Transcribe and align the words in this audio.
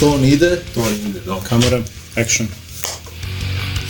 Ton 0.00 0.24
ide, 0.24 0.60
ton 0.74 0.92
ide, 1.08 1.20
do 1.26 1.36
kamera, 1.48 1.82
action. 2.16 2.48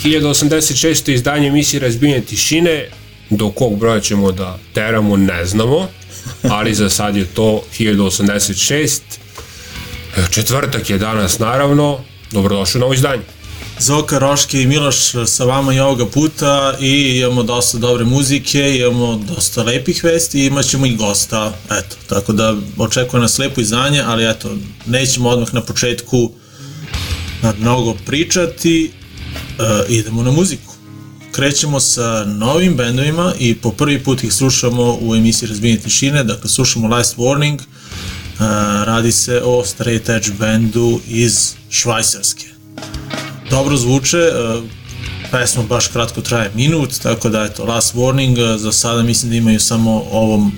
1086. 0.04 1.12
izdanje 1.12 1.48
emisije 1.48 1.80
Razbijanje 1.80 2.20
tišine, 2.20 2.88
do 3.30 3.50
kog 3.50 3.78
broja 3.78 4.00
ćemo 4.00 4.32
da 4.32 4.58
teramo 4.74 5.16
ne 5.16 5.44
znamo, 5.44 5.88
ali 6.42 6.74
za 6.74 6.90
sad 6.90 7.16
je 7.16 7.24
to 7.24 7.62
1086. 7.78 9.00
Četvrtak 10.30 10.90
je 10.90 10.98
danas 10.98 11.38
naravno, 11.38 12.00
dobrodošli 12.30 12.78
u 12.78 12.80
novo 12.80 12.94
izdanje. 12.94 13.22
Zoka, 13.80 14.18
Roške 14.18 14.62
i 14.62 14.66
Miloš 14.66 14.96
sa 15.26 15.44
vama 15.44 15.74
i 15.74 15.80
ovoga 15.80 16.06
puta 16.06 16.76
i 16.80 17.18
imamo 17.18 17.42
dosta 17.42 17.78
dobre 17.78 18.04
muzike, 18.04 18.76
imamo 18.78 19.24
dosta 19.34 19.62
lepih 19.62 20.04
vesti 20.04 20.40
i 20.40 20.46
imat 20.46 20.66
ćemo 20.66 20.86
i 20.86 20.96
gosta, 20.96 21.52
eto, 21.70 21.96
tako 22.08 22.32
da 22.32 22.56
očekuje 22.78 23.20
nas 23.20 23.38
lepo 23.38 23.60
izdanje, 23.60 24.02
ali 24.06 24.30
eto, 24.30 24.56
nećemo 24.86 25.28
odmah 25.28 25.54
na 25.54 25.60
početku 25.60 26.30
mnogo 27.58 27.96
pričati, 28.06 28.90
e, 29.58 29.84
idemo 29.88 30.22
na 30.22 30.30
muziku. 30.30 30.74
Krećemo 31.32 31.80
sa 31.80 32.24
novim 32.24 32.76
bendovima 32.76 33.34
i 33.38 33.54
po 33.54 33.70
prvi 33.70 34.04
put 34.04 34.24
ih 34.24 34.32
slušamo 34.32 34.98
u 35.00 35.14
emisiji 35.14 35.48
Razbijenje 35.48 35.80
tišine, 35.80 36.24
dakle 36.24 36.50
slušamo 36.50 36.88
Last 36.88 37.16
Warning, 37.16 37.58
e, 37.60 37.64
radi 38.84 39.12
se 39.12 39.42
o 39.44 39.64
straight 39.64 40.08
edge 40.08 40.30
bendu 40.38 41.00
iz 41.08 41.52
Švajcarske 41.70 42.49
dobro 43.50 43.76
zvuče, 43.76 44.18
e, 44.18 44.60
pesma 45.30 45.62
baš 45.62 45.88
kratko 45.88 46.20
traje 46.20 46.50
minut, 46.54 46.98
tako 47.02 47.28
da 47.28 47.44
eto, 47.44 47.64
Last 47.64 47.94
Warning, 47.94 48.54
e, 48.54 48.58
za 48.58 48.72
sada 48.72 49.02
mislim 49.02 49.30
da 49.30 49.36
imaju 49.36 49.60
samo 49.60 50.04
ovom 50.10 50.52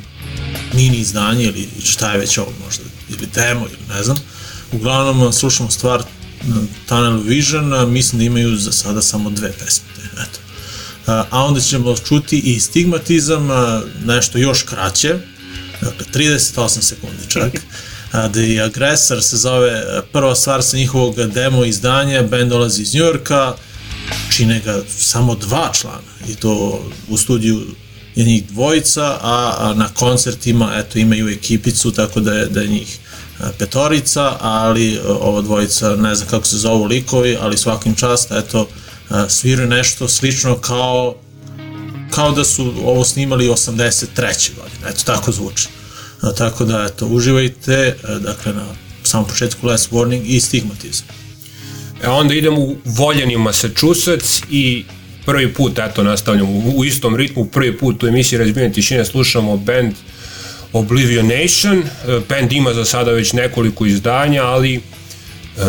mini 0.73 0.97
izdanje 0.97 1.45
ili 1.45 1.69
šta 1.85 2.13
je 2.13 2.19
već 2.19 2.39
ovo 2.39 2.53
možda, 2.65 2.85
ili 3.09 3.29
demo 3.35 3.61
ili 3.61 3.97
ne 3.97 4.03
znam. 4.03 4.17
Uglavnom 4.73 5.29
e, 5.29 5.33
slušamo 5.33 5.71
stvar 5.71 6.03
Tunnel 6.89 7.21
Vision, 7.21 7.93
mislim 7.93 8.19
da 8.19 8.25
imaju 8.25 8.57
za 8.57 8.73
sada 8.73 9.03
samo 9.03 9.31
dve 9.31 9.53
pesme, 9.53 9.87
eto. 10.13 10.39
A 11.07 11.45
onda 11.45 11.61
ćemo 11.61 11.97
čuti 11.97 12.39
i 12.39 12.61
stigmatizam, 12.61 13.49
nešto 14.05 14.39
još 14.39 14.63
kraće, 14.63 15.19
dakle 15.81 16.07
38 16.15 16.81
sekundi 16.81 17.29
čak. 17.29 17.53
The 18.13 18.63
Aggressor 18.65 19.23
se 19.23 19.37
zove 19.37 19.83
prva 20.13 20.35
stvar 20.35 20.63
sa 20.63 20.77
njihovog 20.77 21.17
demo 21.17 21.65
izdanja, 21.65 22.23
band 22.23 22.51
dolazi 22.51 22.83
iz 22.83 22.95
Njujorka, 22.95 23.55
čine 24.37 24.61
ga 24.65 24.83
samo 24.89 25.35
dva 25.35 25.71
člana 25.73 26.13
i 26.29 26.35
to 26.35 26.83
u 27.09 27.17
studiju 27.17 27.63
je 28.15 28.25
njih 28.25 28.45
dvojica, 28.47 29.19
a, 29.23 29.57
a 29.59 29.75
na 29.75 29.89
koncertima 29.89 30.73
eto 30.77 30.99
imaju 30.99 31.29
ekipicu 31.29 31.91
tako 31.91 32.21
da 32.21 32.33
je, 32.33 32.47
da 32.47 32.61
je 32.61 32.69
njih 32.69 32.99
petorica, 33.59 34.37
ali 34.41 35.01
ova 35.21 35.41
dvojica 35.41 35.97
ne 35.97 36.15
znam 36.15 36.29
kako 36.29 36.47
se 36.47 36.57
zovu 36.57 36.85
likovi, 36.85 37.37
ali 37.41 37.59
svakim 37.59 37.95
čast 37.95 38.33
eto 38.33 38.69
sviraju 39.29 39.69
nešto 39.69 40.09
slično 40.09 40.59
kao 40.59 41.15
kao 42.11 42.33
da 42.33 42.45
su 42.45 42.75
ovo 42.85 43.05
snimali 43.05 43.49
83. 43.49 44.51
godine, 44.57 44.89
eto 44.89 45.03
tako 45.05 45.33
zvuči. 45.33 45.69
Tako 46.31 46.65
da, 46.65 46.89
eto, 46.93 47.07
uživajte, 47.07 47.97
a, 48.03 48.19
dakle, 48.19 48.53
na 48.53 48.67
samom 49.03 49.29
početku 49.29 49.67
Last 49.67 49.91
Warning 49.91 50.23
i 50.27 50.41
Stigmatizam. 50.41 51.07
E 52.03 52.09
onda 52.09 52.35
idemo 52.35 52.61
u 52.61 52.77
voljeni 52.85 53.37
Massachusetts 53.37 54.43
i 54.51 54.85
prvi 55.27 55.55
put, 55.55 55.79
eto, 55.79 56.03
nastavljamo 56.03 56.53
u, 56.77 56.85
istom 56.85 57.17
ritmu, 57.17 57.45
prvi 57.45 57.79
put 57.79 58.03
u 58.03 58.07
emisiji 58.07 58.39
Razbijene 58.39 58.73
tišine 58.73 59.05
slušamo 59.05 59.57
band 59.57 59.93
Oblivion 60.73 61.27
Nation. 61.27 61.79
E, 61.79 62.21
Band 62.29 62.53
ima 62.53 62.75
za 62.75 62.85
sada 62.85 63.11
već 63.11 63.33
nekoliko 63.33 63.87
izdanja, 63.87 64.43
ali 64.45 64.75
e, 64.75 64.81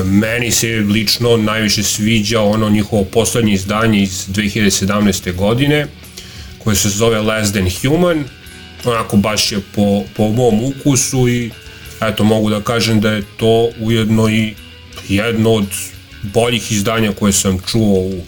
meni 0.03 0.51
se 0.51 0.67
lično 0.67 1.37
najviše 1.37 1.83
sviđa 1.83 2.41
ono 2.41 2.69
njihovo 2.69 3.03
poslednje 3.03 3.53
izdanje 3.53 4.03
iz 4.03 4.27
2017. 4.27 5.35
godine, 5.35 5.87
koje 6.63 6.75
se 6.75 6.89
zove 6.89 7.21
Less 7.21 7.51
Than 7.51 7.69
Human, 7.81 8.23
onako 8.85 9.17
baš 9.17 9.51
je 9.51 9.59
po, 9.75 10.03
po 10.15 10.29
mom 10.29 10.63
ukusu 10.63 11.27
i 11.27 11.51
eto 12.01 12.23
mogu 12.23 12.49
da 12.49 12.61
kažem 12.61 13.01
da 13.01 13.11
je 13.11 13.23
to 13.37 13.69
ujedno 13.79 14.29
i 14.29 14.53
jedno 15.09 15.51
od 15.51 15.65
boljih 16.21 16.71
izdanja 16.71 17.11
koje 17.19 17.33
sam 17.33 17.59
čuo 17.71 17.99
u 17.99 18.21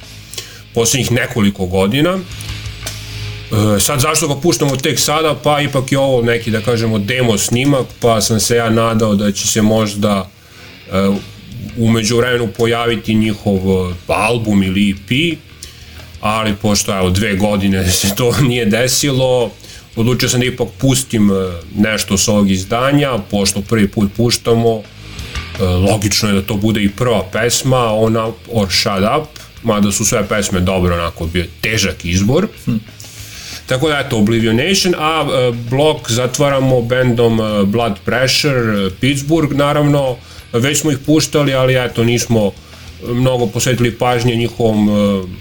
poslednjih 0.74 1.12
nekoliko 1.12 1.66
godina. 1.66 2.18
E, 2.18 3.80
sad 3.80 4.00
zašto 4.00 4.28
ga 4.28 4.36
puštamo 4.42 4.76
tek 4.76 5.00
sada, 5.00 5.36
pa 5.44 5.62
ipak 5.62 5.92
je 5.92 6.00
ovo 6.00 6.22
neki 6.22 6.52
da 6.52 6.62
kažemo 6.62 7.00
demo 7.00 7.38
snimak, 7.38 7.86
pa 8.00 8.22
sam 8.22 8.40
se 8.40 8.56
ja 8.56 8.70
nadao 8.70 9.16
da 9.16 9.32
će 9.32 9.48
se 9.48 9.62
možda 9.62 10.30
e, 10.92 11.10
umeđu 11.78 12.18
vremenu 12.18 12.48
pojaviti 12.58 13.16
njihov 13.16 13.56
e, 13.56 13.94
album 14.08 14.64
ili 14.64 14.90
EP, 14.92 15.38
ali 16.22 16.56
pošto 16.56 16.98
evo 16.98 17.10
dve 17.10 17.36
godine 17.36 17.92
se 17.92 18.16
to 18.16 18.32
nije 18.50 18.66
desilo, 18.66 19.52
odlučio 19.96 20.30
sam 20.30 20.40
da 20.40 20.46
ipak 20.46 20.68
pustim 20.78 21.32
e, 21.32 21.34
nešto 21.76 22.18
sa 22.18 22.32
ovog 22.32 22.52
izdanja, 22.52 23.18
pošto 23.32 23.62
prvi 23.62 23.88
put 23.88 24.12
puštamo, 24.18 24.82
e, 25.60 25.64
logično 25.64 26.30
je 26.30 26.36
da 26.36 26.42
to 26.42 26.56
bude 26.56 26.84
i 26.84 26.90
prva 26.90 27.24
pesma, 27.32 27.94
ona 27.94 28.32
or 28.52 28.68
Shut 28.70 29.04
Up, 29.20 29.40
mada 29.64 29.92
su 29.92 30.06
sve 30.06 30.28
pesme 30.28 30.60
dobro, 30.60 30.96
onako 30.96 31.26
bio 31.26 31.46
težak 31.62 32.06
izbor. 32.06 32.48
Hm. 32.66 32.76
Tako 33.66 33.90
da, 33.90 34.00
eto, 34.00 34.18
Oblivion 34.18 34.56
Nation, 34.56 34.96
a 34.98 35.26
e, 35.26 35.52
blok 35.70 36.12
zatvaramo 36.12 36.82
bendom 36.82 37.40
Blood 37.66 37.96
Pressure, 38.06 38.90
Pittsburgh, 39.00 39.56
naravno, 39.56 40.18
već 40.54 40.80
smo 40.80 40.92
ih 40.92 40.98
puštali, 41.06 41.54
ali 41.54 41.86
eto, 41.86 42.04
nismo 42.04 42.52
mnogo 43.08 43.48
posvetili 43.48 43.92
pažnje 43.92 44.36
njihovom 44.36 44.90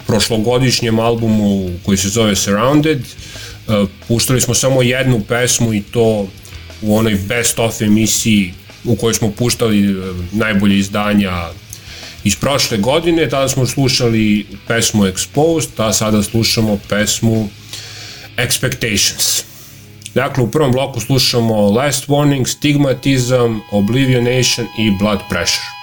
prošlogodišnjem 0.07 0.99
albumu 0.99 1.69
koji 1.85 1.97
se 1.97 2.09
zove 2.09 2.35
Surrounded, 2.35 3.01
puštali 4.07 4.41
smo 4.41 4.53
samo 4.53 4.81
jednu 4.81 5.21
pesmu 5.27 5.73
i 5.73 5.81
to 5.81 6.27
u 6.81 6.97
onoj 6.97 7.15
best 7.27 7.59
of 7.59 7.81
emisiji 7.81 8.53
u 8.83 8.95
kojoj 8.95 9.13
smo 9.13 9.31
puštali 9.31 9.91
e, 9.91 10.13
najbolje 10.31 10.77
izdanja 10.77 11.47
iz 12.23 12.35
prošle 12.35 12.77
godine, 12.77 13.29
tada 13.29 13.49
smo 13.49 13.65
slušali 13.65 14.45
pesmu 14.67 15.03
Exposed, 15.03 15.69
a 15.77 15.93
sada 15.93 16.23
slušamo 16.23 16.79
pesmu 16.89 17.49
Expectations. 18.37 19.43
Dakle, 20.13 20.43
u 20.43 20.51
prvom 20.51 20.71
bloku 20.71 20.99
slušamo 20.99 21.69
Last 21.71 22.07
Warning, 22.07 22.47
Stigmatism, 22.47 23.59
Oblivionation 23.71 24.67
i 24.79 24.91
Blood 24.99 25.19
Pressure. 25.29 25.74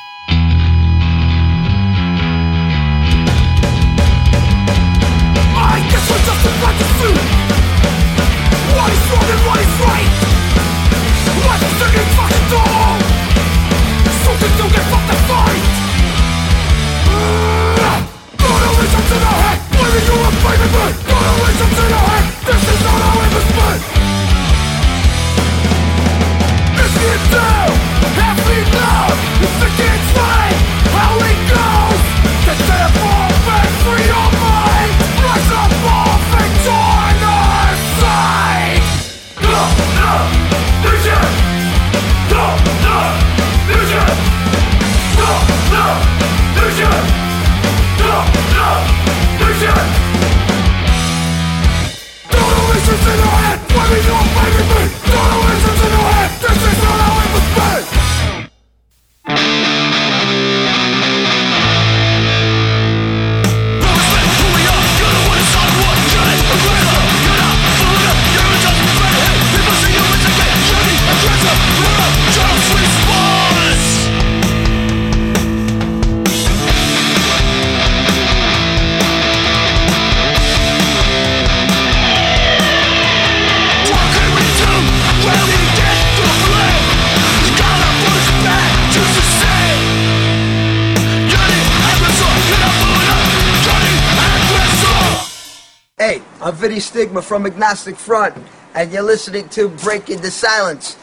Stigma 96.81 97.23
from 97.23 97.47
Agnostic 97.47 97.97
Front, 97.97 98.37
and 98.75 98.93
you're 98.93 99.03
listening 99.03 99.49
to 99.51 99.69
Break 99.69 100.11
Into 100.11 100.31
Silence. 100.31 101.02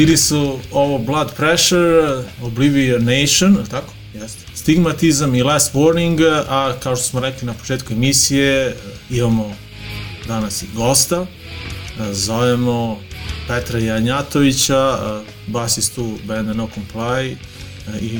Bili 0.00 0.16
su 0.16 0.58
ovo 0.72 0.98
Blood 0.98 1.34
Pressure, 1.36 2.24
Oblivion 2.42 3.04
Nation, 3.04 3.66
tako? 3.70 3.92
Jeste. 4.14 4.40
Stigmatizam 4.54 5.34
i 5.34 5.42
Last 5.42 5.74
Warning, 5.74 6.42
a 6.48 6.72
kao 6.82 6.96
što 6.96 7.04
smo 7.04 7.20
rekli 7.20 7.46
na 7.46 7.52
početku 7.52 7.92
emisije, 7.92 8.76
imamo 9.10 9.56
danas 10.26 10.62
i 10.62 10.66
gosta. 10.74 11.26
Zovemo 12.12 13.00
Petra 13.48 13.78
Janjatovića, 13.78 14.98
basistu 15.46 16.18
benda 16.24 16.52
No 16.52 16.68
Comply 16.76 17.36
i 18.00 18.18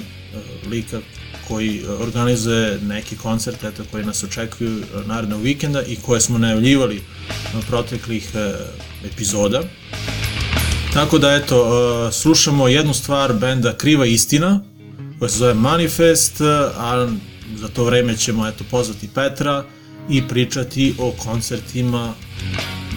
lika 0.71 1.01
koji 1.49 1.83
organizuje 2.01 2.79
neki 2.83 3.17
koncert 3.17 3.65
eto, 3.65 3.83
koji 3.91 4.05
nas 4.05 4.25
očekuju 4.25 4.83
narednog 5.07 5.43
vikenda 5.43 5.83
i 5.83 5.97
koje 5.97 6.21
smo 6.21 6.39
najavljivali 6.39 7.03
na 7.55 7.61
proteklih 7.61 8.31
epizoda. 9.05 9.63
Tako 10.93 11.19
da, 11.19 11.35
eto, 11.35 11.63
uh, 11.63 12.13
slušamo 12.13 12.69
jednu 12.69 12.95
stvar 12.95 13.33
benda 13.33 13.77
Kriva 13.77 14.07
istina, 14.07 14.61
koja 15.19 15.29
se 15.29 15.39
zove 15.39 15.55
Manifest, 15.55 16.41
a 16.77 17.09
za 17.57 17.69
to 17.69 17.85
vreme 17.85 18.17
ćemo, 18.17 18.49
eto, 18.49 18.65
pozvati 18.71 19.09
Petra 19.15 19.65
i 20.09 20.29
pričati 20.29 20.95
o 20.99 21.13
koncertima 21.19 22.15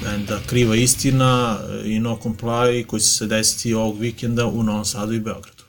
benda 0.03 0.39
Kriva 0.45 0.75
istina 0.75 1.59
i 1.85 1.99
No 1.99 2.19
Comply 2.23 2.85
koji 2.85 2.99
će 2.99 3.07
se 3.07 3.27
desiti 3.27 3.73
ovog 3.73 3.99
vikenda 3.99 4.45
u 4.45 4.63
Novom 4.63 4.85
Sadu 4.85 5.13
i 5.13 5.19
Beogradu. 5.19 5.62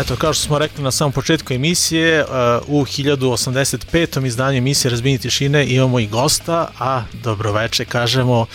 Eto, 0.00 0.16
kao 0.16 0.32
što 0.32 0.42
smo 0.42 0.58
rekli 0.58 0.84
na 0.84 0.90
samom 0.90 1.12
početku 1.12 1.54
emisije, 1.54 2.24
uh, 2.24 2.28
u 2.66 2.84
1085. 2.84 4.26
izdanju 4.26 4.58
emisije 4.58 4.90
Razbini 4.90 5.18
tišine 5.18 5.66
imamo 5.66 6.00
i 6.00 6.06
gosta, 6.06 6.68
a 6.78 7.02
dobroveče 7.12 7.84
kažemo 7.84 8.40
uh, 8.40 8.46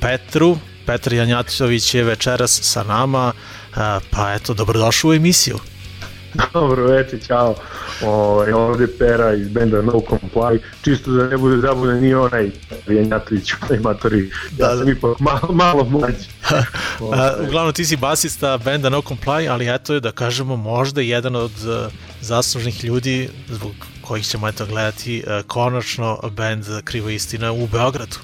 Petru. 0.00 0.58
Petar 0.86 1.12
Janjatović 1.12 1.94
je 1.94 2.04
večeras 2.04 2.60
sa 2.62 2.82
nama, 2.82 3.32
uh, 3.70 3.76
pa 4.10 4.32
eto, 4.34 4.54
dobrodošao 4.54 5.10
u 5.10 5.14
emisiju. 5.14 5.58
Dobro 6.52 6.86
večer, 6.86 7.26
čao. 7.26 7.54
Ovaj 8.02 8.52
ovde 8.52 8.86
Pera 8.98 9.34
iz 9.34 9.48
benda 9.48 9.82
No 9.82 9.92
Comply. 9.92 10.58
Čisto 10.82 11.10
da 11.10 11.26
ne 11.28 11.36
bude 11.36 11.56
zabune 11.56 12.00
ni 12.00 12.14
onaj 12.14 12.50
Janjatović, 12.88 13.52
onaj 13.62 13.78
matori. 13.78 14.30
Da, 14.50 14.64
Ja 14.64 14.70
da. 14.70 14.78
sam 14.78 14.88
ipak 14.88 15.20
malo, 15.20 15.48
malo 15.52 15.84
mlađi. 15.84 16.28
A, 17.12 17.32
uglavnom 17.48 17.72
ti 17.72 17.84
si 17.84 17.96
basista 17.96 18.58
benda 18.64 18.88
No 18.88 19.02
Comply, 19.02 19.50
ali 19.50 19.74
eto 19.74 19.94
je 19.94 20.00
da 20.00 20.12
kažemo 20.12 20.56
možda 20.56 21.00
jedan 21.00 21.36
od 21.36 21.50
uh, 21.50 21.92
zaslužnih 22.20 22.84
ljudi 22.84 23.28
zbog 23.48 23.72
kojih 24.00 24.26
ćemo 24.26 24.48
eto 24.48 24.66
gledati 24.66 25.24
uh, 25.26 25.46
konačno 25.46 26.18
bend 26.36 26.64
Krivo 26.84 27.08
istina 27.08 27.52
u 27.52 27.66
Beogradu. 27.66 28.16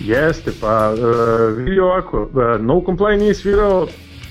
Jeste, 0.00 0.52
pa 0.60 0.92
uh, 0.92 1.56
vidi 1.56 1.80
ovako, 1.80 2.22
uh, 2.22 2.60
No 2.60 2.74
Comply 2.74 3.18
nije 3.18 3.34
svirao 3.34 3.86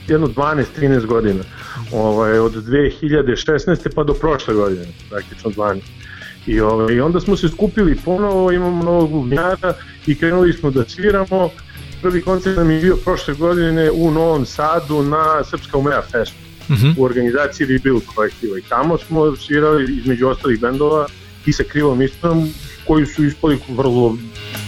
jedno 0.08 0.28
12-13 0.28 1.06
godina. 1.06 1.44
Ovaj, 1.92 2.40
od 2.40 2.54
2016. 2.54 3.90
pa 3.96 4.04
do 4.04 4.14
prošle 4.14 4.54
godine, 4.54 4.88
praktično 5.10 5.52
12. 5.52 5.80
I, 6.48 6.60
ovaj, 6.60 6.96
I 6.96 7.02
onda 7.02 7.20
smo 7.20 7.38
se 7.38 7.50
skupili 7.50 8.00
ponovo, 8.06 8.52
imamo 8.52 8.84
novog 8.84 9.12
bubnjara 9.12 9.74
i 10.08 10.16
krenuli 10.16 10.54
smo 10.54 10.72
da 10.72 10.86
sviramo. 10.86 11.50
Prvi 12.02 12.22
koncert 12.22 12.58
nam 12.58 12.72
je 12.72 12.82
bio 12.82 12.96
prošle 12.96 13.34
godine 13.34 13.92
u 13.92 14.12
Novom 14.12 14.46
Sadu 14.46 15.04
na 15.04 15.44
Srpska 15.44 15.78
umeja 15.78 16.02
festu 16.12 16.44
Uh 16.70 16.76
-huh. 16.76 16.94
u 16.98 17.04
organizaciji 17.04 17.68
Rebuild 17.68 18.02
kolektiva 18.16 18.58
i 18.58 18.62
tamo 18.62 18.98
smo 18.98 19.36
svirali 19.36 19.98
između 19.98 20.28
ostalih 20.28 20.60
bendova 20.60 21.08
i 21.46 21.54
sa 21.54 21.64
Krivom 21.64 22.02
Istinom 22.02 22.50
koji 22.88 23.06
su 23.06 23.24
ispali 23.24 23.60
vrlo 23.70 24.18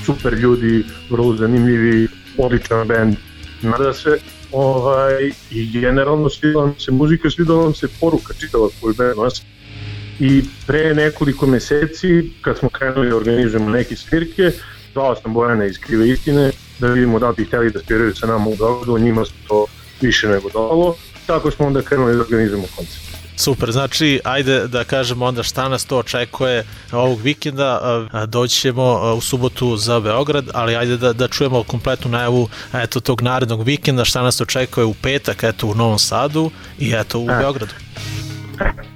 super 0.06 0.34
ljudi, 0.34 0.84
vrlo 1.10 1.36
zanimljivi, 1.36 2.08
odličan 2.38 2.88
bend. 2.88 3.16
Nada 3.62 3.94
se 3.94 4.20
ovaj, 4.56 5.32
i 5.52 5.72
generalno 5.72 6.30
svidala 6.30 6.66
nam 6.66 6.80
se 6.80 6.92
muzika, 6.92 7.30
svidala 7.30 7.64
nam 7.64 7.74
se 7.74 7.88
poruka 8.00 8.34
čitava 8.34 8.68
koju 8.82 8.94
band 8.94 9.18
nosi. 9.18 9.42
I 10.20 10.44
pre 10.68 10.94
nekoliko 10.94 11.48
meseci, 11.48 12.32
kad 12.42 12.58
smo 12.58 12.70
krenuli 12.70 13.10
da 13.10 13.16
organizujemo 13.16 13.70
neke 13.70 13.96
svirke, 13.96 14.52
zvao 14.94 15.16
sam 15.16 15.34
Bojana 15.34 15.66
iz 15.66 15.78
Krive 15.80 16.10
istine 16.10 16.52
da 16.80 16.88
vidimo 16.88 17.20
da 17.20 17.32
bi 17.32 17.46
hteli 17.46 17.72
da 17.72 17.80
sviraju 17.80 18.16
sa 18.16 18.28
nama 18.28 18.50
u 18.50 18.56
Beogradu, 18.56 18.98
njima 18.98 19.26
se 19.26 19.32
to 19.48 19.66
više 20.02 20.28
nego 20.28 20.50
dalo. 20.50 20.96
Tako 21.26 21.52
smo 21.52 21.68
onda 21.68 21.82
krenuli 21.82 22.16
da 22.16 22.22
organizujemo 22.22 22.68
koncert. 22.76 23.05
Super, 23.38 23.72
znači 23.72 24.20
ajde 24.24 24.68
da 24.68 24.84
kažemo 24.84 25.26
onda 25.26 25.44
šta 25.44 25.70
nas 25.70 25.86
to 25.86 25.98
očekuje 25.98 26.66
ovog 26.92 27.22
vikenda, 27.22 27.80
a, 27.82 28.08
a, 28.12 28.26
doći 28.26 28.60
ćemo 28.60 28.84
a, 28.84 29.14
u 29.14 29.22
subotu 29.22 29.78
za 29.78 30.00
Beograd, 30.00 30.46
ali 30.54 30.76
ajde 30.76 30.98
da, 30.98 31.14
da 31.14 31.28
čujemo 31.28 31.64
kompletnu 31.64 32.12
najavu 32.12 32.50
eto 32.74 33.00
tog 33.00 33.22
narednog 33.22 33.64
vikenda, 33.64 34.06
šta 34.06 34.22
nas 34.22 34.42
očekuje 34.42 34.86
u 34.86 34.94
petak 34.94 35.44
eto 35.44 35.68
u 35.68 35.76
Novom 35.76 36.00
Sadu 36.00 36.52
i 36.80 36.94
eto 36.96 37.20
u 37.20 37.30
E. 37.30 37.38
Beogradu. 37.40 37.74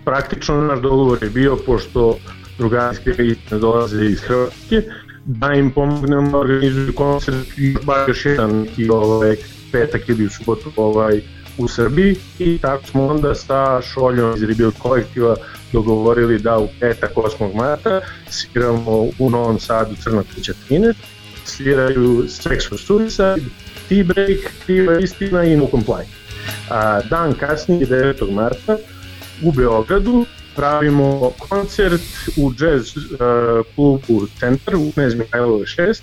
Praktično 0.06 0.62
naš 0.62 0.80
dogovor 0.80 1.24
je 1.24 1.30
bio, 1.30 1.58
pošto 1.66 2.18
drugarske 2.58 3.10
istine 3.10 3.60
dolaze 3.60 4.06
iz 4.06 4.20
Hrvatske, 4.20 4.82
da 5.26 5.54
im 5.54 5.72
pomognemo 5.72 6.32
da 6.32 6.38
organizuju 6.38 6.96
koncert 6.96 7.58
i 7.58 7.76
bar 7.84 8.10
još 8.10 8.26
jedan 8.26 8.68
i 8.78 8.90
ovaj, 8.90 9.36
petak 9.72 10.10
ili 10.10 10.26
u 10.26 10.30
subotu 10.30 10.72
ovaj, 10.76 11.22
u 11.60 11.68
Srbiji 11.68 12.16
i 12.40 12.58
tako 12.58 12.88
smo 12.88 13.08
onda 13.08 13.36
sa 13.36 13.82
Šoljom 13.82 14.36
iz 14.36 14.44
Rebuild 14.44 14.74
kolektiva 14.80 15.36
dogovorili 15.74 16.40
da 16.40 16.58
u 16.58 16.68
petak 16.80 17.12
8. 17.16 17.56
marta 17.56 18.02
sviramo 18.30 18.92
u 19.20 19.30
Novom 19.30 19.60
Sadu 19.60 19.96
Crna 20.04 20.24
kuća 20.36 20.54
13, 20.70 20.94
sviraju 21.46 22.24
Sex 22.28 22.70
for 22.70 22.80
Suicide, 22.80 23.50
T-Break, 23.90 24.40
Kriva 24.66 25.00
istina 25.00 25.44
i 25.44 25.56
No 25.56 25.66
Comply. 25.66 26.04
A, 26.70 27.02
dan 27.10 27.34
kasnije, 27.34 27.88
9. 27.88 28.32
marta, 28.32 28.78
u 29.44 29.52
Beogradu 29.52 30.26
pravimo 30.56 31.32
koncert 31.50 32.02
u 32.38 32.52
jazz 32.60 32.98
uh, 32.98 33.04
klubu 33.76 34.28
Centar 34.40 34.76
u 34.76 34.92
Knez 34.92 35.16
Mihajlove 35.16 35.66
6. 35.66 36.02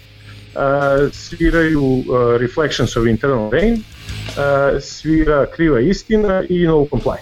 Uh, 0.55 1.13
sviraju 1.13 1.83
uh, 1.83 2.05
Reflections 2.41 2.97
of 2.97 3.07
Internal 3.07 3.51
Rain, 3.51 3.83
svira 4.81 5.47
Kriva 5.57 5.81
istina 5.81 6.43
i 6.49 6.67
No 6.67 6.75
Comply. 6.75 7.19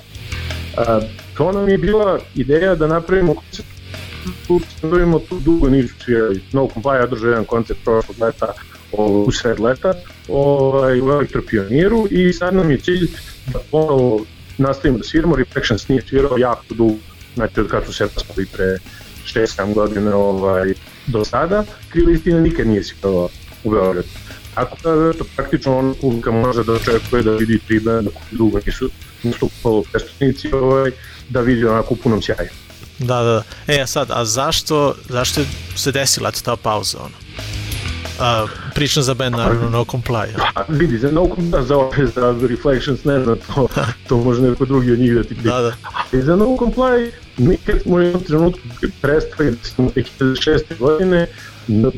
Uh, 0.78 1.04
to 1.37 1.52
nam 1.52 1.68
je 1.68 1.78
bila 1.78 2.18
ideja 2.34 2.75
da 2.75 2.87
napravimo 2.87 3.34
koncert 3.34 3.68
standovima 4.78 5.18
tu 5.28 5.40
dugo 5.40 5.68
nisu 5.68 5.94
svirali. 6.04 6.42
No 6.52 6.68
Comply 6.75 7.02
održao 7.02 7.28
jedan 7.28 7.44
koncert 7.44 7.78
prošlog 7.84 8.16
leta 8.20 8.52
u 8.92 9.32
sred 9.32 9.61
leta 9.61 9.94
ovaj, 10.28 11.00
u 11.00 11.04
Elektropioniru 11.04 12.06
i 12.11 12.32
sad 12.32 12.54
nam 12.54 12.70
je 12.70 12.78
cilj 12.78 13.08
da 13.52 13.58
ponovo 13.70 14.25
nastavimo 14.58 14.99
da 14.99 15.04
sviramo. 15.04 15.37
Reflections 15.37 15.88
nije 15.88 16.02
svirao 16.02 16.38
jako 16.38 16.75
dugo, 16.75 16.94
znači 17.34 17.61
od 17.61 17.68
kad 17.68 17.84
su 17.87 17.92
se 17.92 18.04
raspali 18.04 18.46
pre 18.46 18.78
6-7 19.26 19.75
godina 19.75 20.16
ovaj, 20.16 20.75
do 21.06 21.25
sada. 21.25 21.64
Kriva 21.92 22.12
istina 22.12 22.40
nikad 22.40 22.66
nije 22.66 22.84
svirao 22.84 23.28
u 23.64 23.70
Beogradu. 23.70 24.08
Tako 24.54 24.76
da, 24.82 25.11
eto, 25.14 25.25
praktično 25.37 25.78
on 25.78 25.94
publika 26.00 26.30
može 26.30 26.64
da 26.64 26.73
očekuje 26.73 27.23
da 27.23 27.30
vidi 27.30 27.58
tri 27.58 27.80
benda 27.80 28.11
koji 28.11 28.38
dugo 28.38 28.58
nisu 28.66 28.90
nastupali 29.23 29.76
u 29.76 29.82
prestupnici, 29.92 30.52
ovaj, 30.52 30.90
da 31.28 31.40
vidi 31.40 31.66
onako 31.66 31.94
u 31.94 31.96
punom 31.96 32.23
sjaju. 32.23 32.49
Da, 32.99 33.23
da, 33.23 33.23
da. 33.23 33.42
E, 33.75 33.80
a 33.80 33.87
sad, 33.87 34.11
a 34.11 34.25
zašto, 34.25 34.94
zašto 35.08 35.40
se 35.76 35.92
desila 35.92 36.30
ta 36.30 36.56
pauza, 36.56 36.99
ono? 36.99 37.14
A, 38.20 38.46
pričam 38.75 39.02
za 39.02 39.14
band, 39.14 39.37
naravno, 39.37 39.70
No 39.70 39.84
Comply. 39.84 40.26
a? 40.38 40.50
A 40.54 40.64
vidi, 40.68 40.99
za 40.99 41.11
No 41.11 41.28
da 41.38 41.62
za 41.62 41.76
ove, 41.76 42.06
za 42.14 42.37
Reflections, 42.49 43.04
ne 43.04 43.25
znam, 43.25 43.37
to, 43.54 43.68
to 44.08 44.16
može 44.16 44.42
neko 44.42 44.64
drugi 44.64 44.92
od 44.92 44.99
njih 44.99 45.14
da 45.14 45.23
ti 45.23 45.34
priča. 45.34 45.49
Da, 45.49 45.61
da. 45.61 45.73
I 46.18 46.23
za 46.23 46.37
No 46.37 46.44
Comply, 46.44 47.11
mi 47.37 47.56
kad 47.56 47.82
smo 47.82 47.96
u 47.96 48.00
jednom 48.00 48.23
trenutku 48.23 48.61
prestali 49.02 49.50
da 49.50 49.56
smo 49.62 49.90
2006. 49.96 50.78
godine, 50.78 51.26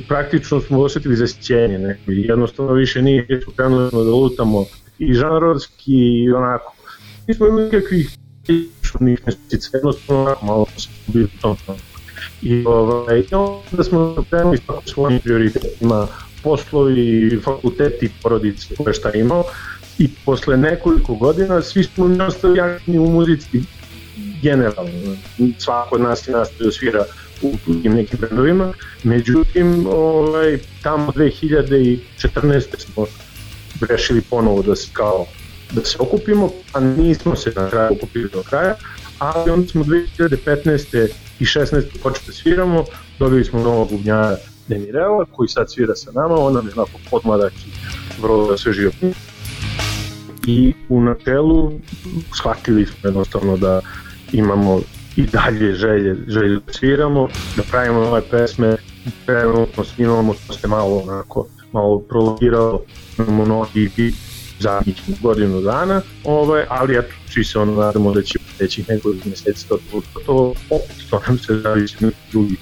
praktično 0.08 0.60
smo 0.60 0.80
osetili 0.80 1.16
zasjećenje 1.16 1.78
neko 1.78 2.12
i 2.12 2.22
jednostavno 2.22 2.72
više 2.72 3.02
nije 3.02 3.26
krenuli 3.56 3.90
smo 3.90 4.04
da 4.04 4.10
lutamo 4.10 4.64
i 4.98 5.14
žanrovski 5.14 5.92
i 5.92 6.32
onako. 6.32 6.74
Nismo 7.28 7.46
imali 7.46 7.64
nikakvih 7.64 8.16
čudnih 8.82 9.20
mesecica, 9.26 9.76
jednostavno 9.76 10.22
onako 10.22 10.46
malo 10.46 10.66
smo 10.76 10.92
bili 11.06 11.24
u 11.24 11.40
tom. 11.40 11.56
I 12.42 12.64
ovaj, 12.66 13.24
onda 13.32 13.84
smo 13.84 14.24
krenuli 14.30 14.56
sa 14.56 14.72
svojim 14.84 15.20
prioritetima, 15.20 16.06
poslovi, 16.42 17.40
fakulteti, 17.44 18.10
porodice, 18.22 18.74
koje 18.76 18.94
šta 18.94 19.12
imao. 19.12 19.44
I 19.98 20.08
posle 20.24 20.56
nekoliko 20.56 21.14
godina 21.14 21.62
svi 21.62 21.84
smo 21.84 22.08
mi 22.08 22.22
ostali 22.22 22.60
aktivni 22.60 22.98
u 22.98 23.06
muzici 23.06 23.62
generalno. 24.42 25.16
Svako 25.58 25.94
od 25.94 26.00
nas 26.00 26.28
je 26.28 26.32
nastavio 26.32 26.72
svira 26.72 27.04
u 27.42 27.52
tim 27.82 27.94
nekim 27.94 28.18
brendovima. 28.20 28.72
Međutim, 29.02 29.86
ovaj, 29.86 30.58
tamo 30.82 31.12
2014. 31.12 32.00
smo 32.78 33.06
rešili 33.88 34.20
ponovo 34.20 34.62
da 34.62 34.76
se 34.76 34.88
kao 34.92 35.26
da 35.72 35.84
se 35.84 35.96
okupimo, 36.00 36.50
a 36.72 36.80
nismo 36.80 37.36
se 37.36 37.52
na 37.56 37.70
kraju 37.70 37.92
okupili 37.92 38.28
do 38.32 38.42
kraja, 38.42 38.74
ali 39.18 39.50
onda 39.50 39.68
smo 39.68 39.84
2015. 39.84 41.08
i 41.40 41.44
16. 41.44 41.82
počeli 42.02 42.26
da 42.26 42.32
sviramo, 42.32 42.84
dobili 43.18 43.44
smo 43.44 43.60
novog 43.60 43.90
bubnjara 43.90 44.36
Demirela, 44.68 45.24
koji 45.32 45.48
sad 45.48 45.70
svira 45.70 45.94
sa 45.94 46.12
nama, 46.12 46.34
on 46.34 46.54
nam 46.54 46.66
je 46.66 46.72
onako 46.76 46.98
podmladak 47.10 47.52
i 47.52 47.70
vrlo 48.22 48.58
sve 48.58 48.72
životni. 48.72 49.14
I 50.46 50.74
u 50.88 51.00
načelu 51.00 51.72
shvatili 52.36 52.86
smo 52.86 52.96
jednostavno 53.02 53.56
da 53.56 53.80
imamo 54.32 54.80
i 55.16 55.22
dalje 55.26 55.74
želje, 55.74 56.16
želje 56.28 56.60
da 56.66 56.72
sviramo, 56.72 57.28
da 57.56 57.62
pravimo 57.62 58.00
nove 58.00 58.22
pesme, 58.30 58.76
trenutno 59.26 59.84
snimamo, 59.84 60.34
to 60.46 60.52
se 60.52 60.68
malo 60.68 60.98
onako, 60.98 61.46
malo 61.72 61.98
prologirao, 61.98 62.80
imamo 63.18 63.44
novi 63.44 63.84
EP 63.84 64.14
zadnjih 64.60 65.02
godinu 65.22 65.60
dana, 65.60 66.02
ovaj, 66.24 66.64
ali 66.68 66.98
eto, 66.98 67.14
svi 67.32 67.44
se 67.44 67.58
ono 67.58 67.74
nadamo 67.74 68.12
da 68.12 68.22
će 68.22 68.38
sledećih 68.56 68.88
nekoliko 68.88 69.28
meseci 69.28 69.68
to, 69.68 69.78
to, 69.90 70.00
to, 70.26 70.52
to, 70.68 70.78
to 71.10 71.20
nam 71.28 71.38
se 71.38 71.58
zavisi 71.58 72.06
od 72.06 72.12
drugih 72.32 72.58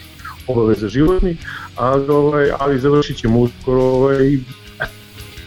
obaveza 0.46 0.88
životnih, 0.88 1.38
ali, 1.76 2.08
ovaj, 2.08 2.50
ali 2.58 2.78
završit 2.78 3.16
ćemo 3.16 3.40
uskoro 3.40 3.82
ovaj, 3.82 4.38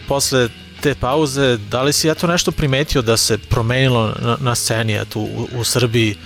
Posle 0.08 0.48
te 0.80 0.94
pauze, 0.94 1.56
da 1.70 1.82
li 1.82 1.92
si 1.92 2.08
eto 2.08 2.26
nešto 2.26 2.52
primetio 2.52 3.02
da 3.02 3.16
se 3.16 3.38
promenilo 3.38 4.14
na, 4.22 4.36
na 4.40 4.54
sceni 4.54 4.96
eto, 4.96 5.20
u, 5.20 5.48
u 5.58 5.64
Srbiji 5.64 6.16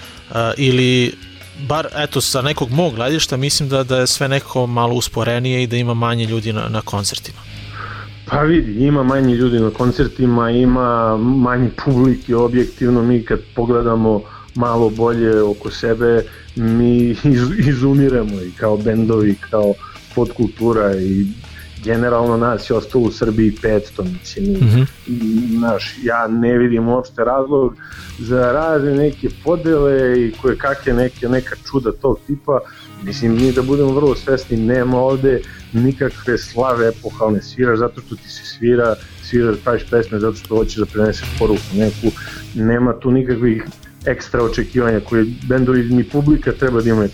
ili 0.57 1.15
bar 1.69 1.87
eto 1.97 2.21
sa 2.21 2.43
nekog 2.43 2.71
mog 2.71 2.95
gledišta 2.95 3.37
mislim 3.37 3.69
da, 3.69 3.85
da 3.85 3.97
je 3.97 4.07
sve 4.07 4.29
nekako 4.29 4.67
malo 4.67 4.95
usporenije 4.95 5.63
i 5.63 5.67
da 5.67 5.77
ima 5.77 5.95
manje 5.95 6.25
ljudi 6.25 6.53
na, 6.53 6.69
na 6.69 6.81
koncertima. 6.81 7.39
Pa 8.27 8.41
vidi, 8.43 8.87
ima 8.87 9.03
manji 9.03 9.35
ljudi 9.35 9.61
na 9.61 9.71
koncertima, 9.71 10.51
ima 10.51 11.17
manji 11.17 11.71
publike, 11.85 12.37
objektivno 12.37 13.03
mi 13.03 13.25
kad 13.25 13.41
pogledamo 13.55 14.23
malo 14.55 14.91
bolje 14.91 15.43
oko 15.43 15.71
sebe, 15.71 16.25
mi 16.57 16.97
iz, 17.25 17.43
izumiremo 17.69 18.41
i 18.43 18.51
kao 18.57 18.77
bendovi, 18.77 19.35
kao 19.51 19.75
podkultura 20.15 20.97
i 21.01 21.27
generalno 21.85 22.37
nas 22.37 22.71
je 22.71 22.77
ostalo 22.77 23.05
u 23.05 23.11
Srbiji 23.11 23.53
500, 23.63 24.19
mislim, 24.21 24.45
mm 24.45 24.57
-hmm. 24.57 24.87
naš, 25.61 25.95
ja 26.03 26.29
ne 26.29 26.59
vidim 26.59 26.89
uopšte 26.89 27.25
razlog 27.25 27.77
za 28.19 28.53
razne 28.53 28.95
neke 28.95 29.29
podele 29.45 30.21
i 30.27 30.33
koje 30.43 30.59
kakve 30.59 30.93
neke, 30.93 31.29
neka 31.29 31.57
čuda 31.71 31.93
tog 31.93 32.19
tipa, 32.27 32.61
mislim, 33.03 33.35
mi 33.35 33.53
da 33.53 33.63
budemo 33.63 33.93
vrlo 33.93 34.15
svesni, 34.15 34.57
nema 34.57 34.99
ovde 34.99 35.43
nikakve 35.73 36.39
slave 36.39 36.89
epohalne, 36.89 37.43
sviraš 37.43 37.79
zato 37.79 38.01
što 38.01 38.17
ti 38.17 38.29
se 38.29 38.45
svira, 38.45 38.95
sviraš, 39.23 39.57
praviš 39.65 39.83
pesme 39.91 40.19
zato 40.19 40.37
što 40.37 40.57
hoćeš 40.57 40.77
da 40.77 40.87
preneseš 40.87 41.29
poruku 41.39 41.75
neku, 41.75 42.17
nema 42.55 42.93
tu 42.93 43.11
nikakvih 43.11 43.65
ekstra 44.07 44.43
očekivanja 44.43 45.01
koje 45.01 45.27
bendovi 45.49 45.83
ni 45.85 46.05
publika 46.05 46.53
treba 46.53 46.81
da 46.81 46.91
imaju 46.91 47.09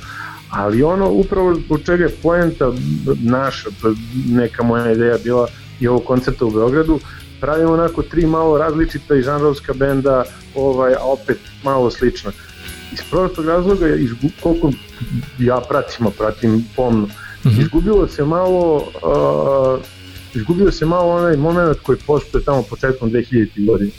ali 0.51 0.83
ono 0.83 1.11
upravo 1.11 1.55
zbog 1.55 1.81
čega 1.87 2.05
je 2.05 2.17
poenta 2.23 2.73
naša, 3.21 3.69
neka 4.29 4.63
moja 4.63 4.93
ideja 4.93 5.19
bila 5.25 5.49
i 5.81 5.89
ovog 5.89 6.05
koncerta 6.05 6.45
u 6.45 6.51
Beogradu, 6.51 7.01
pravimo 7.41 7.73
onako 7.73 8.03
tri 8.03 8.27
malo 8.27 8.59
različita 8.59 9.15
i 9.15 9.23
žanrovska 9.23 9.73
benda, 9.73 10.25
ovaj, 10.55 10.95
a 10.95 11.05
opet 11.05 11.39
malo 11.65 11.91
slična. 11.91 12.33
Iz 12.93 12.99
prostog 13.11 13.47
razloga, 13.47 13.89
iz, 13.89 14.11
koliko 14.41 14.71
ja 15.39 15.61
pratim, 15.69 16.07
a 16.07 16.11
pratim 16.11 16.65
pomno, 16.77 17.07
mm 17.07 17.11
-hmm. 17.45 17.61
izgubilo 17.61 18.09
se 18.09 18.25
malo 18.25 18.77
uh, 18.77 19.85
izgubio 20.35 20.73
se 20.73 20.87
malo 20.87 21.17
onaj 21.17 21.37
moment 21.37 21.79
koji 21.83 21.99
postoje 22.07 22.45
tamo 22.45 22.63
početkom 22.63 23.11
2000. 23.11 23.67
godine 23.67 23.91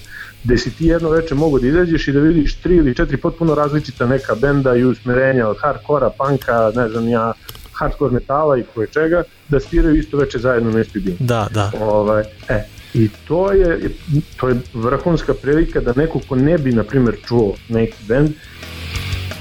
gde 0.44 0.58
si 0.58 0.72
ti 0.72 0.86
jedno 0.86 1.10
veče 1.10 1.36
mogu 1.36 1.60
da 1.60 1.68
izađeš 1.68 2.08
i 2.08 2.12
da 2.12 2.20
vidiš 2.20 2.56
tri 2.56 2.76
ili 2.76 2.96
četiri 2.96 3.18
potpuno 3.18 3.56
različita 3.56 4.06
neka 4.06 4.36
benda 4.36 4.76
i 4.76 4.84
usmerenja 4.84 5.48
od 5.48 5.58
hardkora, 5.62 6.10
panka, 6.18 6.72
ne 6.76 6.90
znam 6.90 7.08
ja, 7.10 7.34
hardcore 7.74 8.14
metala 8.14 8.58
i 8.58 8.64
koje 8.74 8.88
čega, 8.88 9.24
da 9.50 9.60
sviraju 9.60 9.96
isto 9.96 10.18
veče 10.18 10.40
zajedno 10.40 10.72
na 10.72 10.82
istoj 10.82 11.02
Da, 11.20 11.48
da. 11.54 11.72
Ovaj, 11.80 12.24
e, 12.50 12.64
I 12.94 13.10
to 13.28 13.52
je, 13.52 13.90
to 14.38 14.50
je 14.50 14.56
vrhunska 14.74 15.34
prilika 15.34 15.80
da 15.80 15.94
neko 15.96 16.20
ko 16.30 16.36
ne 16.36 16.58
bi, 16.58 16.72
na 16.72 16.84
primjer, 16.84 17.18
čuo 17.28 17.56
neki 17.70 17.98
band, 18.08 18.30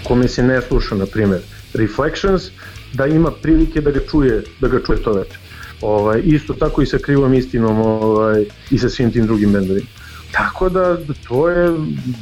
kome 0.05 0.29
se 0.29 0.43
ne 0.43 0.61
sluša, 0.63 0.95
na 0.95 1.07
primjer, 1.07 1.41
Reflections, 1.75 2.51
da 2.93 3.07
ima 3.07 3.31
prilike 3.43 3.81
da 3.81 3.91
ga 3.91 4.01
čuje, 4.11 4.43
da 4.61 4.69
ga 4.69 4.81
čuje 4.87 5.03
to 5.03 5.13
veče. 5.13 5.39
Ovaj, 5.81 6.21
isto 6.25 6.55
tako 6.55 6.83
i 6.83 6.87
sa 6.87 6.99
krivom 6.99 7.35
istinom 7.35 7.81
ovaj, 7.81 8.45
i 8.71 8.79
sa 8.79 8.89
svim 8.89 9.13
tim 9.13 9.27
drugim 9.27 9.53
bendovima. 9.53 9.87
Tako 10.33 10.69
da 10.69 10.97
to 11.29 11.49
je 11.49 11.71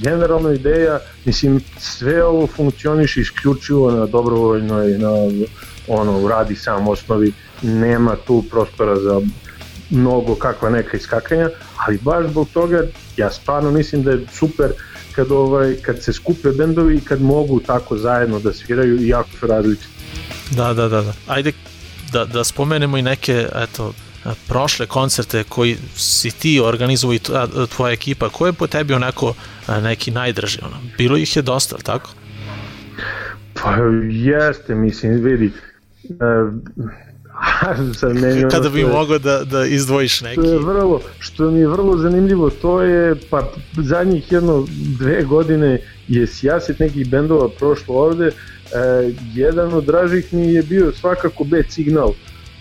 generalna 0.02 0.52
ideja, 0.52 0.98
mislim 1.24 1.60
sve 1.78 2.24
ovo 2.24 2.46
funkcioniše 2.46 3.20
isključivo 3.20 3.90
na 3.90 4.06
dobrovoljnoj, 4.06 4.98
na 4.98 5.10
ono, 5.88 6.28
radi 6.28 6.56
sam 6.56 6.88
osnovi, 6.88 7.32
nema 7.62 8.16
tu 8.26 8.44
prostora 8.50 8.96
za 8.96 9.20
mnogo 9.90 10.34
kakva 10.34 10.70
neka 10.70 10.96
iskakanja, 10.96 11.50
ali 11.76 11.98
baš 11.98 12.26
zbog 12.26 12.48
toga 12.52 12.82
ja 13.16 13.30
stvarno 13.30 13.70
mislim 13.70 14.02
da 14.02 14.10
je 14.10 14.26
super 14.32 14.72
kad, 15.12 15.32
ovaj, 15.32 15.76
kad 15.82 16.02
se 16.02 16.12
skupe 16.12 16.50
bendovi 16.50 16.96
i 16.96 17.00
kad 17.00 17.22
mogu 17.22 17.60
tako 17.60 17.98
zajedno 17.98 18.38
da 18.38 18.52
sviraju 18.52 19.00
i 19.00 19.08
jako 19.08 19.28
su 19.40 19.46
različiti. 19.46 19.88
Da, 20.50 20.74
da, 20.74 20.88
da, 20.88 21.02
da. 21.02 21.12
Ajde 21.26 21.52
da, 22.12 22.24
da 22.24 22.44
spomenemo 22.44 22.98
i 22.98 23.02
neke, 23.02 23.48
eto, 23.54 23.92
prošle 24.48 24.86
koncerte 24.86 25.44
koji 25.44 25.76
si 25.96 26.30
ti 26.30 26.60
organizovao 26.60 27.14
i 27.14 27.20
tvoja 27.74 27.92
ekipa, 27.92 28.28
ko 28.28 28.46
je 28.46 28.52
po 28.52 28.66
tebi 28.66 28.94
onako 28.94 29.34
neki 29.82 30.10
najdraži? 30.10 30.58
Ono? 30.62 30.76
Bilo 30.98 31.16
ih 31.16 31.36
je 31.36 31.42
dosta, 31.42 31.76
tako? 31.76 32.10
Pa 33.54 33.76
jeste, 34.10 34.74
mislim, 34.74 35.24
vidi, 35.24 35.52
sad 38.00 38.14
meni 38.14 38.44
Kada 38.50 38.68
bi 38.68 38.84
mogao 38.84 39.18
da, 39.18 39.44
da 39.44 39.64
izdvojiš 39.64 40.20
neki. 40.20 40.40
Što 40.40 40.52
je 40.52 40.58
vrlo, 40.58 41.00
što 41.18 41.50
mi 41.50 41.60
je 41.60 41.68
vrlo 41.68 41.96
zanimljivo, 41.96 42.50
to 42.50 42.82
je, 42.82 43.14
pa 43.30 43.52
zadnjih 43.76 44.32
jedno 44.32 44.66
dve 44.98 45.22
godine 45.22 45.80
je 46.08 46.26
sjaset 46.26 46.78
nekih 46.78 47.10
bendova 47.10 47.48
prošlo 47.58 47.94
ovde, 47.94 48.26
e, 48.26 48.32
jedan 49.34 49.74
od 49.74 49.84
dražih 49.84 50.34
mi 50.34 50.52
je 50.52 50.62
bio 50.62 50.92
svakako 50.92 51.44
Bad 51.44 51.64
Signal, 51.70 52.12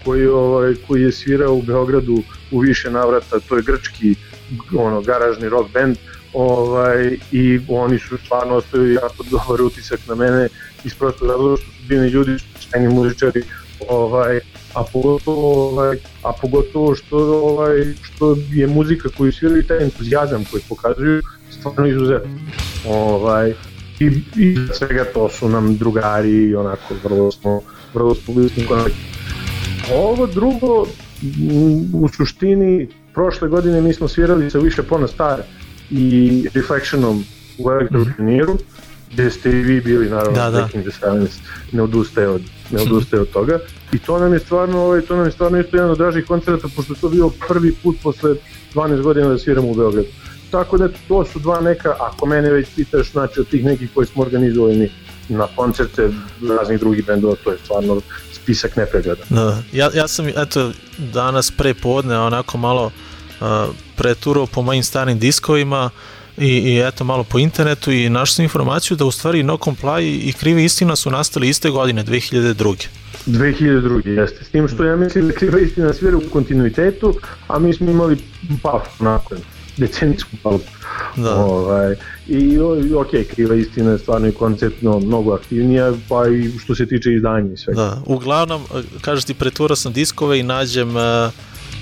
koji, 0.06 0.28
ovaj, 0.28 0.76
koji 0.88 1.02
je 1.02 1.12
svirao 1.12 1.54
u 1.54 1.62
Beogradu 1.62 2.24
u 2.52 2.60
više 2.60 2.92
navrata, 2.92 3.40
to 3.40 3.56
je 3.56 3.64
grčki 3.64 4.16
ono, 4.78 5.02
garažni 5.02 5.50
rock 5.50 5.74
band, 5.74 5.98
ovaj, 6.34 7.18
i 7.32 7.60
oni 7.70 8.00
su 8.00 8.18
stvarno 8.18 8.56
ostavili 8.56 8.94
jako 8.94 9.24
dobar 9.32 9.62
utisak 9.62 10.00
na 10.08 10.16
mene 10.16 10.48
iz 10.84 10.94
prostog 10.94 11.30
razloga 11.30 11.58
što 11.58 11.66
su 11.66 11.88
bili 11.88 12.10
ljudi 12.10 12.38
sjajni 12.60 12.94
muzičari 12.94 13.44
ovaj, 13.90 14.40
a 14.74 14.84
pogotovo 14.94 15.70
ovaj, 15.70 15.98
a 16.24 16.34
pogotovo 16.42 16.96
što 16.96 17.18
ovaj 17.44 17.94
što 18.02 18.38
je 18.54 18.68
muzika 18.68 19.10
koju 19.18 19.32
sviraju 19.32 19.68
taj 19.68 19.84
entuzijazam 19.84 20.46
koji 20.52 20.64
pokazuju 20.70 21.22
stvarno 21.60 21.88
izuzetno. 21.88 22.40
Ovaj 22.88 23.54
i, 24.00 24.06
i 24.36 24.58
svega 24.74 25.06
to 25.14 25.30
su 25.30 25.50
nam 25.50 25.78
drugari 25.78 26.30
i 26.30 26.56
onako 26.56 26.94
vrlo 27.04 27.32
smo 27.32 27.62
vrlo 27.94 28.16
smo 28.16 28.34
kontaktima. 28.68 29.16
Ovo 29.94 30.28
drugo, 30.28 30.86
u 31.94 32.08
suštini, 32.18 32.88
prošle 33.14 33.48
godine 33.48 33.82
mi 33.82 33.94
smo 33.94 34.08
svirali 34.08 34.52
sa 34.52 34.60
više 34.60 34.84
pona 34.84 35.08
Star 35.08 35.42
i 35.92 36.48
Reflectionom 36.54 37.24
u 37.58 37.72
Elektroniru, 37.72 38.54
mm 38.54 38.58
-hmm. 38.58 39.14
gde 39.14 39.30
ste 39.30 39.50
i 39.50 39.62
vi 39.62 39.82
bili, 39.82 40.10
naravno, 40.10 40.32
da, 40.32 40.50
da. 40.50 40.68
The 40.68 40.92
Silence, 40.92 41.34
ne 41.72 41.82
odustaje 41.82 42.28
od, 42.28 42.42
ne 42.72 42.82
odustaje 42.82 43.22
od 43.22 43.30
toga. 43.30 43.60
I 43.94 44.00
to 44.00 44.20
nam 44.20 44.34
je 44.34 44.40
stvarno, 44.40 44.82
ovaj, 44.82 45.02
to 45.02 45.16
nam 45.16 45.26
je 45.26 45.32
stvarno 45.32 45.60
isto 45.60 45.78
jedan 45.78 45.92
od 45.92 45.98
dražih 45.98 46.26
koncerta, 46.26 46.68
pošto 46.76 46.94
to 46.96 47.10
bio 47.10 47.30
prvi 47.48 47.76
put 47.84 47.96
posle 48.04 48.36
12 48.74 49.02
godina 49.02 49.28
da 49.28 49.38
sviramo 49.38 49.68
u 49.68 49.76
Beogradu. 49.76 50.08
Tako 50.52 50.78
da 50.78 50.90
to 51.08 51.26
su 51.26 51.40
dva 51.40 51.62
neka, 51.62 51.96
ako 52.00 52.26
mene 52.26 52.52
već 52.52 52.68
pitaš, 52.76 53.12
znači 53.12 53.40
od 53.40 53.48
tih 53.48 53.66
nekih 53.66 53.90
koji 53.94 54.08
smo 54.08 54.24
organizovali 54.24 54.92
na 55.30 55.48
koncerte 55.56 56.10
raznih 56.60 56.80
drugih 56.80 57.06
bendova, 57.06 57.36
to 57.44 57.52
je 57.52 57.58
stvarno 57.58 58.02
spisak 58.46 58.76
nepregledan. 58.76 59.26
Da, 59.30 59.64
ja, 59.74 59.90
ja 59.94 60.08
sam 60.08 60.28
eto 60.28 60.72
danas 60.98 61.52
pre 61.52 61.74
podne 61.74 62.20
onako 62.20 62.58
malo 62.58 62.86
uh, 62.86 63.48
preturao 63.96 64.46
po 64.46 64.62
mojim 64.62 64.84
starim 64.84 65.20
diskovima 65.20 65.90
i, 66.38 66.48
i 66.48 66.80
eto 66.88 67.04
malo 67.04 67.24
po 67.24 67.40
internetu 67.40 67.92
i 67.92 68.10
našao 68.10 68.34
sam 68.34 68.44
informaciju 68.44 68.98
da 68.98 69.06
u 69.06 69.12
stvari 69.12 69.44
No 69.44 69.58
Comply 69.58 70.30
i 70.30 70.34
Kriva 70.34 70.60
istina 70.60 70.96
su 70.96 71.10
nastali 71.10 71.50
iste 71.50 71.70
godine, 71.70 72.04
2002. 72.04 72.88
2002. 73.26 74.08
jeste. 74.08 74.44
S 74.44 74.50
tim 74.50 74.68
što 74.68 74.84
ja 74.84 74.96
mislim 74.96 75.28
da 75.28 75.34
Kriva 75.34 75.60
istina 75.60 75.94
svira 75.94 76.18
u 76.18 76.22
kontinuitetu, 76.34 77.14
a 77.48 77.60
mi 77.60 77.74
smo 77.74 77.92
imali 77.92 78.18
pa 78.62 78.84
nakon 79.00 79.38
decenijsku 79.78 80.30
pauzu. 80.44 80.64
Da. 81.16 81.36
Ovaj, 81.36 81.96
I 82.28 82.60
ok, 82.96 83.10
kriva 83.34 83.56
istina 83.56 83.92
je 83.92 83.98
stvarno 83.98 84.28
i 84.28 84.32
konceptno 84.32 85.00
mnogo 85.00 85.34
aktivnija, 85.34 85.94
pa 86.10 86.28
i 86.28 86.52
što 86.60 86.76
se 86.76 86.86
tiče 86.86 87.14
izdanja 87.14 87.54
i 87.54 87.58
svega. 87.58 87.82
Da, 87.82 88.02
uglavnom, 88.06 88.64
kažeš 89.02 89.26
ti, 89.26 89.34
pretura 89.34 89.76
sam 89.76 89.94
diskove 89.94 90.40
i 90.40 90.44
nađem 90.44 90.96
uh, 90.96 91.04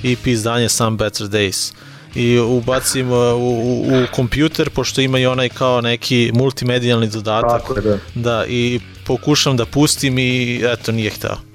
EP 0.03 0.27
izdanje 0.27 0.69
Some 0.69 0.97
Better 0.97 1.27
Days 1.27 1.73
i 2.15 2.39
ubacim 2.39 3.11
uh, 3.11 3.17
u, 3.17 3.39
u, 3.39 4.03
u 4.03 4.05
kompjuter, 4.15 4.69
pošto 4.69 5.01
ima 5.01 5.19
i 5.19 5.25
onaj 5.25 5.49
kao 5.49 5.81
neki 5.81 6.31
multimedijalni 6.33 7.07
dodatak. 7.07 7.61
Tako 7.61 7.75
je, 7.75 7.81
da. 7.81 7.97
Da, 8.15 8.45
i 8.47 8.79
pokušam 9.05 9.57
da 9.57 9.65
pustim 9.65 10.17
i 10.17 10.61
eto, 10.65 10.91
nije 10.91 11.09
hteo. 11.09 11.52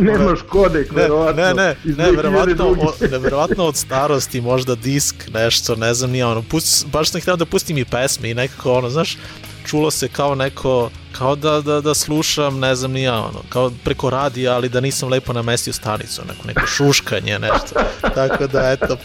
Nemaš 0.00 0.38
kodek, 0.48 0.92
verovatno. 0.92 1.42
Ne, 1.42 1.54
ne, 1.54 1.76
ne, 1.84 1.94
ne 2.04 2.10
verovatno, 2.10 2.66
o, 2.66 2.94
ne, 3.10 3.18
verovatno 3.18 3.64
od 3.64 3.76
starosti, 3.76 4.40
možda 4.40 4.74
disk, 4.74 5.14
nešto, 5.34 5.76
ne 5.76 5.94
znam, 5.94 6.10
nije 6.10 6.26
ono, 6.26 6.42
pust, 6.42 6.86
baš 6.86 7.10
sam 7.10 7.20
htio 7.20 7.36
da 7.36 7.46
pustim 7.46 7.78
i 7.78 7.84
pesme 7.84 8.30
i 8.30 8.34
nekako 8.34 8.72
ono, 8.72 8.90
znaš, 8.90 9.16
čulo 9.66 9.90
se 9.90 10.08
kao 10.08 10.34
neko, 10.34 10.90
kao 11.12 11.36
da, 11.36 11.60
da, 11.60 11.80
da 11.80 11.94
slušam, 11.94 12.58
ne 12.58 12.74
znam 12.74 12.92
ni 12.92 13.02
ja, 13.02 13.18
ono, 13.18 13.42
kao 13.48 13.72
preko 13.84 14.10
radija, 14.10 14.54
ali 14.54 14.68
da 14.68 14.80
nisam 14.80 15.08
lepo 15.08 15.32
namestio 15.32 15.72
stanicu, 15.72 16.22
neko, 16.28 16.46
neko 16.46 16.66
šuškanje, 16.66 17.38
nešto. 17.38 17.80
Tako 18.14 18.46
da, 18.46 18.70
eto, 18.70 18.96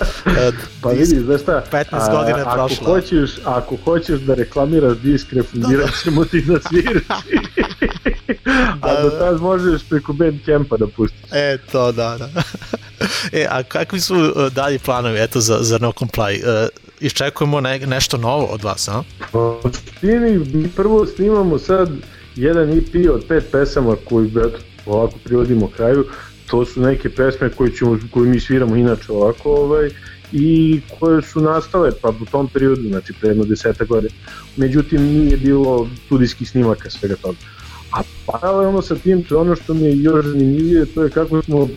pa 0.82 0.90
vidi, 0.90 1.20
znaš 1.20 1.42
šta, 1.42 1.64
15 1.72 2.12
godina 2.12 2.38
je 2.38 2.46
prošlo. 2.54 2.78
Ako 2.82 2.92
hoćeš, 2.92 3.32
ako 3.46 3.76
hoćeš 3.84 4.20
da 4.20 4.34
reklamiraš 4.34 4.98
disk, 4.98 5.34
refundirat 5.34 5.90
ćemo 6.04 6.26
ti 6.26 6.42
da 6.42 6.60
sviraš. 6.70 7.04
da, 8.28 8.78
a 8.82 9.02
do 9.02 9.10
da. 9.10 9.20
tad 9.20 9.42
možeš 9.42 9.82
preko 9.90 10.14
Bandcampa 10.14 10.78
da 10.78 10.88
pustiš. 10.88 11.32
E, 11.32 11.58
to, 11.72 11.92
da, 11.92 12.18
da. 12.18 12.30
e, 13.40 13.48
a 13.50 13.64
kakvi 13.64 14.00
su 14.00 14.16
uh, 14.16 14.54
dalji 14.54 14.80
planovi, 14.80 15.20
eto, 15.20 15.40
za, 15.40 15.58
za 15.62 15.78
No 15.78 15.92
Comply? 15.92 16.64
Uh, 16.64 16.68
iščekujemo 17.00 17.62
ne, 17.62 17.80
nešto 17.80 18.18
novo 18.18 18.46
od 18.46 18.64
vas, 18.64 18.88
a? 18.88 19.04
Pa, 19.32 19.60
mi 20.54 20.70
prvo 20.76 21.06
snimamo 21.06 21.60
sad 21.60 21.90
jedan 22.36 22.70
EP 22.70 23.12
od 23.14 23.26
pet 23.28 23.44
pesama 23.52 23.96
koji, 24.06 24.28
eto, 24.28 24.58
ovako 24.86 25.14
privodimo 25.24 25.70
kraju. 25.76 26.06
to 26.50 26.66
su 26.66 26.82
neke 26.82 27.10
pesme 27.10 27.50
koje, 27.50 27.72
ćemo, 27.76 28.00
koje 28.12 28.30
mi 28.30 28.40
sviramo 28.40 28.76
inače 28.76 29.12
ovako 29.12 29.52
ovaj, 29.52 29.90
i 30.32 30.82
koje 31.00 31.22
su 31.22 31.42
nastale 31.42 31.92
pa 32.02 32.10
u 32.10 32.26
tom 32.32 32.48
periodu, 32.48 32.82
znači 32.82 33.14
pre 33.14 33.30
jedno 33.30 33.44
deseta 33.46 33.86
godina. 33.86 34.14
Međutim, 34.58 35.02
nije 35.02 35.38
bilo 35.38 35.90
studijskih 36.06 36.50
snimaka 36.50 36.90
svega 36.90 37.16
toga. 37.16 37.38
A 37.92 38.02
paralelno 38.26 38.82
sa 38.82 38.96
tim, 38.96 39.24
to 39.24 39.36
je 39.36 39.42
ono 39.42 39.56
što 39.56 39.74
mi 39.74 39.86
je 39.86 40.02
još 40.02 40.26
zanimljivije, 40.26 40.86
to 40.86 41.04
je 41.04 41.10
kako 41.10 41.42
smo 41.42 41.68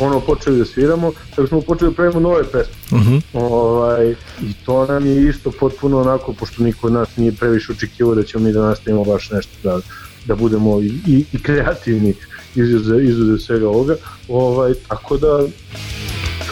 ono 0.00 0.20
počeli 0.20 0.58
da 0.58 0.64
sviramo, 0.64 1.12
tako 1.30 1.48
smo 1.48 1.60
počeli 1.60 1.90
da 1.90 1.94
pravimo 1.94 2.20
nove 2.20 2.44
pesme. 2.44 2.74
Uh 2.90 2.98
-huh. 2.98 3.20
Ovaj, 3.32 4.10
I 4.42 4.52
to 4.66 4.86
nam 4.86 5.06
je 5.06 5.28
isto 5.28 5.50
potpuno 5.50 6.00
onako, 6.00 6.32
pošto 6.32 6.62
niko 6.62 6.86
od 6.86 6.92
nas 6.92 7.16
nije 7.16 7.32
previše 7.32 7.72
očekivao 7.72 8.14
da 8.14 8.22
ćemo 8.22 8.44
mi 8.44 8.52
da 8.52 8.62
nastavimo 8.62 9.04
baš 9.04 9.30
nešto 9.30 9.52
da, 9.62 9.80
da 10.26 10.34
budemo 10.34 10.80
i, 10.80 10.86
i, 11.06 11.24
i 11.32 11.42
kreativni 11.42 12.14
izuze, 12.54 13.02
izuze 13.02 13.38
svega 13.38 13.68
ovoga. 13.68 13.96
Ovaj, 14.28 14.74
tako 14.88 15.16
da 15.16 15.46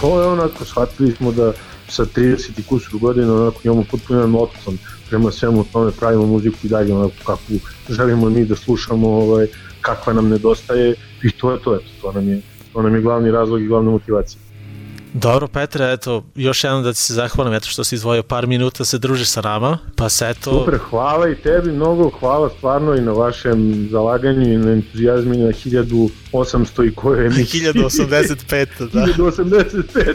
to 0.00 0.20
je 0.20 0.26
onako, 0.26 0.64
shvatili 0.64 1.12
smo 1.12 1.32
da 1.32 1.52
sa 1.88 2.04
30 2.04 2.50
i 2.58 2.62
kusur 2.62 2.98
godina 3.00 3.34
onako 3.34 3.60
imamo 3.64 3.84
potpuno 3.90 4.18
jedan 4.18 4.34
otklon 4.34 4.78
prema 5.14 5.30
svemu 5.30 5.64
tome, 5.72 5.90
pravimo 5.98 6.26
muziku 6.26 6.56
i 6.62 6.68
dalje 6.68 6.94
onako 6.94 7.14
kakvu 7.26 7.58
želimo 7.88 8.30
mi 8.30 8.44
da 8.44 8.56
slušamo, 8.56 9.08
ovaj, 9.08 9.46
kakva 9.80 10.12
nam 10.12 10.28
nedostaje 10.28 10.94
i 11.22 11.30
to 11.30 11.52
je 11.52 11.58
to, 11.62 11.74
eto, 11.74 11.84
to 12.02 12.12
nam 12.12 12.28
je, 12.28 12.40
to 12.72 12.82
nam 12.82 12.94
je 12.94 13.00
glavni 13.00 13.30
razlog 13.30 13.62
i 13.62 13.66
glavna 13.66 13.90
motivacija. 13.90 14.40
Dobro, 15.14 15.48
Petre, 15.48 15.92
eto, 15.92 16.24
još 16.34 16.64
jednom 16.64 16.82
da 16.82 16.92
ti 16.92 16.98
se 16.98 17.14
zahvalim, 17.14 17.52
eto 17.52 17.68
što 17.68 17.84
si 17.84 17.94
izdvojio 17.94 18.22
par 18.22 18.46
minuta 18.46 18.78
da 18.78 18.84
se 18.84 18.98
družiš 18.98 19.28
sa 19.28 19.40
nama, 19.40 19.78
pa 19.96 20.08
se 20.08 20.28
eto... 20.28 20.50
Super, 20.50 20.78
hvala 20.90 21.28
i 21.28 21.34
tebi 21.34 21.72
mnogo, 21.72 22.10
hvala 22.20 22.50
stvarno 22.56 22.94
i 22.94 23.00
na 23.00 23.12
vašem 23.12 23.88
zalaganju 23.90 24.52
i 24.52 24.56
na 24.56 24.72
entuzijazmi 24.72 25.36
na 25.36 25.48
1800 25.48 26.88
i 26.88 26.94
koje 26.94 27.26
emisiji. 27.26 27.60
1085, 27.72 28.66
da. 28.92 29.06
1085, 29.06 30.14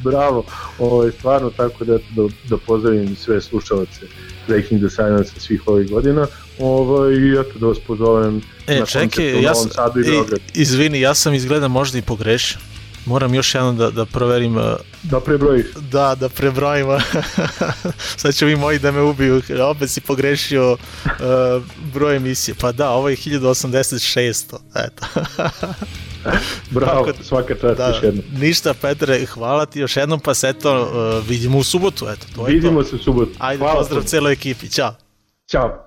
bravo, 0.10 0.44
ovo, 0.78 0.94
ovaj, 0.94 1.10
stvarno 1.10 1.50
tako 1.50 1.84
da, 1.84 1.92
da, 1.92 2.28
da 2.48 2.56
pozdravim 2.56 3.16
sve 3.16 3.40
slušalce 3.40 4.00
Breaking 4.48 4.80
the 4.80 4.90
Silence 4.90 5.40
svih 5.40 5.62
ovih 5.66 5.90
godina 5.90 6.26
ovaj, 6.58 7.12
i 7.12 7.32
eto 7.32 7.58
da 7.58 7.66
vas 7.66 7.78
pozovem 7.86 8.42
e, 8.66 8.80
na 8.80 8.86
čekaj, 8.86 9.42
ja 9.42 9.54
sam, 9.54 9.70
Sadu 9.70 10.00
i 10.00 10.04
Beograd. 10.04 10.40
Izvini, 10.54 11.00
ja 11.00 11.14
sam 11.14 11.34
izgleda 11.34 11.68
možda 11.68 11.98
i 11.98 12.02
pogrešio. 12.02 12.71
Moram 13.06 13.34
još 13.34 13.54
jednom 13.54 13.76
da, 13.76 13.90
da 13.90 14.04
proverim... 14.06 14.56
uh, 14.56 14.62
Da 15.02 15.20
prebrojiš. 15.20 15.66
Da, 15.74 16.14
da 16.14 16.28
prebrojim. 16.28 16.86
Sad 18.16 18.34
će 18.34 18.46
mi 18.46 18.56
moji 18.56 18.78
da 18.78 18.90
me 18.90 19.00
ubiju. 19.00 19.42
Opet 19.62 19.90
si 19.90 20.00
pogrešio 20.00 20.72
uh, 20.72 20.78
broj 21.94 22.16
emisije. 22.16 22.54
Pa 22.54 22.72
da, 22.72 22.90
ovo 22.90 23.08
je 23.08 23.16
1086. 23.16 24.54
Eto. 24.76 25.06
Bravo, 26.70 27.06
Tako, 27.06 27.22
svaka 27.24 27.54
čast 27.54 27.76
da, 27.76 27.88
još 27.88 28.02
jednom. 28.02 28.24
Ništa, 28.32 28.74
Petre, 28.74 29.26
hvala 29.26 29.66
ti 29.66 29.80
još 29.80 29.96
jednom, 29.96 30.20
pa 30.20 30.34
se 30.34 30.48
eto, 30.48 30.82
uh, 30.82 31.28
vidimo 31.28 31.58
u 31.58 31.64
subotu. 31.64 32.06
Eto, 32.08 32.26
to 32.34 32.48
je 32.48 32.54
Vidimo 32.54 32.82
to. 32.82 32.88
se 32.88 32.96
u 32.96 32.98
subotu. 32.98 33.30
Ajde, 33.38 33.58
hvala 33.58 33.74
pozdrav 33.74 34.02
celoj 34.02 34.32
ekipi. 34.32 34.68
Ćao. 34.68 34.94
Ćao. 35.50 35.84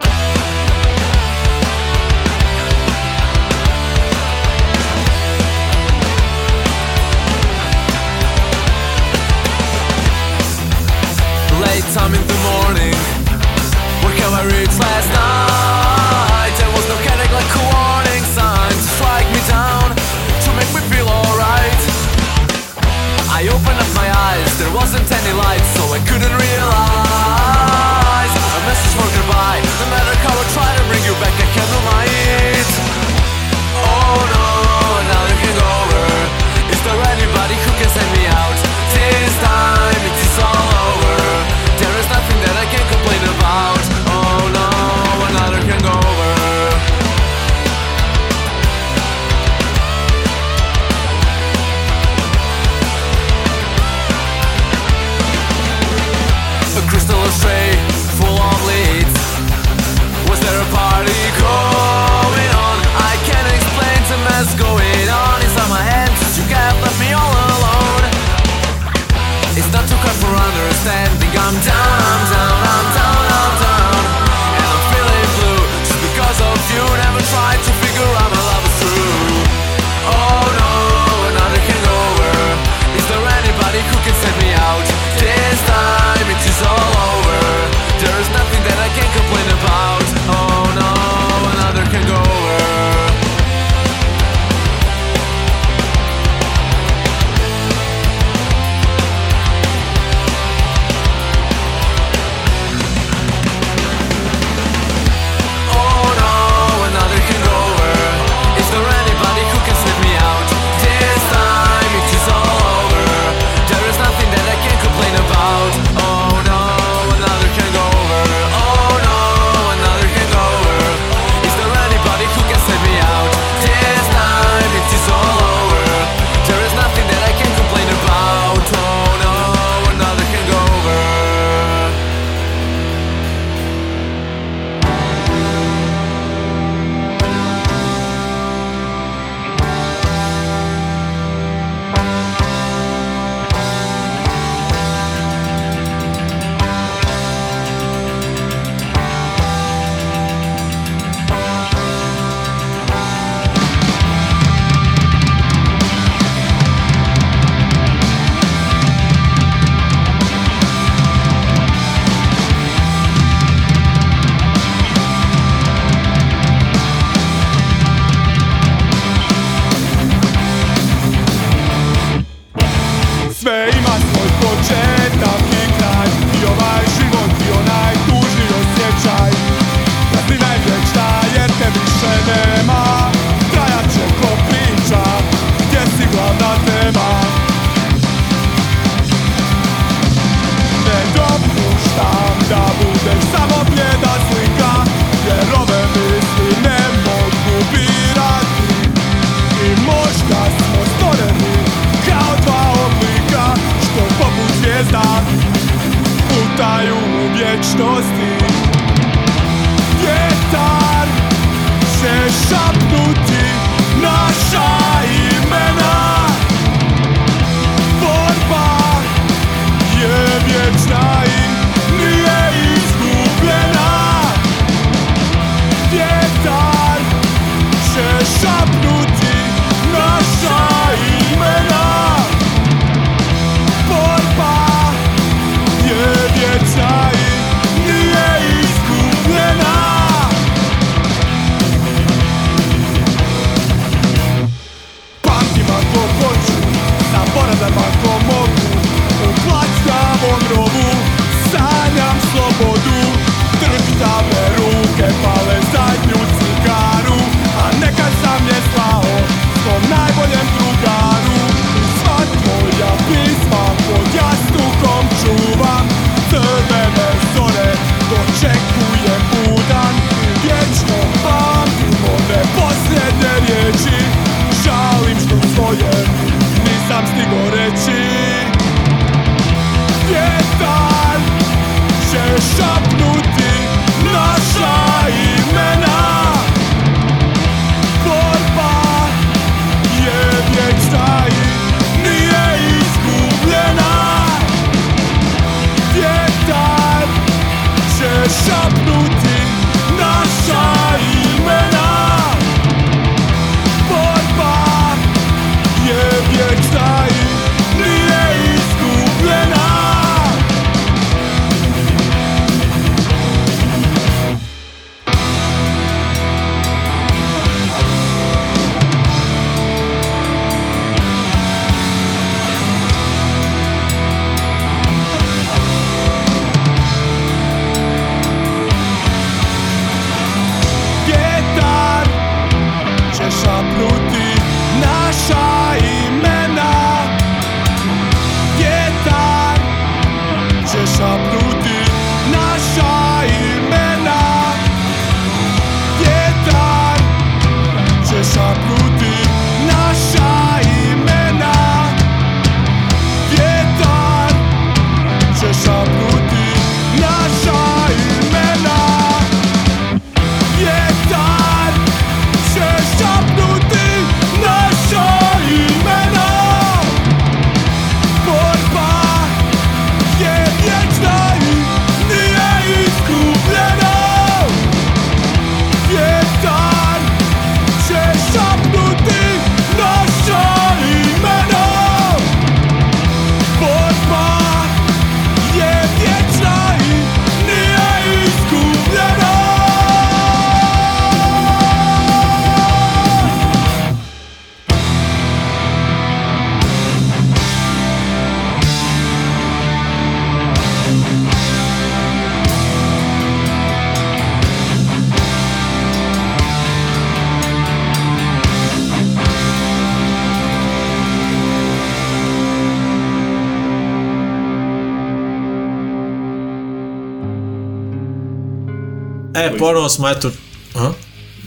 E, 419.35 419.57
ponovo 419.57 419.89
smo, 419.89 420.09
eto... 420.09 420.31
A? 420.75 420.91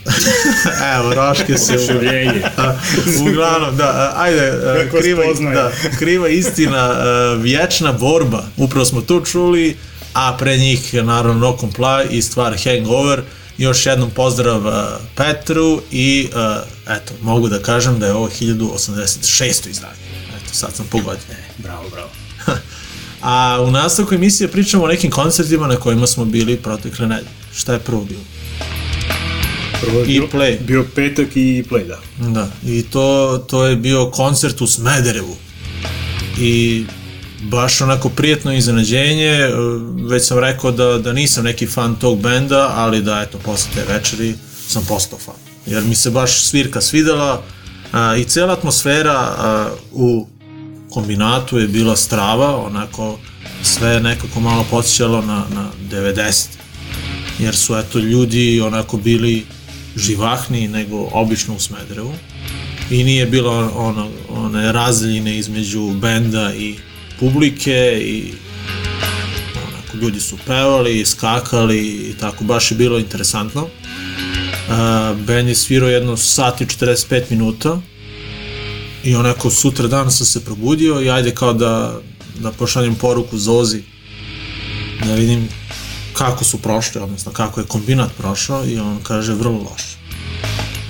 Evo, 0.95 1.13
Raške 1.13 1.57
se... 1.57 1.73
Oduševljenje. 1.73 2.41
Uglavnom, 3.29 3.77
da, 3.77 4.13
ajde, 4.17 4.53
Kako 4.83 4.97
kriva, 4.97 5.23
spoznaje. 5.23 5.55
da, 5.55 5.71
kriva 5.97 6.29
istina, 6.29 6.93
vječna 7.37 7.93
borba, 7.93 8.43
upravo 8.57 8.85
smo 8.85 9.01
to 9.01 9.25
čuli, 9.25 9.77
a 10.13 10.35
pre 10.39 10.57
njih 10.57 10.93
naravno 10.93 11.39
No 11.39 11.57
Comply 11.57 12.07
i 12.09 12.21
stvar 12.21 12.57
Hangover. 12.63 13.21
Još 13.57 13.85
jednom 13.85 14.09
pozdrav 14.09 14.61
Petru 15.15 15.81
i 15.91 16.29
eto, 16.87 17.13
mogu 17.21 17.49
da 17.49 17.59
kažem 17.59 17.99
da 17.99 18.05
je 18.05 18.13
ovo 18.13 18.29
1086. 18.29 19.69
izdanje. 19.69 19.93
Eto, 20.29 20.53
sad 20.53 20.75
sam 20.75 20.85
pogodio. 20.91 21.21
Bravo, 21.57 21.89
bravo. 21.89 22.09
A 23.21 23.61
u 23.67 23.71
nastavku 23.71 24.15
emisije 24.15 24.47
pričamo 24.47 24.83
o 24.83 24.87
nekim 24.87 25.11
koncertima 25.11 25.67
na 25.67 25.75
kojima 25.75 26.07
smo 26.07 26.25
bili 26.25 26.57
protekle 26.57 27.07
nedelje. 27.07 27.38
Šta 27.53 27.73
je 27.73 27.79
prvo 27.79 28.05
bilo? 28.05 28.21
Prvo 29.81 29.99
je 29.99 30.05
I 30.05 30.19
bio, 30.19 30.27
play. 30.33 30.57
bio 30.61 30.85
petak 30.95 31.27
i 31.35 31.63
play, 31.69 31.87
da. 31.87 32.29
Da, 32.29 32.51
i 32.65 32.83
to, 32.83 33.37
to 33.47 33.65
je 33.65 33.75
bio 33.75 34.11
koncert 34.11 34.61
u 34.61 34.67
Smederevu. 34.67 35.35
I 36.39 36.85
baš 37.41 37.81
onako 37.81 38.09
prijetno 38.09 38.53
iznenađenje, 38.53 39.27
e, 39.27 39.51
već 40.09 40.27
sam 40.27 40.39
rekao 40.39 40.71
da, 40.71 40.97
da 40.97 41.13
nisam 41.13 41.43
neki 41.43 41.67
fan 41.67 41.95
tog 41.95 42.21
benda, 42.21 42.71
ali 42.75 43.01
da 43.01 43.21
eto, 43.21 43.37
posle 43.37 43.69
te 43.75 43.93
večeri 43.93 44.35
sam 44.67 44.85
postao 44.87 45.19
fan. 45.19 45.35
Jer 45.65 45.83
mi 45.83 45.95
se 45.95 46.09
baš 46.09 46.43
svirka 46.43 46.81
svidela 46.81 47.43
a, 47.91 48.15
i 48.15 48.23
cela 48.23 48.53
atmosfera 48.53 49.17
a, 49.37 49.69
u 49.91 50.27
kombinatu 50.89 51.59
je 51.59 51.67
bila 51.67 51.95
strava, 51.95 52.65
onako 52.65 53.17
sve 53.63 53.99
nekako 53.99 54.39
malo 54.39 54.65
podsjećalo 54.71 55.21
na, 55.21 55.45
na 55.55 55.69
90 55.91 56.45
jer 57.39 57.55
su 57.55 57.75
eto 57.75 57.99
ljudi 57.99 58.61
onako 58.61 58.97
bili 58.97 59.45
živahniji 59.95 60.67
nego 60.67 61.09
obično 61.11 61.55
u 61.55 61.59
Smederevu 61.59 62.13
i 62.91 63.03
nije 63.03 63.25
bilo 63.25 63.71
ono, 63.75 64.09
one 64.29 64.71
razdaljine 64.71 65.37
između 65.37 65.89
benda 65.89 66.53
i 66.53 66.75
publike 67.19 68.01
i 68.01 68.33
onako 69.67 69.97
ljudi 69.97 70.19
su 70.19 70.37
pevali, 70.45 71.05
skakali 71.05 71.79
i 71.87 72.13
tako, 72.19 72.43
baš 72.43 72.71
je 72.71 72.77
bilo 72.77 72.99
interesantno. 72.99 73.63
Uh, 73.63 75.17
band 75.27 75.47
je 75.47 75.55
svirao 75.55 75.89
jedno 75.89 76.17
sat 76.17 76.61
i 76.61 76.65
45 76.65 77.21
minuta 77.29 77.81
i 79.03 79.15
onako 79.15 79.49
sutra 79.49 79.87
dan 79.87 80.11
sam 80.11 80.25
se 80.25 80.45
probudio 80.45 81.01
i 81.01 81.09
ajde 81.09 81.35
kao 81.35 81.53
da, 81.53 81.99
da 82.39 82.51
pošaljem 82.51 82.95
poruku 82.95 83.37
Zozi 83.37 83.81
da 85.05 85.15
vidim 85.15 85.49
kako 86.19 86.43
su 86.43 86.57
prošli, 86.59 87.01
odnosno 87.01 87.31
kako 87.31 87.59
je 87.59 87.67
kombinat 87.67 88.09
prošao 88.13 88.65
i 88.65 88.79
on 88.79 88.99
kaže 89.03 89.33
vrlo 89.33 89.59
loše. 89.61 89.97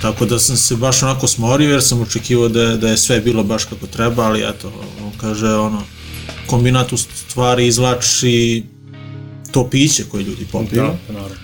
Tako 0.02 0.26
da 0.26 0.38
sam 0.38 0.56
se 0.56 0.76
baš 0.76 1.02
onako 1.02 1.28
smorio 1.28 1.70
jer 1.70 1.82
sam 1.82 2.00
očekivao 2.00 2.48
da, 2.48 2.62
je- 2.62 2.76
da 2.76 2.88
je 2.88 2.96
sve 2.98 3.20
bilo 3.20 3.42
baš 3.44 3.64
kako 3.64 3.86
treba, 3.86 4.22
ali 4.22 4.40
eto, 4.40 4.72
on 5.00 5.12
kaže 5.12 5.46
ono, 5.48 5.82
kombinat 6.46 6.92
u 6.92 6.96
stvari 6.96 7.66
izvlači 7.66 8.64
to 9.50 9.66
piće 9.66 10.04
koje 10.04 10.22
ljudi 10.22 10.46
popiju. 10.46 10.82
Da, 10.82 10.94
pa 11.06 11.12
naravno. 11.12 11.36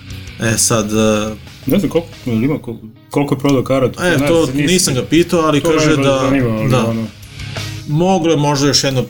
E 0.43 0.57
sad, 0.57 0.91
e, 0.91 1.35
Ne 1.65 1.79
znam 1.79 1.91
koliko, 1.91 2.07
ima, 2.25 2.59
koliko, 2.59 2.81
koliko 3.09 3.35
je 3.35 3.39
prodao 3.39 3.63
karata? 3.63 4.07
e, 4.07 4.17
Ne 4.17 4.27
to 4.27 4.45
znam, 4.45 4.57
nisam 4.57 4.93
ga 4.93 5.03
pitao, 5.03 5.39
ali 5.39 5.61
to 5.61 5.71
kaže 5.71 5.95
da, 5.97 6.19
zanima, 6.21 6.49
ali 6.51 6.69
da, 6.69 6.85
ono, 6.85 7.05
moglo 7.87 8.31
je 8.31 8.37
možda 8.37 8.67
još 8.67 8.83
jedno 8.83 9.05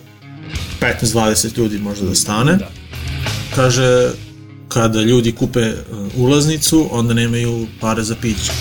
15-20 0.81 1.57
ljudi 1.57 1.79
možda 1.79 2.05
da 2.05 2.15
stane. 2.15 2.53
Da. 2.53 2.69
Kaže, 3.55 4.09
kada 4.67 5.01
ljudi 5.01 5.31
kupe 5.31 5.59
e, 5.59 5.75
ulaznicu, 6.15 6.89
onda 6.91 7.13
nemaju 7.13 7.67
pare 7.81 8.03
za 8.03 8.15
piće. 8.21 8.51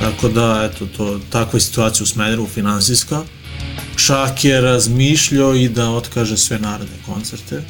Tako 0.00 0.28
da, 0.28 0.70
eto, 0.72 0.86
to, 0.96 1.20
takva 1.30 1.56
je 1.56 1.60
situacija 1.60 2.04
u 2.04 2.06
Smederevu 2.06 2.46
finansijska. 2.46 3.22
Čak 4.06 4.44
je 4.44 4.60
razmišljao 4.60 5.54
i 5.54 5.68
da 5.68 5.90
otkaže 5.90 6.36
sve 6.36 6.58
naredne 6.58 6.96
koncerte. 7.06 7.62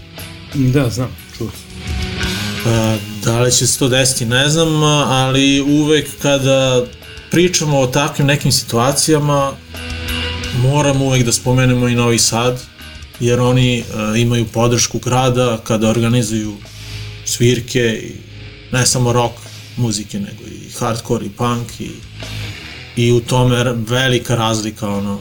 Da, 0.55 0.91
znam, 0.91 1.17
čuo 1.39 1.51
sam. 1.51 1.73
Pa, 2.65 2.97
da 3.25 3.41
li 3.41 3.53
će 3.53 3.67
se 3.67 3.79
to 3.79 3.89
desiti, 3.89 4.27
ne 4.27 4.49
znam, 4.49 4.83
ali 4.83 5.61
uvek 5.61 6.09
kada 6.23 6.85
pričamo 7.31 7.79
o 7.79 7.87
takvim 7.87 8.27
nekim 8.27 8.53
situacijama, 8.53 9.53
moramo 10.63 11.05
uvek 11.05 11.25
da 11.25 11.33
spomenemo 11.33 11.89
i 11.89 11.95
Novi 11.95 12.19
Sad, 12.19 12.61
jer 13.21 13.41
oni 13.41 13.79
e, 13.79 13.85
imaju 14.21 14.47
podršku 14.53 14.99
grada 14.99 15.59
kada 15.65 15.89
organizuju 15.89 16.57
svirke 17.25 18.01
i 18.03 18.13
ne 18.73 18.87
samo 18.87 19.13
rock 19.13 19.35
muzike, 19.77 20.21
nego 20.21 20.45
i 20.45 20.71
hardcore 20.79 21.27
i 21.27 21.31
punk 21.31 21.81
i, 21.81 21.91
i 22.97 23.13
u 23.13 23.21
tome 23.21 23.73
velika 23.89 24.35
razlika 24.35 24.89
ono 24.89 25.19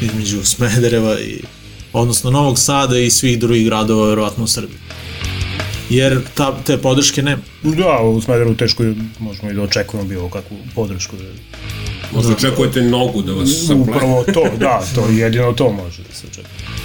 između 0.00 0.44
Smedereva 0.54 1.20
i 1.20 1.42
odnosno 1.92 2.30
Novog 2.30 2.58
Sada 2.58 2.98
i 2.98 3.10
svih 3.10 3.38
drugih 3.38 3.66
gradova 3.66 4.08
verovatno 4.08 4.44
u 4.44 4.46
Srbiji 4.48 4.78
jer 5.90 6.20
ta, 6.34 6.58
te 6.66 6.78
podrške 6.78 7.22
nema. 7.22 7.42
Da, 7.62 8.00
u 8.02 8.20
Smederu 8.20 8.54
teško 8.54 8.82
je, 8.82 8.94
možemo 9.18 9.50
i 9.50 9.54
da 9.54 9.62
očekujemo 9.62 10.08
bilo 10.08 10.30
kakvu 10.30 10.56
podršku. 10.74 11.16
Možda 12.12 12.32
očekujete 12.32 12.82
nogu 12.82 13.22
da 13.22 13.32
vas 13.32 13.50
saple. 13.66 13.74
Upravo 13.74 14.24
to, 14.24 14.44
da, 14.58 14.82
to 14.94 15.08
jedino 15.20 15.52
to 15.52 15.72
može 15.72 16.02
da 16.02 16.14
se 16.14 16.26
očekuje. 16.26 16.75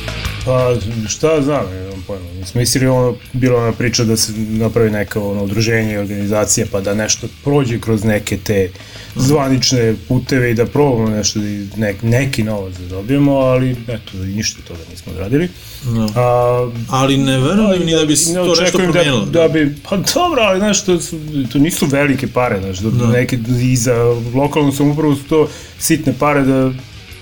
Pa 0.45 0.75
šta 1.07 1.41
znam, 1.41 1.65
nemam 1.71 2.03
pojma. 2.07 2.25
Mi 2.39 2.45
smo 2.45 2.59
mislili 2.59 2.87
ono, 2.87 3.15
bila 3.33 3.61
ona 3.61 3.71
priča 3.71 4.03
da 4.03 4.17
se 4.17 4.31
napravi 4.37 4.91
neka 4.91 5.23
ono, 5.23 5.43
udruženje 5.43 5.93
i 5.93 5.97
organizacija 5.97 6.65
pa 6.71 6.81
da 6.81 6.93
nešto 6.93 7.27
prođe 7.43 7.79
kroz 7.79 8.03
neke 8.03 8.37
te 8.37 8.71
zvanične 9.15 9.95
puteve 10.07 10.51
i 10.51 10.53
da 10.53 10.65
probamo 10.65 11.09
nešto, 11.09 11.39
i 11.39 11.67
ne, 11.77 11.95
neki 12.01 12.43
novac 12.43 12.73
da 12.73 12.87
dobijemo, 12.87 13.31
ali 13.31 13.71
eto, 13.87 14.17
ništa 14.17 14.61
toga 14.67 14.79
nismo 14.91 15.11
odradili. 15.11 15.49
No. 15.85 16.09
A, 16.15 16.71
Ali 16.89 17.17
ne 17.17 17.39
verujem 17.39 17.85
ni 17.85 17.91
da 17.91 18.05
bi 18.05 18.13
ne 18.13 18.33
to 18.33 18.47
nešto 18.47 18.63
očekujem 18.63 18.91
promijenilo. 18.91 19.25
Da, 19.25 19.41
da 19.41 19.47
bi, 19.47 19.75
pa 19.89 19.97
dobro, 19.97 20.41
ali 20.41 20.59
znaš, 20.59 20.85
to, 20.85 20.99
su, 20.99 21.19
to 21.51 21.59
nisu 21.59 21.85
velike 21.85 22.27
pare, 22.27 22.59
znaš, 22.61 22.77
da, 22.79 22.89
da. 22.89 23.07
neke, 23.07 23.39
i 23.61 23.75
za 23.75 23.95
lokalnu 24.35 24.71
samoupravu 24.71 25.15
su 25.15 25.23
to 25.23 25.49
sitne 25.79 26.13
pare 26.19 26.41
da 26.41 26.71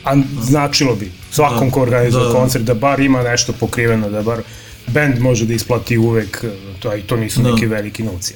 a 0.03 0.21
značilo 0.41 0.95
bi 0.95 1.11
svakom 1.31 1.67
Da. 1.67 1.73
ko 1.73 1.81
organizuje 1.81 2.25
Da. 2.25 2.31
koncert 2.31 2.63
da 2.63 2.73
bar 2.73 2.99
ima 2.99 3.23
nešto 3.23 3.53
pokriveno, 3.53 4.09
da 4.09 4.21
bar 4.21 4.41
band 4.87 5.19
može 5.19 5.45
da 5.45 5.53
isplati 5.53 5.97
uvek, 5.97 6.45
to, 6.79 6.89
a 6.89 6.95
i 6.95 7.01
to 7.01 7.15
nisu 7.17 7.41
Da. 7.41 7.51
neki 7.51 7.65
veliki 7.65 8.03
novci. 8.03 8.33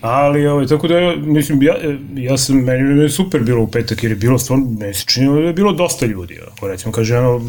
Ali, 0.00 0.46
ovaj, 0.46 0.66
tako 0.66 0.88
da, 0.88 0.98
ja, 0.98 1.16
mislim, 1.16 1.62
ja, 1.62 1.74
ja 2.16 2.38
sam, 2.38 2.56
meni, 2.56 3.02
je 3.02 3.08
super 3.08 3.40
bilo 3.40 3.62
u 3.62 3.66
petak, 3.66 4.02
jer 4.02 4.12
je 4.12 4.16
bilo 4.16 4.38
stvarno, 4.38 4.66
meni 4.70 4.94
se 4.94 5.04
činilo 5.06 5.34
da 5.34 5.46
je 5.46 5.52
bilo 5.52 5.72
dosta 5.72 6.06
ljudi, 6.06 6.38
ako 6.48 6.68
recimo, 6.68 6.92
kaže, 6.92 7.18
ono, 7.18 7.40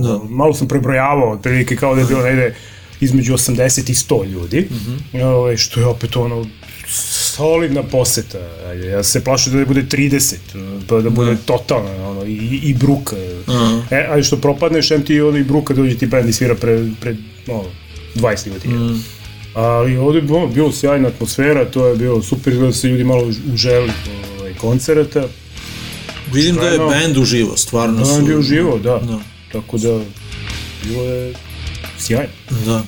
Da. 0.00 0.20
malo 0.24 0.54
sam 0.54 0.68
prebrojavao, 0.68 1.32
otprilike 1.32 1.76
kao 1.76 1.94
da 1.94 2.00
je 2.00 2.06
bilo 2.06 2.22
negde 2.22 2.54
između 3.00 3.34
80 3.34 3.90
i 3.90 3.94
100 3.94 4.24
ljudi, 4.24 4.68
Mhm. 4.70 5.22
ovaj, 5.22 5.56
što 5.56 5.80
je 5.80 5.86
opet 5.86 6.16
ono, 6.16 6.46
solidna 6.90 7.82
poseta, 7.82 8.38
ja 8.90 9.02
se 9.02 9.24
plašim 9.24 9.52
da 9.52 9.58
ne 9.58 9.64
bude 9.64 9.82
30, 9.82 10.34
pa 10.88 11.00
da 11.00 11.10
bude 11.10 11.36
totalno, 11.44 12.10
ono, 12.10 12.24
i, 12.24 12.60
i 12.62 12.74
bruka. 12.74 13.16
Aha. 13.46 13.82
E, 13.90 14.06
ali 14.10 14.24
što 14.24 14.36
propadneš, 14.36 14.90
em 14.90 15.04
ti 15.04 15.20
ono 15.20 15.38
i 15.38 15.44
bruka 15.44 15.74
dođe 15.74 15.98
ti 15.98 16.06
band 16.06 16.28
i 16.28 16.32
svira 16.32 16.54
pred, 16.54 16.86
pred 17.00 17.16
ono, 17.48 17.68
20 18.14 18.46
ljudi. 18.46 18.68
Mm. 18.68 19.04
Ali 19.54 19.96
ovde 19.96 20.18
je 20.18 20.22
bilo, 20.22 20.46
bilo 20.46 20.72
sjajna 20.72 21.08
atmosfera, 21.08 21.64
to 21.64 21.86
je 21.86 21.96
bilo 21.96 22.22
super, 22.22 22.54
da 22.54 22.72
se 22.72 22.88
ljudi 22.88 23.04
malo 23.04 23.32
uželi 23.52 23.90
ovaj, 24.38 24.54
koncerata. 24.54 25.28
Vidim 26.32 26.56
da 26.56 26.68
je 26.68 26.78
band 26.78 27.16
uživo, 27.16 27.56
stvarno 27.56 27.98
Da, 27.98 28.04
su... 28.04 28.12
on 28.12 28.30
je 28.30 28.36
uživo, 28.36 28.78
da. 28.78 28.98
Da. 28.98 29.18
Tako 29.52 29.78
da, 29.78 30.00
bilo 30.84 31.04
je 31.04 31.34
sjajno. 31.98 32.32
Da. 32.66 32.82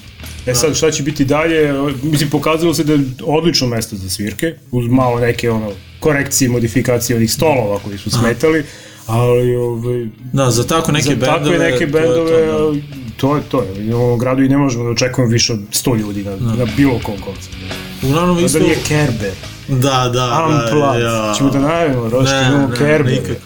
E 0.47 0.55
sad, 0.55 0.77
šta 0.77 0.91
će 0.91 1.03
biti 1.03 1.25
dalje? 1.25 1.73
Mislim, 2.03 2.31
pokazalo 2.31 2.75
se 2.75 2.85
da 2.85 2.93
je 2.93 3.01
odlično 3.25 3.67
mesto 3.67 3.97
za 3.97 4.11
svirke, 4.11 4.55
uz 4.71 4.87
malo 4.89 5.21
neke 5.21 5.51
ono, 5.51 5.73
korekcije, 6.01 6.49
modifikacije 6.49 7.17
onih 7.17 7.33
stolova 7.33 7.79
koji 7.79 7.99
su 7.99 8.11
smetali, 8.11 8.65
ali 9.07 9.57
ovaj, 9.57 10.07
Da, 10.33 10.51
za 10.51 10.67
tako 10.67 10.93
neke 10.93 11.05
za 11.05 11.15
bendove... 11.15 11.39
takve 11.39 11.59
neke 11.59 11.79
to 11.79 11.99
je 11.99 12.03
bendove, 12.03 12.47
to, 12.47 12.73
da. 12.73 12.81
to 13.17 13.37
je 13.37 13.43
to. 13.51 13.67
U 13.93 13.97
ovom 13.97 14.19
gradu 14.19 14.43
i 14.43 14.49
ne 14.49 14.57
možemo 14.57 14.85
da 14.85 14.91
očekujemo 14.91 15.33
više 15.33 15.53
od 15.53 15.61
100 15.73 15.99
ljudi 15.99 16.25
na, 16.25 16.37
na 16.37 16.67
bilo 16.77 17.01
kom 17.03 17.15
koncertu. 17.21 17.57
Uglavnom 18.03 18.37
Da 18.37 18.43
isto... 18.47 18.59
nije 18.59 18.77
Kerber, 18.89 19.33
Da, 19.69 20.11
da, 20.13 20.47
Unplugged, 20.49 21.03
da, 21.03 21.27
ja. 21.27 21.35
ćemo 21.39 21.51
da 21.51 21.59
najavimo, 21.59 22.09
Roške, 22.09 22.35
Ne, 22.35 22.49
imamo 22.49 22.69
ne, 22.69 22.77
Kerber. 22.77 23.37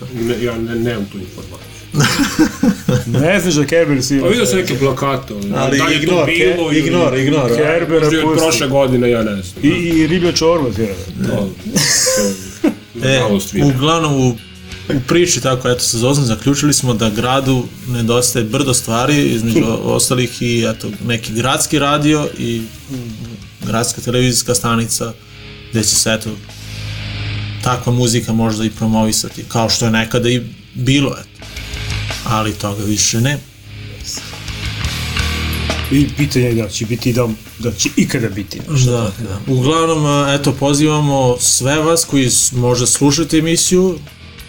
ja 0.43 0.59
ne, 0.59 0.75
nemam 0.75 1.05
tu 1.13 1.19
informaciju. 1.19 1.64
Ne 3.09 3.41
znaš 3.41 3.55
da 3.55 3.67
Kerber 3.67 4.03
si... 4.03 4.21
Pa 4.21 4.29
vidio 4.29 4.47
sam 4.47 4.59
neke 4.59 4.79
plakate, 4.79 5.35
ali, 5.35 5.53
Ali 5.55 5.79
da 5.79 5.85
je 5.85 5.97
ignor, 5.97 6.27
bilo 6.27 6.69
ke- 6.69 6.79
ignor, 6.79 7.15
ili... 7.15 7.23
ignor. 7.23 7.49
Kerbera 7.49 8.01
Možda 8.01 8.17
je 8.17 8.25
od 8.25 8.31
pusti. 8.31 8.41
prošle 8.41 8.69
godine, 8.69 9.11
ja 9.11 9.23
ne 9.23 9.43
znam. 9.43 9.65
I, 9.65 9.69
i 9.69 10.07
riblja 10.07 10.33
čorba 10.33 10.73
svira. 10.73 10.95
Da, 11.17 11.47
E, 13.05 13.21
vidim. 13.53 13.69
uglavnom 13.69 14.15
u, 14.15 14.29
u 14.89 15.01
priči 15.09 15.41
tako, 15.41 15.69
eto, 15.69 15.81
sa 15.81 15.99
Zozan 15.99 16.25
zaključili 16.25 16.73
smo 16.73 16.95
da 16.95 17.11
gradu 17.11 17.65
nedostaje 17.89 18.45
brdo 18.45 18.75
stvari, 18.75 19.23
između 19.25 19.65
ostalih 19.85 20.43
i 20.43 20.67
eto, 20.67 20.89
neki 21.07 21.33
gradski 21.33 21.79
radio 21.79 22.29
i 22.39 22.63
gradska 23.63 24.01
televizijska 24.01 24.55
stanica, 24.55 25.13
gde 25.71 25.83
će 25.83 25.95
se, 25.95 26.13
eto, 26.13 26.31
takva 27.63 27.93
muzika 27.93 28.33
možda 28.33 28.65
i 28.65 28.71
promovisati, 28.71 29.45
kao 29.45 29.71
što 29.71 29.85
je 29.85 29.91
nekada 29.91 30.29
i 30.29 30.41
bilo, 30.75 31.11
eto. 31.13 31.29
Ali 32.25 32.53
toga 32.53 32.85
više 32.85 33.21
ne. 33.21 33.39
I 35.91 36.09
pitanje 36.17 36.45
je 36.45 36.63
da 36.63 36.69
će 36.69 36.87
biti 36.87 37.13
da, 37.13 37.29
da 37.59 37.73
će 37.73 37.89
ikada 37.97 38.29
biti. 38.29 38.61
nešto 38.71 38.91
Da, 38.91 39.13
da. 39.29 39.53
Uglavnom, 39.53 40.29
eto, 40.29 40.53
pozivamo 40.53 41.37
sve 41.41 41.79
vas 41.79 42.05
koji 42.05 42.31
možda 42.53 42.87
slušate 42.87 43.39
emisiju, 43.39 43.99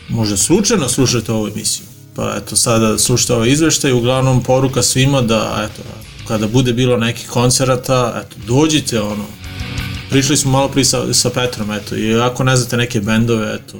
možda 0.09 0.37
slučajno 0.37 0.89
slušate 0.89 1.31
ovu 1.31 1.47
emisiju. 1.47 1.85
Pa 2.15 2.35
eto, 2.37 2.55
sada 2.55 2.97
slušate 2.97 3.33
ovaj 3.33 3.49
izveštaj, 3.49 3.91
uglavnom 3.91 4.43
poruka 4.43 4.83
svima 4.83 5.21
da, 5.21 5.69
eto, 5.69 5.81
kada 6.27 6.47
bude 6.47 6.73
bilo 6.73 6.97
nekih 6.97 7.27
koncerata, 7.29 8.23
eto, 8.25 8.35
dođite, 8.47 9.01
ono, 9.01 9.25
pričali 10.09 10.37
smo 10.37 10.51
malo 10.51 10.67
prije 10.67 10.85
sa, 10.85 11.13
sa 11.13 11.29
Petrom, 11.29 11.71
eto, 11.71 11.95
i 11.95 12.15
ako 12.15 12.43
ne 12.43 12.55
znate 12.57 12.77
neke 12.77 13.01
bendove, 13.01 13.55
eto, 13.55 13.77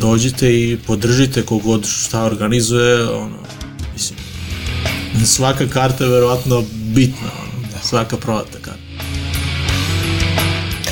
dođite 0.00 0.54
i 0.54 0.78
podržite 0.86 1.42
kogod 1.42 1.86
šta 1.86 2.22
organizuje, 2.24 3.08
ono, 3.08 3.36
mislim, 3.92 4.18
svaka 5.24 5.66
karta 5.66 6.04
je 6.04 6.10
verovatno 6.10 6.64
bitna, 6.94 7.30
ono, 7.42 7.82
svaka 7.82 8.16
prodata 8.16 8.58
karta. 8.62 8.80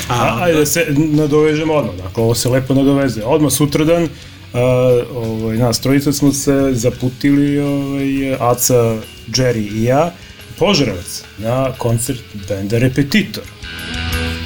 A, 0.09 0.37
ajde 0.41 0.59
da 0.59 0.65
se 0.65 0.85
nadovežemo 0.97 1.73
odmah, 1.73 1.95
dakle 1.95 2.23
ovo 2.23 2.35
se 2.35 2.49
lepo 2.49 2.73
nadovezuje. 2.73 3.25
Odmah 3.25 3.51
sutradan, 3.51 4.03
uh, 4.03 4.09
ovaj, 5.15 5.57
nas 5.57 5.79
trojica 5.79 6.13
smo 6.13 6.31
se 6.33 6.69
zaputili, 6.73 7.59
ovaj, 7.59 8.33
Aca, 8.39 8.97
Jerry 9.27 9.73
i 9.73 9.83
ja, 9.83 10.13
Požarevac, 10.59 11.23
na 11.37 11.71
koncert 11.77 12.19
benda 12.47 12.77
Repetitor. 12.77 13.43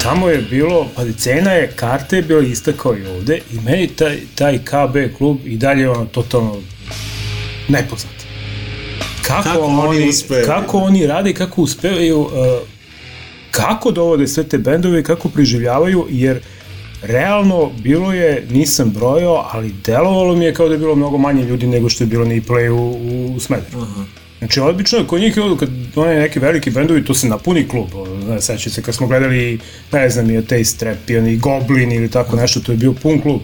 Tamo 0.03 0.29
je 0.29 0.41
bilo, 0.49 0.87
pa 0.95 1.01
cena 1.17 1.51
je, 1.51 1.71
karte 1.75 2.15
je 2.15 2.21
bila 2.21 2.41
ista 2.41 2.71
kao 2.71 2.97
i 2.97 3.05
ovde 3.05 3.39
i 3.53 3.59
meni 3.65 3.87
taj, 3.87 4.17
taj 4.35 4.57
KB 4.57 5.17
klub 5.17 5.37
i 5.45 5.57
dalje 5.57 5.89
ono 5.89 6.05
totalno 6.05 6.61
nepoznat. 7.67 8.13
Kako, 9.21 9.43
Kako 9.43 9.65
oni 9.65 10.09
uspevaju? 10.09 10.45
Kako 10.45 10.77
oni 10.77 11.07
rade 11.07 11.29
i 11.29 11.33
kako 11.33 11.61
uspevaju, 11.61 12.19
uh, 12.19 12.29
kako 13.51 13.91
dovode 13.91 14.27
sve 14.27 14.43
te 14.43 14.57
bendove 14.57 14.99
i 14.99 15.03
kako 15.03 15.29
preživljavaju, 15.29 16.07
jer 16.09 16.39
realno 17.01 17.71
bilo 17.83 18.13
je, 18.13 18.47
nisam 18.49 18.89
brojao, 18.89 19.49
ali 19.51 19.75
delovalo 19.85 20.35
mi 20.35 20.45
je 20.45 20.53
kao 20.53 20.67
da 20.67 20.73
je 20.73 20.79
bilo 20.79 20.95
mnogo 20.95 21.17
manje 21.17 21.43
ljudi 21.43 21.67
nego 21.67 21.89
što 21.89 22.03
je 22.03 22.07
bilo 22.07 22.25
na 22.25 22.33
E-play 22.33 22.69
u, 22.69 23.35
u 23.35 23.39
Smederu. 23.39 23.85
Znači, 24.43 24.59
obično 24.59 24.97
je 24.97 25.07
kod 25.07 25.21
njih, 25.21 25.35
kad 25.59 25.69
one 25.95 26.15
neki 26.15 26.39
veliki 26.39 26.69
bendovi, 26.69 27.05
to 27.05 27.13
se 27.13 27.27
napuni 27.27 27.67
klub. 27.67 27.87
Znaš, 28.25 28.43
seća 28.43 28.69
se 28.69 28.81
kad 28.81 28.95
smo 28.95 29.07
gledali, 29.07 29.59
ne 29.91 30.09
znam, 30.09 30.31
i 30.31 30.45
Taste 30.45 30.77
Trap, 30.77 31.09
i 31.09 31.17
oni 31.17 31.37
Goblin 31.37 31.91
ili 31.91 32.11
tako 32.11 32.35
nešto, 32.35 32.59
to 32.59 32.71
je 32.71 32.77
bio 32.77 32.93
pun 32.93 33.21
klub. 33.21 33.41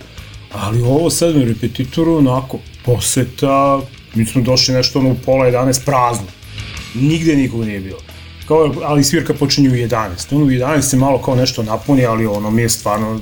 Ali 0.51 0.81
ovo 0.81 1.09
sad 1.09 1.35
na 1.35 1.43
repetitoru, 1.43 2.17
onako, 2.17 2.59
poseta, 2.85 3.81
mi 4.15 4.25
smo 4.25 4.41
došli 4.41 4.73
nešto 4.73 4.99
ono 4.99 5.09
u 5.09 5.15
pola 5.25 5.45
11 5.45 5.85
prazno. 5.85 6.27
Nigde 6.95 7.35
nikog 7.35 7.65
nije 7.65 7.79
bilo. 7.79 7.99
Kao, 8.47 8.73
ali 8.83 9.03
svirka 9.03 9.33
počinje 9.33 9.69
u 9.69 9.73
11. 9.73 10.35
Ono 10.35 10.45
u 10.45 10.49
11 10.49 10.81
se 10.81 10.97
malo 10.97 11.21
kao 11.21 11.35
nešto 11.35 11.63
napuni, 11.63 12.05
ali 12.05 12.25
ono 12.25 12.51
mi 12.51 12.61
je 12.61 12.69
stvarno, 12.69 13.19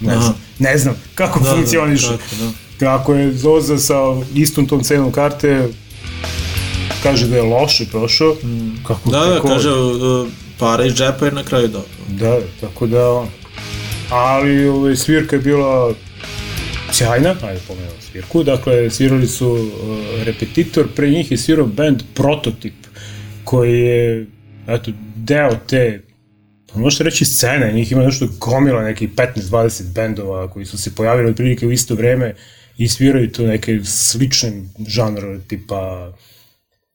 ne 0.00 0.12
Aha. 0.12 0.20
znam, 0.20 0.34
ne 0.58 0.78
znam 0.78 0.94
kako 1.14 1.40
Da, 1.40 1.50
da, 1.50 1.54
funkcioniše. 1.56 2.06
tako, 2.08 2.36
da. 2.40 2.50
Kako 2.78 3.14
je 3.14 3.32
Zoza 3.32 3.78
sa 3.78 3.94
istom 4.34 4.66
tom 4.66 4.82
cenom 4.82 5.12
karte, 5.12 5.68
kaže 7.02 7.28
da 7.28 7.36
je 7.36 7.42
loše 7.42 7.86
prošao. 7.90 8.36
Kako 8.86 9.10
Da, 9.10 9.18
da, 9.18 9.40
kaže, 9.40 9.70
uh, 9.70 10.28
para 10.58 10.84
iz 10.84 10.94
džepa 10.94 11.24
je 11.24 11.32
na 11.32 11.44
kraju 11.44 11.68
dobro. 11.68 11.88
Da, 12.08 12.38
tako 12.60 12.86
da... 12.86 13.26
Ali 14.10 14.68
ovaj, 14.68 14.96
svirka 14.96 15.36
je 15.36 15.42
bila 15.42 15.94
sjajna, 16.92 17.34
ajde 17.42 17.60
pomenuo 17.68 18.00
svirku, 18.10 18.42
dakle 18.42 18.90
svirali 18.90 19.26
su 19.26 19.50
uh, 19.50 19.68
repetitor, 20.22 20.88
pre 20.96 21.10
njih 21.10 21.30
je 21.30 21.38
svirao 21.38 21.66
band 21.66 22.02
Prototip, 22.14 22.74
koji 23.44 23.80
je, 23.80 24.26
eto, 24.68 24.90
deo 25.16 25.50
te 25.66 26.02
pa 26.72 26.78
možete 26.78 27.04
reći 27.04 27.24
scene, 27.24 27.72
njih 27.72 27.92
ima 27.92 28.02
nešto 28.02 28.28
gomila, 28.40 28.82
nekih 28.82 29.10
15-20 29.10 29.92
bendova 29.94 30.50
koji 30.50 30.66
su 30.66 30.78
se 30.78 30.94
pojavili 30.94 31.30
otprilike 31.30 31.66
u 31.66 31.72
isto 31.72 31.94
vreme 31.94 32.34
i 32.78 32.88
sviraju 32.88 33.32
to 33.32 33.46
neke 33.46 33.80
slične 33.84 34.52
žanre 34.86 35.40
tipa 35.48 36.12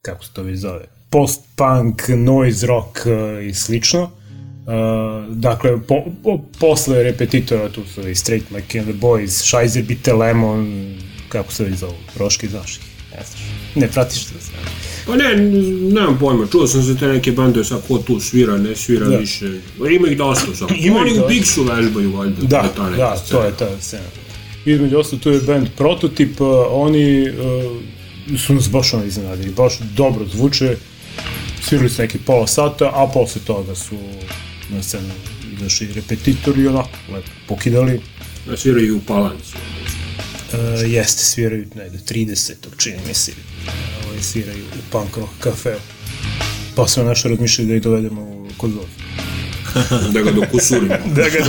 kako 0.05 0.25
se 0.25 0.29
to 0.33 0.43
već 0.43 0.59
zove, 0.59 0.85
post-punk, 1.09 2.01
noise 2.09 2.67
rock 2.67 2.99
uh, 3.05 3.45
i 3.45 3.53
slično. 3.53 4.03
Uh, 4.03 5.35
dakle, 5.35 5.81
po, 5.87 6.03
po, 6.23 6.39
posle 6.59 7.03
repetitora 7.03 7.69
tu 7.69 7.81
su 7.93 8.09
i 8.09 8.15
Straight 8.15 8.49
Mike 8.51 8.79
and 8.79 8.87
the 8.89 8.97
Boys, 8.99 9.27
Shizer 9.27 9.83
Bitte 9.83 10.13
Lemon, 10.13 10.93
kako 11.29 11.51
se 11.51 11.63
već 11.63 11.73
zovu, 11.73 11.93
Roški, 12.19 12.47
znaš 12.47 12.77
ih, 12.77 12.83
ne 13.11 13.23
znaš, 13.25 13.41
ne 13.75 13.87
pratiš 13.87 14.23
to 14.25 14.33
sve. 14.39 14.53
Pa 15.07 15.15
ne, 15.15 15.35
nemam 15.93 16.17
pojma, 16.19 16.47
čuo 16.51 16.67
sam 16.67 16.81
za 16.81 16.95
te 16.95 17.07
neke 17.07 17.31
bende, 17.31 17.63
sad 17.63 17.81
ko 17.87 17.97
tu 17.97 18.19
svira, 18.19 18.57
ne 18.57 18.75
svira 18.75 19.07
Da. 19.07 19.17
više. 19.17 19.45
Ima 19.95 20.07
ih 20.07 20.17
dosta 20.17 20.55
sad. 20.55 20.69
Ima 20.77 20.99
Oni 20.99 21.11
u 21.11 21.15
dosta. 21.15 21.27
Bigsu 21.27 21.63
vežbaju 21.63 22.11
valjda. 22.11 22.41
Da, 22.41 22.71
ta 22.77 22.89
neka 22.89 22.97
da, 23.09 23.17
scena. 23.17 23.41
to 23.41 23.45
je 23.45 23.57
ta 23.57 23.81
scena. 23.81 24.03
Između 24.65 24.97
ostalo, 24.97 25.19
tu 25.21 25.29
je 25.29 25.39
band 25.41 25.67
Prototip, 25.77 26.41
uh, 26.41 26.47
oni 26.69 27.29
uh, 27.29 27.35
su 28.37 28.53
nas 28.53 28.69
baš 28.69 28.93
ono 28.93 29.05
iznenadili, 29.05 29.53
baš 29.53 29.79
dobro 29.79 30.25
zvuče, 30.33 30.77
svirali 31.61 31.89
su 31.89 32.01
neki 32.01 32.17
pola 32.17 32.47
sata, 32.47 32.91
a 32.93 33.11
posle 33.13 33.41
toga 33.45 33.75
su 33.75 33.97
na 34.69 34.83
scenu 34.83 35.13
izašli 35.53 35.93
repetitori 35.93 36.61
i 36.61 36.67
onako, 36.67 36.89
lepo 37.13 37.29
pokidali. 37.47 38.01
Da 38.47 38.57
sviraju 38.57 38.97
u 38.97 39.01
Palanci. 39.07 39.53
Uh, 40.53 40.91
jeste, 40.91 41.23
sviraju 41.23 41.65
negde 41.75 41.97
30. 41.97 42.53
čini 42.77 42.97
mi 43.07 43.13
se, 43.13 43.31
ovaj, 44.05 44.21
sviraju 44.21 44.63
u 44.63 44.91
punk 44.91 45.17
rock 45.17 45.31
kafeu. 45.39 45.79
Pa 46.75 46.87
smo 46.87 47.03
nešto 47.03 47.29
razmišljali 47.29 47.69
da 47.69 47.75
ih 47.75 47.81
dovedemo 47.81 48.47
kod 48.57 48.71
Zozu. 48.71 49.34
Da 50.13 50.21
ga 50.21 50.31
dokusurimo. 50.31 50.95
da 51.15 51.23
ga 51.29 51.45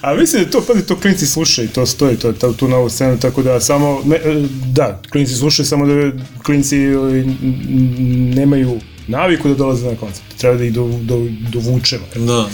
A 0.00 0.14
mislim 0.14 0.44
da 0.44 0.50
to, 0.50 0.60
pazi, 0.60 0.86
to 0.86 0.96
klinci 0.96 1.26
slušaju, 1.26 1.68
to 1.68 1.86
stoji, 1.86 2.16
to, 2.16 2.32
to, 2.32 2.52
tu 2.52 2.68
novu 2.68 2.90
scenu, 2.90 3.18
tako 3.20 3.42
da 3.42 3.60
samo, 3.60 4.02
ne, 4.04 4.16
e, 4.16 4.44
da, 4.72 5.02
klinci 5.10 5.34
slušaju, 5.34 5.66
samo 5.66 5.86
da 5.86 6.12
klinci 6.42 6.76
n- 6.76 7.36
nemaju 8.34 8.80
naviku 9.06 9.48
da 9.48 9.54
dolaze 9.54 9.86
na 9.86 9.96
koncert. 9.96 10.24
Treba 10.38 10.56
da 10.56 10.64
ih 10.64 10.72
do, 10.72 10.90
do, 11.02 11.26
dovučemo. 11.52 12.04
Da. 12.16 12.48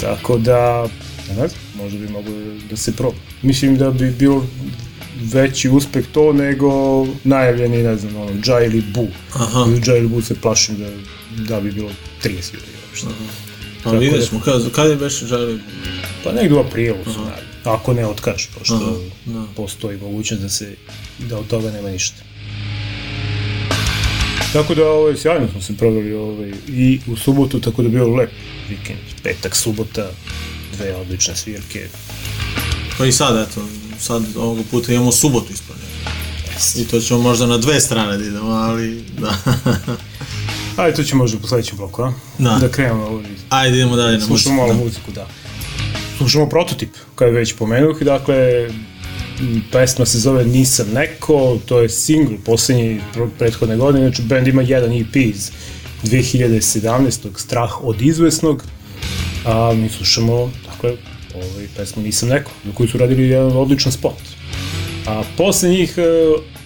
Tako 0.00 0.38
da, 0.38 0.86
ne 1.28 1.34
znam, 1.48 1.50
možda 1.76 1.98
bi 1.98 2.08
moglo 2.08 2.32
da 2.70 2.76
se 2.76 2.92
proba. 2.92 3.16
Mislim 3.42 3.76
da 3.78 3.90
bi 3.90 4.10
bio 4.10 4.42
veći 5.22 5.68
uspeh 5.68 6.04
to 6.12 6.32
nego 6.32 6.70
najavljeni, 7.24 7.82
ne 7.82 7.96
znam, 7.96 8.16
ono, 8.16 8.30
Jai 8.46 8.66
ili 8.66 8.82
Bu. 8.94 9.06
Aha. 9.34 9.66
Jai 9.86 9.98
ili 9.98 10.08
Bu 10.08 10.22
se 10.22 10.34
plašim 10.34 10.76
da, 10.78 10.88
da 11.48 11.60
bi 11.60 11.72
bilo 11.72 11.90
30 12.24 12.54
ljudi 12.54 12.71
uopšte. 12.92 13.06
Pa 13.84 13.90
Tako 13.90 13.96
vidjet 13.96 14.28
ćemo, 14.28 14.40
kad, 14.40 14.72
kad 14.72 14.90
je 14.90 14.96
beše 14.96 15.26
žali? 15.26 15.60
Pa 16.24 16.32
negdje 16.32 16.56
u 16.56 16.60
aprilu 16.60 17.04
su 17.04 17.20
najavili. 17.20 17.52
Ako 17.64 17.92
ne 17.92 18.06
otkaže, 18.06 18.48
pošto 18.58 18.74
Aha, 18.74 18.92
da. 19.26 19.44
postoji 19.56 19.98
mogućnost 19.98 20.42
da 20.42 20.48
se 20.48 20.74
da 21.18 21.38
od 21.38 21.46
toga 21.46 21.70
nema 21.70 21.90
ništa. 21.90 22.16
Tako 24.52 24.74
da 24.74 24.86
ovaj, 24.86 25.16
sjajno 25.16 25.48
smo 25.48 25.60
se 25.60 25.76
proveli 25.76 26.14
ovaj, 26.14 26.52
i 26.68 27.00
u 27.06 27.16
subotu, 27.16 27.60
tako 27.60 27.82
da 27.82 27.88
je 27.88 27.92
bio 27.92 28.16
lep 28.16 28.30
vikend. 28.68 28.98
Petak, 29.22 29.56
subota, 29.56 30.10
dve 30.76 30.96
odlične 30.96 31.36
svirke. 31.36 31.88
Pa 32.98 33.06
i 33.06 33.12
sad, 33.12 33.48
eto, 33.48 33.68
sad 33.98 34.22
ovoga 34.36 34.62
puta 34.70 34.92
imamo 34.92 35.12
subotu 35.12 35.52
isplanjenu. 35.52 35.88
I 36.76 36.84
to 36.84 37.00
ćemo 37.00 37.20
možda 37.20 37.46
na 37.46 37.58
dve 37.58 37.80
strane 37.80 38.18
da 38.18 38.24
idemo, 38.24 38.50
ali 38.50 39.04
da. 39.18 39.34
Ajde, 40.76 40.96
to 40.96 41.02
će 41.02 41.14
možda 41.16 41.38
po 41.38 41.46
sledećem 41.46 41.76
bloku, 41.76 42.02
a? 42.02 42.12
Da. 42.38 42.58
Da 42.60 42.68
krenemo 42.68 43.04
ovaj, 43.04 43.24
Ajde, 43.48 43.76
idemo 43.76 43.96
dalje 43.96 44.18
na 44.18 44.24
Slušamo 44.26 44.54
muziku. 44.54 44.54
malo 44.54 44.72
da. 44.72 44.84
muziku, 44.84 45.12
da. 45.12 45.26
Slušamo 46.16 46.48
prototip, 46.48 46.90
kao 47.14 47.26
je 47.26 47.32
već 47.32 47.54
pomenuh, 47.54 48.02
dakle, 48.02 48.68
m, 49.40 49.62
pesma 49.72 50.06
se 50.06 50.18
zove 50.18 50.44
Nisam 50.44 50.86
neko, 50.94 51.58
to 51.66 51.80
je 51.80 51.88
single 51.88 52.36
poslednji 52.44 53.00
prethodne 53.38 53.76
godine, 53.76 54.08
znači 54.08 54.22
band 54.22 54.48
ima 54.48 54.62
jedan 54.62 54.92
EP 54.92 55.16
iz 55.16 55.50
2017. 56.04 57.28
Strah 57.36 57.84
od 57.84 58.02
izvesnog, 58.02 58.64
a 59.46 59.72
mi 59.74 59.88
slušamo, 59.88 60.50
dakle, 60.72 60.96
ovaj 61.34 61.66
pesmu 61.76 62.02
Nisam 62.02 62.28
neko, 62.28 62.50
za 62.64 62.72
koju 62.74 62.88
su 62.88 62.98
radili 62.98 63.28
jedan 63.28 63.56
odličan 63.56 63.92
spot. 63.92 64.18
A 65.06 65.22
posle 65.36 65.68
njih 65.68 65.94
e, 65.98 66.02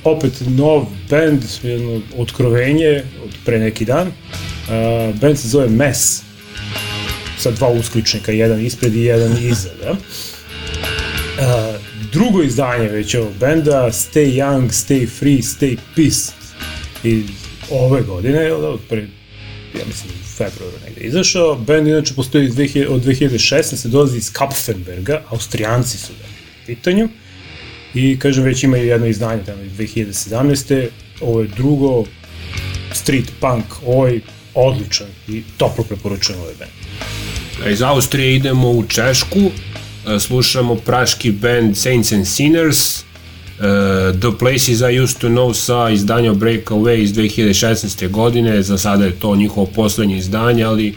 opet 0.07 0.33
nov 0.47 0.87
band, 1.11 1.43
jedno 1.63 2.01
otkrovenje 2.17 3.05
od 3.25 3.31
pre 3.45 3.59
neki 3.59 3.85
dan. 3.85 4.13
A, 4.71 5.13
band 5.21 5.39
se 5.39 5.49
zove 5.49 5.69
Mess, 5.69 6.23
sa 7.39 7.51
dva 7.51 7.69
uskličnika, 7.69 8.33
jedan 8.33 8.67
ispred 8.67 8.95
i 8.95 9.05
jedan 9.05 9.37
iza, 9.43 9.71
da. 9.83 9.97
A, 11.41 11.79
drugo 12.13 12.43
izdanje 12.43 12.89
već 12.89 13.15
ovog 13.15 13.33
benda, 13.41 13.91
Stay 13.93 14.35
Young, 14.35 14.69
Stay 14.69 15.09
Free, 15.19 15.39
Stay 15.39 15.77
Pissed, 15.95 16.35
iz 17.05 17.25
ove 17.71 18.03
godine, 18.03 18.39
jel 18.39 18.61
da, 18.61 18.77
pre, 18.89 19.09
ja 19.79 19.85
mislim, 19.87 20.13
februaru 20.37 20.77
negde 20.87 21.01
izašao. 21.01 21.55
Band 21.55 21.89
inače 21.89 22.15
postoji 22.15 22.47
iz 22.47 22.55
2000, 22.55 22.87
od 22.89 23.05
2016. 23.05 23.89
dolazi 23.89 24.19
iz 24.19 24.33
Kapfenberga, 24.33 25.23
Austrijanci 25.31 25.99
su 25.99 26.13
da 26.13 26.25
u 26.25 26.67
pitanju. 26.67 27.09
I 27.97 28.19
kažem, 28.19 28.45
već 28.45 28.63
imaju 28.63 28.87
jedno 28.87 29.07
izdanje 29.07 29.43
tamo 29.47 29.63
iz 29.63 29.73
2017. 29.73 30.87
Ovo 31.21 31.41
je 31.41 31.49
drugo, 31.57 32.05
street 32.93 33.33
punk, 33.41 33.65
oj, 33.87 34.21
odličan 34.55 35.07
i 35.29 35.43
toplo 35.57 35.85
preporučujem 35.85 36.41
ovaj 36.41 36.55
band. 36.59 36.71
Iz 37.73 37.83
Austrije 37.83 38.35
idemo 38.35 38.71
u 38.71 38.85
Češku, 38.89 39.41
e, 39.41 40.21
slušamo 40.21 40.75
praški 40.75 41.31
band 41.31 41.77
Saints 41.77 42.13
and 42.13 42.27
Sinners, 42.27 42.99
e, 42.99 43.03
The 44.21 44.39
Places 44.39 44.81
I 44.81 45.01
Used 45.01 45.19
to 45.19 45.29
Know 45.29 45.55
sa 45.55 45.91
izdanja 45.91 46.33
Breakaway 46.33 47.03
iz 47.03 47.13
2016. 47.13 48.09
godine, 48.09 48.63
za 48.63 48.79
sada 48.79 49.05
je 49.05 49.19
to 49.19 49.37
njihovo 49.37 49.67
poslednje 49.67 50.17
izdanje, 50.17 50.65
ali 50.65 50.95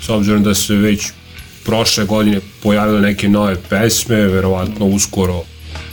s 0.00 0.08
obzirom 0.08 0.42
da 0.42 0.54
se 0.54 0.74
već 0.74 1.06
prošle 1.64 2.04
godine 2.04 2.40
pojavile 2.62 3.00
neke 3.00 3.28
nove 3.28 3.56
pesme, 3.68 4.16
verovatno 4.16 4.86
uskoro 4.86 5.51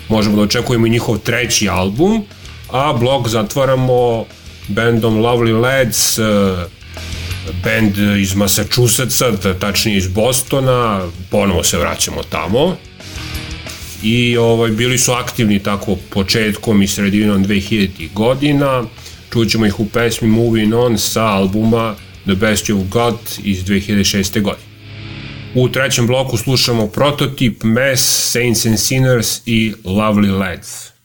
možemo 0.10 0.36
da 0.36 0.42
očekujemo 0.42 0.88
i 0.88 0.90
njihov 0.90 1.18
treći 1.18 1.70
album, 1.70 2.24
a 2.72 2.94
blog 2.94 3.28
zatvaramo 3.30 4.26
bandom 4.68 5.18
Lovely 5.18 5.62
Lads, 5.62 6.18
e, 6.18 6.22
band 7.64 7.98
iz 8.20 8.36
Massachusettsa, 8.36 9.38
ta- 9.38 9.54
tačnije 9.54 9.98
iz 9.98 10.08
Bostona, 10.08 11.02
ponovo 11.30 11.64
se 11.64 11.78
vraćamo 11.78 12.24
tamo. 12.30 12.76
I 14.04 14.38
ovaj, 14.38 14.72
bili 14.72 14.98
su 14.98 15.12
aktivni 15.12 15.60
tako 15.60 15.96
početkom 16.10 16.82
i 16.82 16.88
sredinom 16.88 17.46
2000 17.46 18.10
godina. 18.14 18.84
Čućemo 19.34 19.66
ih 19.66 19.80
u 19.80 19.90
pesmi 19.90 20.28
Moving 20.28 20.74
On 20.74 20.98
sa 20.98 21.26
albuma 21.26 21.96
The 22.24 22.36
Best 22.36 22.66
You've 22.66 22.90
Got 22.90 23.20
iz 23.44 23.64
2006. 23.66 24.42
godine. 24.42 24.69
U 25.56 25.70
trećem 25.70 26.08
bloku 26.08 26.38
slušamo 26.38 26.88
Prototip, 26.88 27.64
Mess, 27.64 28.32
Saints 28.32 28.66
and 28.66 28.80
Sinners 28.80 29.42
i 29.46 29.74
Lovely 29.84 30.38
Lads. 30.38 30.99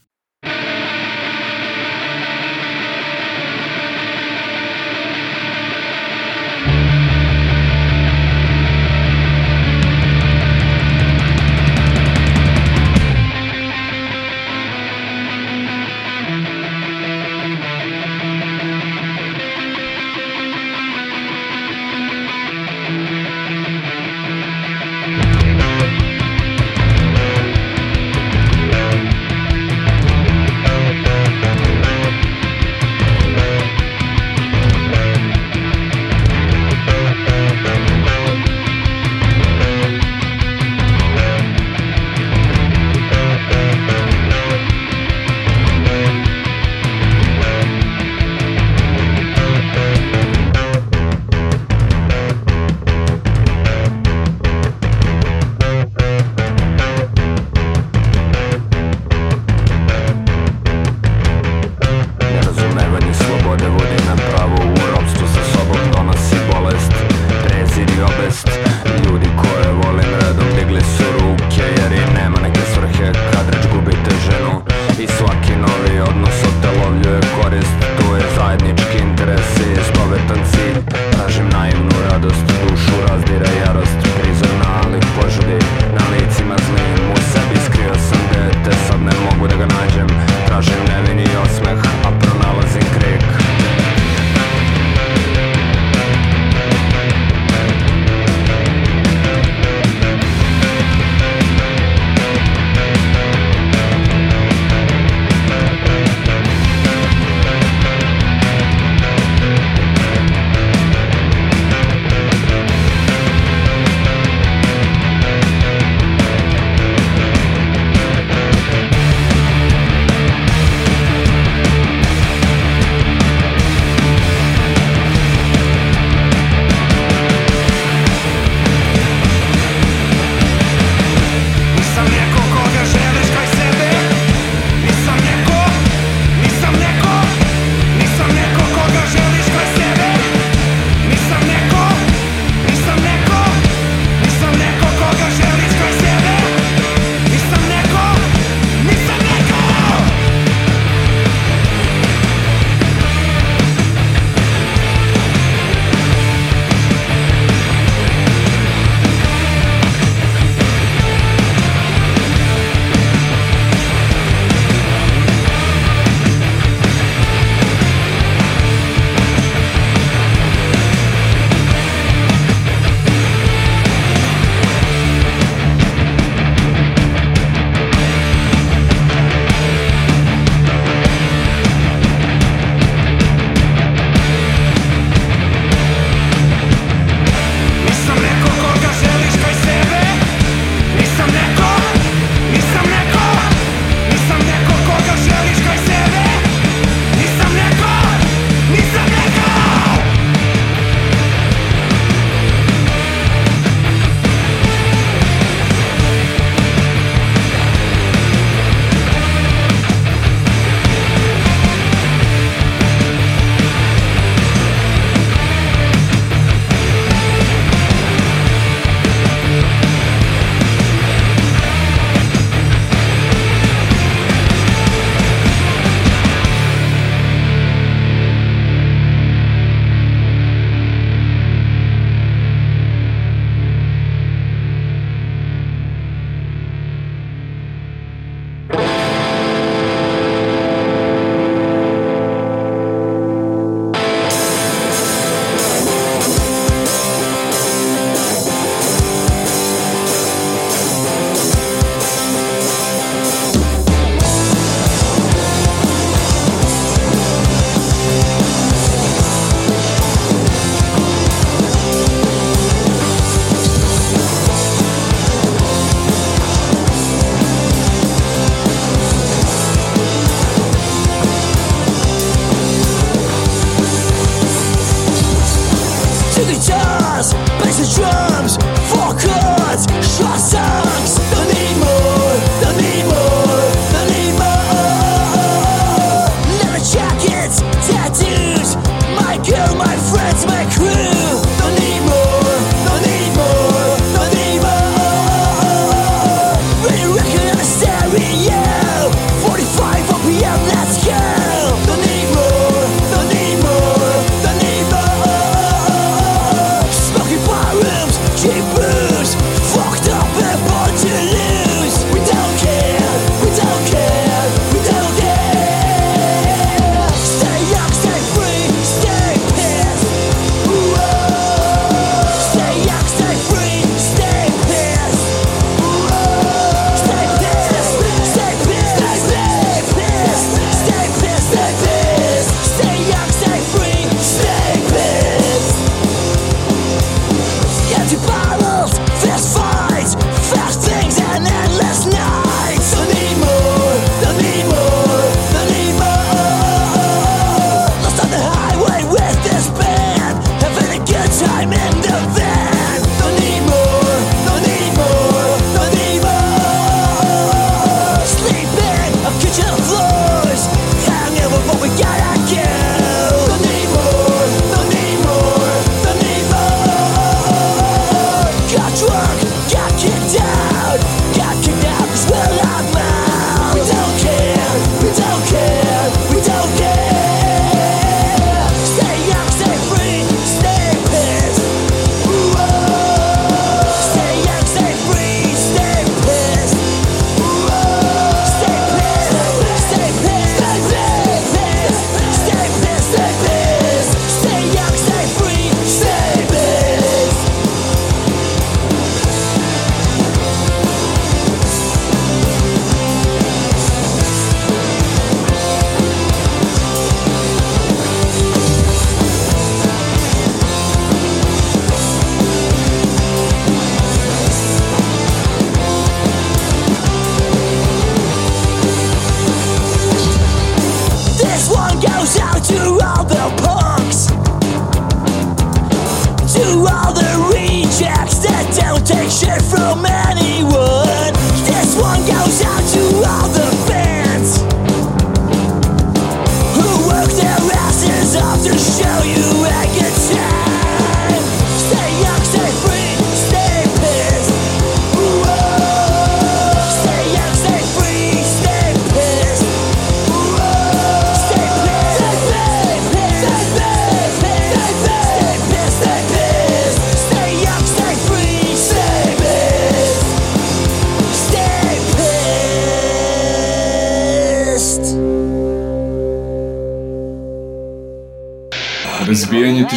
To 422.67 422.79
all 423.05 423.23
the 423.23 423.61
punks, 423.61 423.94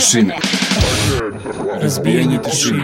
tišine. 0.09 0.35
Razbijanje 1.81 2.39
tišine. 2.45 2.83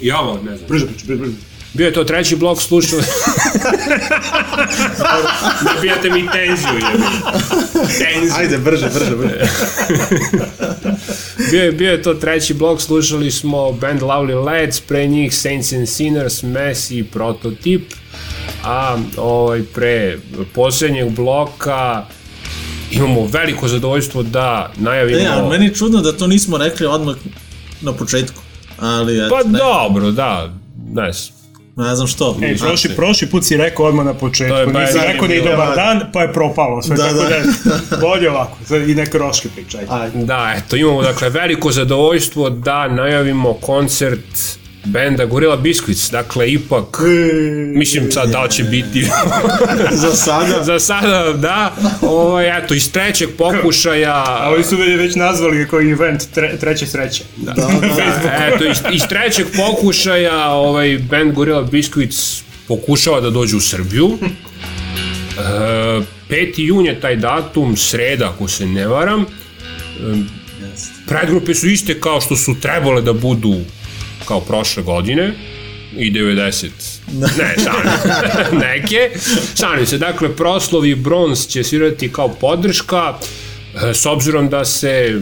Ajde, 0.00 0.06
brže. 0.06 0.08
Ja 0.08 0.20
vam 0.20 0.44
ne 0.44 0.56
znam. 0.56 0.68
Brže, 0.68 0.86
brže, 0.86 1.04
brže, 1.06 1.20
brže. 1.20 1.50
Bio 1.72 1.86
je 1.86 1.92
to 1.92 2.04
treći 2.04 2.36
blok, 2.36 2.62
slušali... 2.62 3.02
Nabijate 5.74 6.10
mi 6.10 6.28
tenziju, 6.32 6.74
jebi. 6.74 7.04
Tenziju. 7.98 8.32
Ajde, 8.36 8.58
brže, 8.58 8.90
brže, 8.94 9.16
brže. 9.16 9.38
bio, 11.50 11.62
je, 11.64 11.72
bio 11.72 11.90
je 11.90 12.02
to 12.02 12.14
treći 12.14 12.54
blok, 12.54 12.80
slušali 12.80 13.30
smo 13.30 13.72
band 13.72 14.02
Lovely 14.02 14.44
Lads, 14.44 14.80
pre 14.80 15.06
njih 15.06 15.36
Saints 15.36 15.72
and 15.72 15.88
Sinners, 15.88 16.42
Messi 16.42 16.98
i 16.98 17.04
Prototip, 17.04 17.92
a 18.64 18.98
ovaj, 19.16 19.62
pre 19.62 20.18
posljednjeg 20.54 21.10
bloka 21.10 22.06
imamo 22.90 23.26
veliko 23.26 23.68
zadovoljstvo 23.68 24.22
da 24.22 24.72
najavimo... 24.76 25.20
E, 25.20 25.26
ali 25.26 25.48
meni 25.48 25.66
je 25.66 25.74
čudno 25.74 26.00
da 26.00 26.12
to 26.12 26.26
nismo 26.26 26.58
rekli 26.58 26.86
odmah 26.86 27.16
na 27.80 27.92
početku. 27.92 28.42
Ali, 28.80 29.18
eto, 29.18 29.28
Pa 29.30 29.50
ne, 29.50 29.58
dobro, 29.58 30.10
da, 30.10 30.50
ne 30.92 31.12
znam. 31.12 31.40
ne 31.76 31.96
znam 31.96 32.06
što. 32.08 32.36
Ej, 32.42 32.56
Znači, 32.56 32.60
prošli, 32.60 32.96
prošli 32.96 33.28
put 33.28 33.44
si 33.44 33.56
rekao 33.56 33.86
odmah 33.86 34.06
na 34.06 34.14
početku, 34.14 34.56
nisi 34.56 34.98
rekao 34.98 35.28
da 35.28 35.34
bilo. 35.34 35.50
dobar 35.50 35.74
dan, 35.76 36.00
pa 36.12 36.22
je 36.22 36.32
propalo 36.32 36.82
sve, 36.82 36.96
Da, 36.96 37.02
tako 37.02 37.14
da. 37.16 37.28
da, 37.90 37.96
bolje 38.06 38.30
ovako, 38.30 38.56
i 38.88 38.94
neke 38.94 39.18
roške 39.18 39.48
pričaj. 39.54 39.84
Da, 40.14 40.54
eto, 40.56 40.76
imamo 40.76 41.02
dakle 41.02 41.28
veliko 41.28 41.72
zadovoljstvo 41.72 42.50
da 42.50 42.88
najavimo 42.88 43.54
koncert 43.54 44.59
benda 44.84 45.24
Gorilla 45.24 45.56
Biscuits, 45.56 46.10
dakle 46.10 46.52
ipak, 46.52 46.98
mislim 47.74 48.12
sad 48.12 48.30
da 48.30 48.48
će 48.48 48.64
biti 48.64 49.06
Za 50.02 50.12
sada. 50.12 50.64
za 50.70 50.78
sada, 50.78 51.32
da, 51.32 51.74
ovaj, 52.02 52.58
eto, 52.58 52.74
iz 52.74 52.92
trećeg 52.92 53.28
pokušaja, 53.38 54.24
A 54.26 54.52
oni 54.54 54.64
su 54.64 54.76
već 54.76 55.14
nazvali 55.14 55.68
koji 55.68 55.90
event 55.90 56.22
tre, 56.34 56.58
treće 56.58 56.86
sreće. 56.86 57.24
da, 57.36 57.52
eto, 58.54 58.64
iz, 58.64 58.78
iz 58.92 59.02
trećeg 59.08 59.46
pokušaja 59.56 60.48
ovaj, 60.48 60.98
band 61.10 61.32
Gorilla 61.32 61.62
Biscuits 61.62 62.42
pokušava 62.68 63.20
da 63.20 63.30
dođe 63.30 63.56
u 63.56 63.60
Srbiju. 63.60 64.18
E, 64.22 65.42
5. 66.30 66.52
jun 66.56 66.86
je 66.86 67.00
taj 67.00 67.16
datum, 67.16 67.76
sreda 67.76 68.30
ako 68.34 68.48
se 68.48 68.66
ne 68.66 68.86
varam. 68.86 69.20
E, 69.20 69.26
predgrupe 71.06 71.54
su 71.54 71.68
iste 71.68 72.00
kao 72.00 72.20
što 72.20 72.36
su 72.36 72.54
trebale 72.60 73.02
da 73.02 73.12
budu 73.12 73.54
kao 74.30 74.40
prošle 74.40 74.82
godine 74.82 75.32
i 75.96 76.12
90 76.12 76.68
ne, 77.12 77.54
šalim, 77.64 77.92
neke. 78.66 79.10
Šalim 79.60 79.86
se, 79.86 79.98
dakle 79.98 80.36
Proslovi 80.36 80.94
Bronz 80.94 81.46
će 81.46 81.64
svirati 81.64 82.12
kao 82.12 82.28
podrška 82.28 83.14
e, 83.90 83.94
s 83.94 84.06
obzirom 84.06 84.48
da 84.48 84.64
se 84.64 84.88
e, 84.88 85.18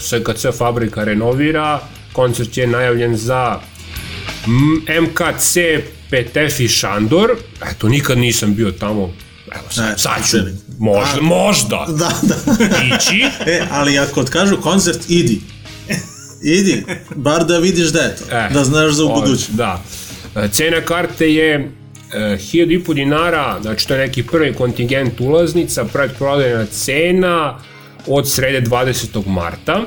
SKC 0.00 0.58
fabrika 0.58 1.04
renovira 1.04 1.80
koncert 2.12 2.56
je 2.56 2.66
najavljen 2.66 3.16
za 3.16 3.60
MKC 5.02 5.56
Petef 6.10 6.60
i 6.60 6.68
Šandor. 6.68 7.30
Eto 7.70 7.88
nikad 7.88 8.18
nisam 8.18 8.54
bio 8.54 8.70
tamo. 8.70 9.02
Evo 9.52 9.70
sad, 9.70 9.92
E, 9.94 9.98
sad 9.98 10.30
ću 10.30 10.36
možda, 10.78 11.20
možda 11.22 11.86
Da, 11.88 12.12
da. 12.22 12.34
ići. 12.96 13.24
E, 13.52 13.62
ali 13.70 13.98
ako 13.98 14.24
kažu 14.24 14.56
koncert, 14.60 15.00
idi. 15.08 15.40
Idi, 16.42 16.84
bar 17.14 17.44
da 17.44 17.58
vidiš 17.58 17.88
da 17.88 18.00
je 18.00 18.16
to. 18.16 18.36
E, 18.36 18.48
da 18.54 18.64
znaš 18.64 18.92
za 18.92 19.04
u 19.04 19.14
buduće. 19.14 19.46
Da. 19.52 19.82
E, 20.36 20.48
Cena 20.48 20.80
karte 20.80 21.34
je 21.34 21.54
e, 21.54 21.68
1000 22.18 22.94
dinara, 22.94 23.58
znači 23.62 23.88
to 23.88 23.94
je 23.94 24.00
neki 24.00 24.22
prvi 24.22 24.54
kontingent 24.54 25.20
ulaznica, 25.20 25.84
predprodajna 25.84 26.66
cena 26.66 27.58
od 28.06 28.30
srede 28.30 28.60
20. 28.60 29.26
marta. 29.26 29.80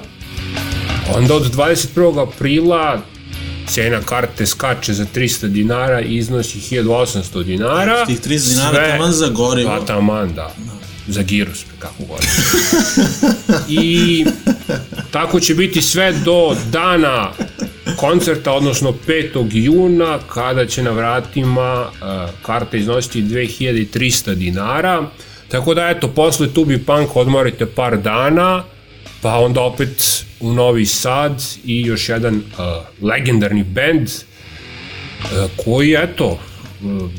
Onda 1.16 1.36
od 1.36 1.56
21. 1.56 2.28
aprila 2.28 3.01
cena 3.68 4.01
karte 4.01 4.45
skače 4.45 4.93
za 4.93 5.06
300 5.16 5.47
dinara 5.47 6.01
i 6.01 6.16
iznosi 6.16 6.60
1800 6.60 7.43
dinara. 7.43 8.06
Tih 8.06 8.22
30 8.22 8.49
dinara 8.49 8.91
taman 8.91 9.12
za 9.12 9.28
gorivo. 9.28 9.70
Pa 9.70 9.86
taman, 9.86 10.34
da. 10.34 10.56
Za 11.08 11.22
girus, 11.22 11.66
kako 11.80 12.03
god. 12.03 12.20
I 13.70 14.26
tako 15.12 15.39
će 15.39 15.56
biti 15.56 15.82
sve 15.82 16.14
do 16.26 16.56
dana 16.72 17.32
koncerta, 17.97 18.53
odnosno 18.53 18.93
5. 19.08 19.49
juna, 19.51 20.20
kada 20.28 20.66
će 20.66 20.84
na 20.84 20.91
vratima 20.91 21.82
uh, 21.84 22.30
karta 22.41 22.78
iznositi 22.78 23.22
2300 23.22 24.34
dinara. 24.34 25.03
Tako 25.47 25.74
da, 25.74 25.89
eto, 25.89 26.08
posle 26.08 26.53
Tubi 26.53 26.78
Punk 26.78 27.16
odmorite 27.16 27.66
par 27.66 27.97
dana, 27.97 28.64
pa 29.22 29.39
onda 29.39 29.62
opet 29.62 30.26
u 30.39 30.53
Novi 30.53 30.86
Sad 30.86 31.43
i 31.66 31.82
još 31.82 32.10
jedan 32.10 32.36
uh, 32.36 32.41
legendarni 33.01 33.64
band 33.64 34.08
uh, 34.08 35.49
koji, 35.66 35.95
eto, 36.03 36.39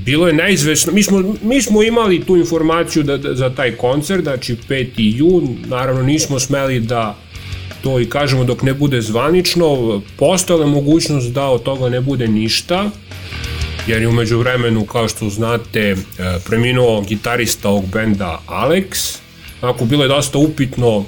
bilo 0.04 0.26
je 0.26 0.32
neizvesno, 0.32 0.92
mi 0.92 1.02
smo, 1.02 1.34
mi 1.42 1.62
smo 1.62 1.82
imali 1.82 2.24
tu 2.24 2.36
informaciju 2.36 3.02
da, 3.02 3.16
da, 3.16 3.34
za 3.34 3.50
taj 3.50 3.72
koncert, 3.72 4.22
znači 4.22 4.56
5. 4.68 4.88
jun, 4.96 5.56
naravno 5.66 6.02
nismo 6.02 6.40
smeli 6.40 6.80
da 6.80 7.16
to 7.82 8.00
i 8.00 8.08
kažemo 8.08 8.44
dok 8.44 8.62
ne 8.62 8.74
bude 8.74 9.00
zvanično, 9.00 10.00
postojala 10.16 10.64
je 10.64 10.70
mogućnost 10.70 11.32
da 11.32 11.44
od 11.44 11.62
toga 11.62 11.88
ne 11.88 12.00
bude 12.00 12.28
ništa, 12.28 12.90
jer 13.86 14.02
je 14.02 14.08
umeđu 14.08 14.38
vremenu, 14.38 14.84
kao 14.84 15.08
što 15.08 15.28
znate, 15.28 15.80
e, 15.80 15.96
preminuo 16.46 17.00
gitarista 17.00 17.68
ovog 17.68 17.84
benda 17.92 18.42
Alex. 18.46 19.18
Ako 19.60 19.84
bilo 19.84 20.04
je 20.04 20.08
dosta 20.08 20.38
upitno 20.38 21.04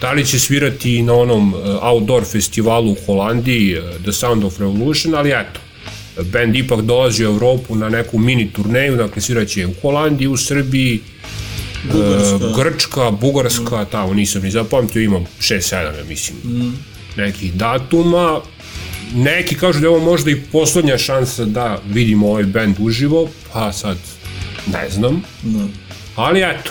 da 0.00 0.12
li 0.12 0.26
će 0.26 0.38
svirati 0.38 1.02
na 1.02 1.14
onom 1.14 1.54
e, 1.54 1.70
outdoor 1.82 2.24
festivalu 2.24 2.92
u 2.92 2.96
Holandiji, 3.06 3.72
e, 3.72 3.82
The 4.02 4.12
Sound 4.12 4.44
of 4.44 4.60
Revolution, 4.60 5.14
ali 5.14 5.30
eto, 5.30 5.60
band 6.32 6.56
ipak 6.56 6.80
dolazi 6.80 7.24
u 7.24 7.28
Evropu 7.28 7.74
na 7.74 7.88
neku 7.88 8.18
mini 8.18 8.50
turneju, 8.52 8.96
dakle 8.96 9.22
sviraće 9.22 9.66
u 9.66 9.74
Holandiji, 9.82 10.28
u 10.28 10.36
Srbiji, 10.36 11.00
Bugarska. 11.92 12.46
e, 12.46 12.52
Grčka, 12.56 13.10
Bugarska, 13.10 13.84
tamo 13.84 14.14
nisam 14.14 14.42
ni 14.42 14.50
zapamtio, 14.50 15.02
imam 15.02 15.24
6-7, 15.40 15.74
ja 15.74 16.04
mislim, 16.08 16.36
nekih 17.16 17.52
datuma. 17.54 18.40
Neki 19.14 19.54
kažu 19.54 19.80
da 19.80 19.86
je 19.86 19.90
ovo 19.90 20.04
možda 20.04 20.30
i 20.30 20.40
poslednja 20.40 20.98
šansa 20.98 21.44
da 21.44 21.80
vidimo 21.88 22.28
ovaj 22.28 22.44
band 22.44 22.76
uživo, 22.80 23.28
pa 23.52 23.72
sad 23.72 23.96
ne 24.72 24.90
znam. 24.90 25.22
Da. 25.42 25.66
Ali 26.16 26.40
eto, 26.40 26.70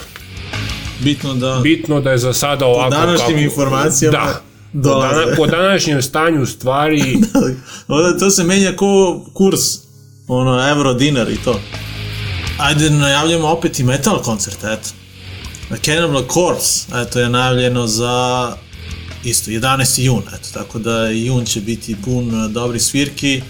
Bitno 0.99 1.33
da... 1.33 1.59
bitno 1.63 2.01
da 2.01 2.11
je 2.11 2.17
za 2.17 2.33
sada 2.33 2.65
ovako 2.65 2.89
današnjim 2.89 3.39
informacijama 3.39 4.17
da, 4.17 4.41
po, 4.73 4.79
dolaze. 4.79 5.25
dana, 5.25 5.35
po 5.37 5.47
današnjem 5.47 6.01
stanju 6.01 6.45
stvari 6.45 7.17
Onda 7.87 8.19
to 8.19 8.29
se 8.29 8.43
menja 8.43 8.75
ko 8.75 9.21
kurs. 9.33 9.61
Ono, 10.27 10.69
evro, 10.69 10.93
dinar 10.93 11.29
i 11.29 11.37
to. 11.37 11.59
Ajde, 12.57 12.89
najavljamo 12.89 13.47
opet 13.47 13.79
i 13.79 13.83
metal 13.83 14.21
koncert, 14.21 14.63
eto. 14.63 14.89
Cannibal 15.85 16.23
Corpse, 16.33 16.87
eto, 16.95 17.19
je 17.19 17.29
najavljeno 17.29 17.87
za 17.87 18.55
isto, 19.23 19.51
11. 19.51 20.01
jun, 20.01 20.23
eto, 20.35 20.49
tako 20.53 20.79
da 20.79 21.07
jun 21.07 21.45
će 21.45 21.61
biti 21.61 21.95
pun 22.05 22.45
e, 22.45 22.47
dobrih 22.47 22.81
svirki, 22.81 23.41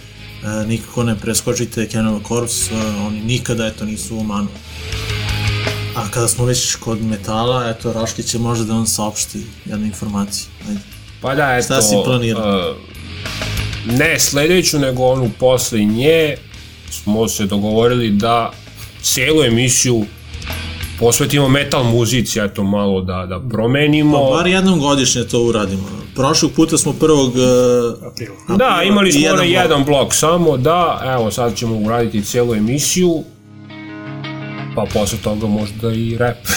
e, 0.43 0.65
nikako 0.67 1.03
ne 1.03 1.15
preskočite 1.19 1.87
Cannibal 1.87 2.21
Corpse, 2.27 2.75
e, 2.75 2.77
oni 2.77 3.21
nikada, 3.21 3.67
eto, 3.67 3.85
nisu 3.85 4.17
u 4.17 4.23
manu. 4.23 4.47
A 5.95 6.09
kada 6.11 6.27
smo 6.27 6.45
već 6.45 6.75
kod 6.75 7.01
metala, 7.01 7.69
eto, 7.69 7.93
Raški 7.93 8.23
će 8.23 8.39
možda 8.39 8.65
da 8.65 8.73
vam 8.73 8.87
saopšti 8.87 9.45
jednu 9.65 9.85
informaciju. 9.85 10.45
Ajde. 10.67 11.00
Pa 11.21 11.35
da, 11.35 11.55
eto, 11.57 11.65
Šta 11.65 11.81
si 11.81 11.95
planirao? 12.05 12.71
uh, 12.71 12.75
ne 13.97 14.19
sledeću, 14.19 14.79
nego 14.79 15.03
onu 15.03 15.29
posle 15.39 15.79
nje 15.79 16.35
smo 16.89 17.27
se 17.27 17.45
dogovorili 17.45 18.09
da 18.09 18.51
celu 19.01 19.43
emisiju 19.43 20.05
posvetimo 20.99 21.49
metal 21.49 21.83
muzici, 21.83 22.39
eto 22.39 22.63
malo 22.63 23.01
da, 23.01 23.25
da 23.29 23.39
promenimo. 23.49 24.29
Pa 24.29 24.37
bar 24.37 24.47
jednom 24.47 24.79
godišnje 24.79 25.23
to 25.23 25.43
uradimo. 25.43 25.83
Prošlog 26.15 26.51
puta 26.51 26.77
smo 26.77 26.93
prvog... 26.93 27.29
Uh, 27.29 28.07
Aprila. 28.11 28.57
Da, 28.57 28.81
imali 28.83 29.11
smo 29.11 29.21
jedan 29.21 29.35
onaj 29.39 29.47
blok. 29.47 29.63
jedan 29.63 29.83
blok 29.85 30.13
samo, 30.13 30.57
da, 30.57 31.01
evo 31.05 31.31
sad 31.31 31.55
ćemo 31.55 31.75
uraditi 31.77 32.23
celu 32.23 32.55
emisiju, 32.55 33.23
pa 34.75 34.85
posle 34.93 35.17
toga 35.23 35.47
možda 35.47 35.91
i 35.91 36.17
rap. 36.17 36.37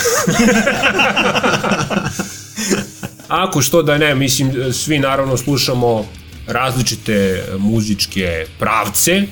Ako 3.43 3.62
što 3.62 3.82
da 3.82 3.99
ne, 3.99 4.14
mislim, 4.14 4.72
svi 4.72 4.99
naravno 4.99 5.37
slušamo 5.37 6.07
različite 6.47 7.45
muzičke 7.59 8.47
pravce, 8.59 9.22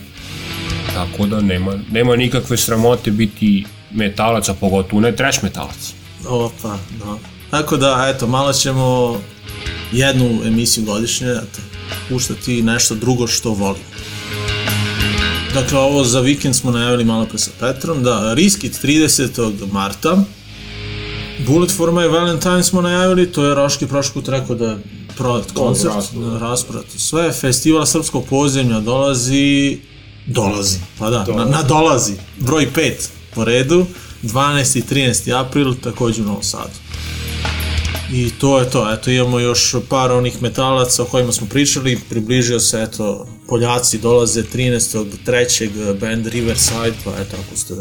tako 0.95 1.27
da 1.27 1.41
nema, 1.41 1.79
nema 1.91 2.17
nikakve 2.17 2.57
sramote 2.57 3.11
biti 3.11 3.65
metalac, 3.91 4.49
a 4.49 4.55
pogotovo 4.55 5.01
ne 5.01 5.17
trash 5.17 5.43
metalac. 5.43 5.93
Opa, 6.29 6.79
da. 6.99 7.19
Tako 7.51 7.77
da, 7.77 8.13
eto, 8.15 8.27
malo 8.27 8.53
ćemo 8.53 9.21
jednu 9.93 10.41
emisiju 10.47 10.85
godišnje, 10.85 11.29
eto, 11.29 11.61
puštati 12.09 12.63
nešto 12.63 12.95
drugo 12.95 13.27
što 13.27 13.51
volim. 13.51 13.83
Dakle, 15.55 15.79
ovo 15.79 16.05
za 16.05 16.21
vikend 16.21 16.57
smo 16.57 16.71
najavili 16.71 17.05
malo 17.05 17.27
pre 17.27 17.39
sa 17.39 17.51
Petrom, 17.61 18.03
da, 18.03 18.35
Riskit 18.35 18.85
30. 18.85 19.73
marta, 19.73 20.25
Bullet 21.39 21.71
for 21.77 21.93
my 21.93 22.09
Valentine 22.09 22.63
smo 22.63 22.81
najavili, 22.81 23.33
to 23.33 23.45
je 23.45 23.55
Roški 23.55 23.87
prošli 23.87 24.13
put 24.15 24.29
rekao 24.29 24.57
da 24.57 24.79
prodat 25.17 25.53
koncert, 25.53 25.95
rasprodat. 25.95 26.43
rasprat, 26.43 26.85
sve, 26.97 27.33
festival 27.33 27.87
srpskog 27.87 28.25
podzemlja 28.31 28.81
dolazi, 28.81 29.79
dolazi, 30.27 30.79
pa 30.99 31.11
da, 31.11 31.25
na, 31.37 31.45
na 31.45 31.63
dolazi, 31.63 32.15
broj 32.39 32.69
5 32.75 32.93
po 33.35 33.45
redu, 33.45 33.87
12. 34.23 34.79
i 34.79 34.83
13. 34.83 35.41
april, 35.41 35.75
takođe 35.75 36.23
u 36.23 36.25
Novom 36.25 36.43
Sadu. 36.43 36.83
I 38.13 38.31
to 38.31 38.59
je 38.59 38.71
to, 38.71 38.93
eto 38.93 39.11
imamo 39.11 39.39
još 39.39 39.75
par 39.89 40.13
onih 40.13 40.43
metalaca 40.43 41.03
o 41.03 41.07
kojima 41.07 41.33
smo 41.33 41.47
pričali, 41.47 42.01
približio 42.09 42.61
se, 42.61 42.83
eto, 42.83 43.27
Poljaci 43.49 43.99
dolaze 43.99 44.43
13. 44.43 45.05
3. 45.27 45.99
band 46.01 46.27
Riverside, 46.27 46.95
pa 47.05 47.11
eto, 47.11 47.37
ako 47.47 47.57
ste, 47.57 47.75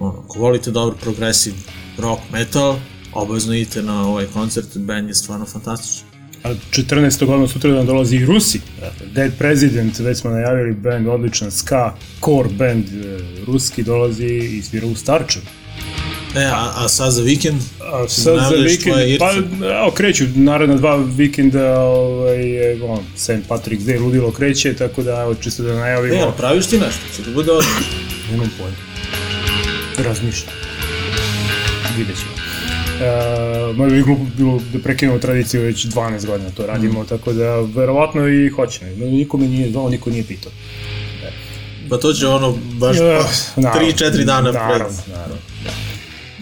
ono, 0.00 0.24
ako 0.24 0.38
volite 0.38 0.70
dobar 0.70 0.94
progresiv 1.00 1.54
rock 1.98 2.20
metal, 2.32 2.76
obavezno 3.12 3.54
idite 3.54 3.82
na 3.82 4.08
ovaj 4.08 4.26
koncert, 4.26 4.76
band 4.76 5.08
je 5.08 5.14
stvarno 5.14 5.46
fantastičan. 5.46 6.12
A 6.44 6.54
14. 6.70 7.26
godina 7.26 7.48
sutra 7.48 7.70
nam 7.70 7.86
dolazi 7.86 8.16
i 8.16 8.26
Rusi. 8.26 8.60
Dakle, 8.80 9.06
Dead 9.06 9.32
President, 9.38 9.98
već 9.98 10.18
smo 10.18 10.30
najavili 10.30 10.74
band, 10.74 11.08
odličan 11.08 11.50
ska, 11.50 11.94
core 12.24 12.48
band 12.48 12.84
e, 12.84 13.18
ruski 13.46 13.82
dolazi 13.82 14.26
i 14.26 14.62
svira 14.62 14.86
u 14.86 14.94
Starčevu. 14.94 15.44
E, 16.36 16.44
a, 16.44 16.72
a 16.76 16.88
sad 16.88 17.12
za 17.12 17.22
vikend? 17.22 17.60
A 17.92 18.08
sad 18.08 18.38
za 18.38 18.56
vikend, 18.56 19.18
pa 19.18 19.32
evo 19.66 19.90
kreću 19.90 20.24
naredna 20.34 20.76
dva 20.76 20.96
vikenda, 20.96 21.80
ovaj, 21.80 22.48
je, 22.48 22.82
on, 22.84 23.00
St. 23.16 23.48
Patrick's 23.48 23.84
Day 23.84 24.00
ludilo 24.00 24.30
kreće, 24.30 24.74
tako 24.74 25.02
da 25.02 25.20
evo 25.20 25.34
čisto 25.34 25.62
da 25.62 25.74
najavimo. 25.74 26.14
E, 26.14 26.20
ali 26.22 26.32
praviš 26.36 26.66
ti 26.66 26.78
nešto? 26.78 27.00
Će 27.16 27.22
da 27.22 27.34
bude 27.34 27.52
odmah? 27.52 27.82
Nemam 28.30 28.50
pojma. 28.58 28.76
Razmišljam. 30.08 30.71
Vidjet 31.96 32.18
ćemo. 32.18 32.32
Uh, 32.32 33.76
možda 33.76 33.96
bi 33.96 34.02
glupo 34.02 34.22
bilo 34.36 34.60
da 34.72 34.78
prekinemo 34.78 35.18
tradiciju 35.18 35.62
već 35.62 35.86
12 35.86 36.26
godina 36.26 36.50
to 36.50 36.66
radimo, 36.66 37.02
mm. 37.02 37.06
tako 37.06 37.32
da 37.32 37.60
verovatno 37.60 38.28
i 38.28 38.48
hoće. 38.48 38.84
Niko 38.96 39.36
me 39.36 39.48
nije 39.48 39.70
zvao, 39.70 39.88
niko 39.88 40.10
nije 40.10 40.24
pitao. 40.24 40.52
Pa 41.90 41.98
to 41.98 42.12
će 42.12 42.26
ono 42.26 42.58
baš 42.72 42.96
Uh, 42.96 43.04
3-4 43.56 44.24
dana 44.24 44.50
pred. 44.50 44.54
Naravno, 44.54 44.98
naravno. 45.08 45.36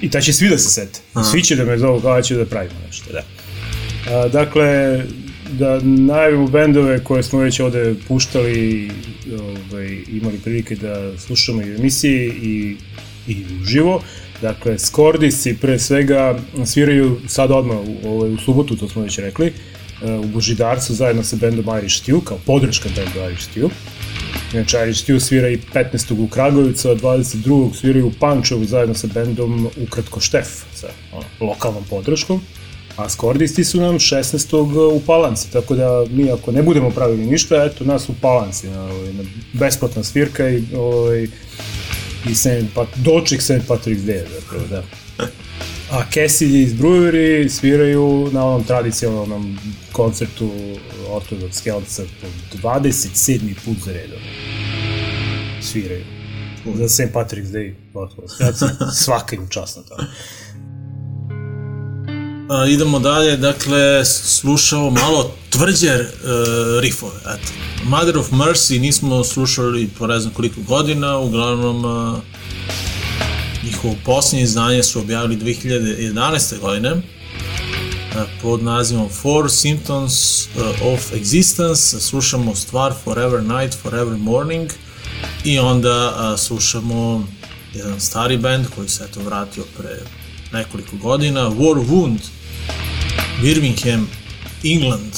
I 0.01 0.11
ta 0.11 0.21
će 0.21 0.33
svi 0.33 0.49
da 0.49 0.59
se 0.59 0.71
sete. 0.71 1.01
Aha. 1.15 1.25
Svi 1.25 1.43
će 1.43 1.57
da 1.57 1.65
me 1.65 1.79
zovu 1.79 2.01
kao 2.01 2.15
da 2.15 2.23
će 2.23 2.35
da 2.35 2.45
pravimo 2.45 2.81
nešto, 2.87 3.13
da. 3.13 3.23
A, 4.15 4.29
dakle, 4.29 5.03
da 5.53 5.81
najavimo 5.83 6.47
bendove 6.47 7.05
koje 7.05 7.23
smo 7.23 7.39
već 7.39 7.61
ovde 7.61 7.95
puštali, 8.09 8.91
ovaj, 9.41 9.99
imali 10.09 10.39
prilike 10.39 10.77
da 10.77 11.19
slušamo 11.19 11.63
i 11.63 11.71
u 11.71 11.75
emisiji 11.75 12.33
i, 12.43 12.77
i 13.27 13.45
uživo. 13.63 14.03
Dakle, 14.43 14.79
Skordisi 14.79 15.57
pre 15.61 15.79
svega 15.79 16.39
sviraju 16.67 17.21
sad 17.29 17.51
odmah 17.51 17.77
u, 17.77 18.09
ovaj, 18.09 18.33
u 18.33 18.39
subotu, 18.39 18.77
to 18.77 18.89
smo 18.89 19.03
već 19.03 19.19
rekli, 19.19 19.47
e, 19.47 20.13
u 20.15 20.25
Božidarcu 20.25 20.95
zajedno 20.95 21.23
sa 21.23 21.37
bendom 21.37 21.79
Irish 21.79 22.03
Stew, 22.03 22.25
kao 22.25 22.39
podrška 22.47 22.89
bendu 22.97 23.31
Irish 23.31 23.49
Stew. 23.51 23.69
Inače, 24.55 24.79
Irish 24.83 25.05
Stew 25.05 25.21
svira 25.21 25.49
i 25.49 25.59
15. 25.75 26.25
u 26.25 26.29
Kragovicu, 26.29 26.91
a 26.91 26.95
22. 26.95 27.75
sviraju 27.75 28.07
u 28.07 28.13
Pančevu 28.21 28.65
zajedno 28.65 28.95
sa 28.95 29.07
bendom 29.15 29.69
Ukratko 29.83 30.21
Štef, 30.21 30.49
sa 30.75 30.89
ono, 31.13 31.25
lokalnom 31.41 31.85
podrškom. 31.91 32.41
A 32.97 33.09
Skordisti 33.09 33.65
su 33.65 33.81
nam 33.81 33.99
16. 33.99 34.97
u 34.97 35.01
Palanci, 35.07 35.53
tako 35.53 35.75
da 35.75 36.05
mi 36.11 36.31
ako 36.31 36.53
ne 36.53 36.63
budemo 36.63 36.91
pravili 36.91 37.27
ništa, 37.27 37.65
eto 37.65 37.85
nas 37.85 38.09
u 38.09 38.15
Palanci, 38.21 38.69
na, 38.69 38.83
ovaj, 38.83 39.13
na 39.13 39.23
besplatna 39.53 40.03
svirka 40.03 40.49
i, 40.49 40.63
ovaj, 40.77 41.29
i 42.29 42.35
Saint 42.35 42.75
Pat, 42.75 42.89
doček 42.97 43.43
St. 43.43 43.69
Patrick's 43.69 44.05
Day, 44.05 44.25
zapravo, 44.41 44.67
da. 44.67 44.83
A 45.91 46.05
Cassidy 46.15 46.63
iz 46.63 46.73
Brewery 46.73 47.49
sviraju 47.49 48.31
na 48.33 48.45
onom 48.45 48.65
tradicionalnom 48.65 49.59
koncertu 49.93 50.51
Orthodox 51.09 51.61
Kelca 51.61 52.03
po 52.21 52.27
27. 52.69 53.55
put 53.65 53.77
za 53.85 53.93
redom. 53.93 54.19
Sviraju. 55.63 56.05
Za 56.75 56.89
St. 56.89 57.13
Patrick's 57.13 57.53
Day. 57.53 57.75
Orthodox 57.95 58.33
Svaka 59.05 59.37
im 59.37 59.49
čast 59.49 59.77
na 59.77 59.83
to. 59.83 59.97
A, 62.51 62.67
idemo 62.67 62.99
dalje, 62.99 63.37
dakle, 63.37 64.05
slušao 64.05 64.91
malo 64.91 65.35
tvrđe 65.51 65.95
uh, 65.95 66.01
rifove, 66.81 67.17
eto. 67.21 67.53
Mother 67.85 68.19
of 68.19 68.31
Mercy 68.31 68.81
nismo 68.81 69.25
slušali 69.25 69.89
po 69.99 70.07
ne 70.07 70.21
znam 70.21 70.35
koliko 70.35 70.61
godina, 70.61 71.19
uglavnom 71.19 71.85
uh, 71.85 72.19
njihovo 73.65 73.95
posljednje 74.05 74.43
izdanje 74.43 74.83
su 74.83 75.01
objavili 75.01 75.37
2011. 75.37 76.59
godine 76.61 76.93
uh, 76.93 77.03
pod 78.43 78.63
nazivom 78.63 79.09
Four 79.09 79.45
Symptoms 79.45 80.47
uh, 80.57 80.95
of 80.95 81.13
Existence, 81.13 82.01
slušamo 82.01 82.55
stvar 82.55 82.95
Forever 83.05 83.43
Night, 83.43 83.79
Forever 83.83 84.17
Morning 84.17 84.71
i 85.45 85.59
onda 85.59 86.09
uh, 86.09 86.41
slušamo 86.41 87.27
jedan 87.75 88.01
stari 88.01 88.39
band 88.39 88.67
koji 88.75 88.89
se 88.89 89.05
eto 89.11 89.21
vratio 89.21 89.65
pre 89.79 89.99
nekoliko 90.53 90.97
godina, 90.97 91.41
War 91.41 91.87
Wound, 91.87 92.19
Birmingham, 93.43 94.09
England. 94.65 95.13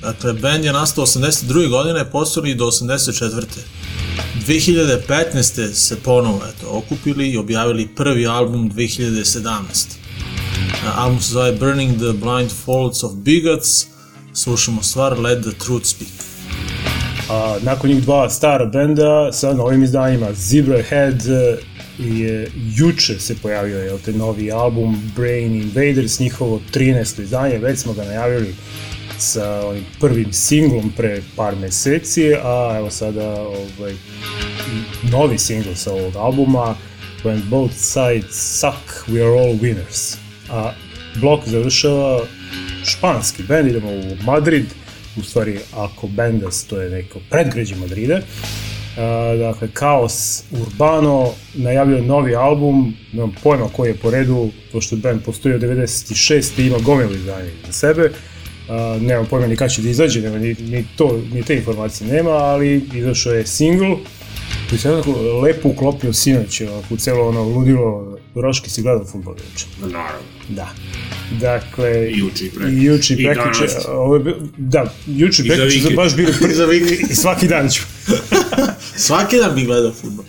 Dakle, 0.00 0.32
band 0.32 0.64
je 0.64 0.72
nastao 0.72 1.06
82. 1.06 1.68
godine, 1.68 2.10
postojali 2.10 2.54
do 2.54 2.64
84. 2.64 3.44
2015. 4.46 5.72
se 5.72 5.96
ponovo 6.02 6.40
eto, 6.48 6.66
okupili 6.70 7.30
i 7.30 7.36
objavili 7.36 7.88
prvi 7.96 8.26
album 8.26 8.70
2017. 8.70 9.52
Album 10.96 11.20
se 11.20 11.32
zove 11.32 11.52
Burning 11.52 11.96
the 11.96 12.12
Blind 12.12 12.50
Folds 12.64 13.04
of 13.04 13.12
Bigots, 13.14 13.86
slušamo 14.34 14.82
stvar 14.82 15.18
Let 15.18 15.42
the 15.42 15.58
Truth 15.64 15.86
Speak. 15.86 16.10
A, 17.30 17.58
nakon 17.62 17.90
njih 17.90 18.02
dva 18.02 18.30
stara 18.30 18.64
benda 18.64 19.32
sa 19.32 19.54
novim 19.54 19.82
izdanjima 19.82 20.26
Zebra 20.34 20.82
Head 20.82 21.22
je 21.98 22.50
juče 22.76 23.18
se 23.18 23.36
pojavio 23.42 23.78
je 23.78 23.98
te 24.04 24.12
novi 24.12 24.52
album 24.52 25.12
Brain 25.16 25.54
Invaders, 25.54 26.18
njihovo 26.20 26.60
13. 26.74 27.22
izdanje, 27.22 27.58
već 27.58 27.78
smo 27.78 27.92
ga 27.92 28.04
najavili 28.04 28.54
sa 29.18 29.66
onim 29.66 29.84
prvim 30.00 30.32
singlom 30.32 30.92
pre 30.96 31.22
par 31.36 31.56
meseci, 31.56 32.34
a 32.34 32.74
evo 32.78 32.90
sada 32.90 33.40
ovaj, 33.40 33.92
i 33.92 35.10
novi 35.10 35.38
singl 35.38 35.72
sa 35.74 35.92
ovog 35.92 36.16
albuma 36.16 36.76
When 37.24 37.42
Both 37.48 37.74
Sides 37.74 38.60
Suck, 38.60 39.08
We 39.08 39.20
Are 39.20 39.40
All 39.40 39.58
Winners. 39.58 40.16
A 40.50 40.72
blok 41.20 41.48
završava 41.48 42.20
španski 42.84 43.42
band, 43.42 43.68
idemo 43.68 43.90
u 43.90 44.16
Madrid, 44.24 44.66
u 45.16 45.22
stvari 45.22 45.58
ako 45.74 46.06
bendas 46.06 46.64
to 46.64 46.80
je 46.80 46.90
neko 46.90 47.20
predgrađe 47.30 47.76
Madrida, 47.76 48.20
dakle, 49.38 49.68
Kaos 49.72 50.42
Urbano 50.50 51.30
najavljuje 51.54 52.02
novi 52.02 52.34
album, 52.34 52.94
nemam 53.12 53.34
pojma 53.42 53.68
koji 53.68 53.90
je 53.90 53.94
po 53.94 54.10
redu, 54.10 54.50
pošto 54.72 54.96
band 54.96 55.22
postoji 55.24 55.54
od 55.54 55.60
96. 55.60 56.60
i 56.60 56.66
ima 56.66 56.78
gomilu 56.78 57.14
izdanje 57.14 57.50
za 57.66 57.72
sebe. 57.72 58.10
Uh, 58.68 59.02
nemam 59.02 59.26
pojma 59.26 59.46
ni 59.46 59.56
kada 59.56 59.68
će 59.68 59.82
da 59.82 59.88
izađe, 59.88 60.20
nema, 60.20 60.38
ni, 60.38 60.56
ni, 60.60 60.84
to, 60.96 61.20
ni 61.32 61.42
te 61.42 61.56
informacije 61.56 62.12
nema, 62.12 62.30
ali 62.30 62.84
izašao 62.94 63.32
je 63.32 63.46
single 63.46 63.96
koji 64.68 64.78
se 64.78 64.92
onako 64.92 65.10
lepo 65.42 65.68
uklopio 65.68 66.12
sinoć, 66.12 66.60
ovako, 66.60 66.94
u 66.94 66.96
celo 66.96 67.28
ono 67.28 67.42
ludilo, 67.42 68.18
Roški 68.34 68.70
si 68.70 68.82
gledao 68.82 69.04
futbol 69.04 69.34
juče. 69.34 69.66
Naravno. 69.80 70.26
Da. 70.48 70.68
Dakle, 71.40 72.10
I 72.10 72.18
juče 72.18 72.44
i 72.44 72.50
prekjuče. 72.50 72.80
I 72.80 72.84
juče 72.84 73.14
i. 73.14 73.88
Ovo 73.88 74.16
je 74.16 74.34
Da, 74.56 74.92
juče 75.06 75.42
i 75.42 75.76
I 75.76 75.80
za 75.80 75.90
baš 75.96 76.16
bili 76.16 76.32
I 76.50 76.54
za 76.54 76.64
vikend. 76.64 77.10
i 77.10 77.14
svaki 77.22 77.48
dan 77.48 77.70
ću. 77.70 77.82
Svaki 79.06 79.36
dan 79.36 79.54
bi 79.54 79.64
gledao 79.64 79.92
futbol. 79.92 80.24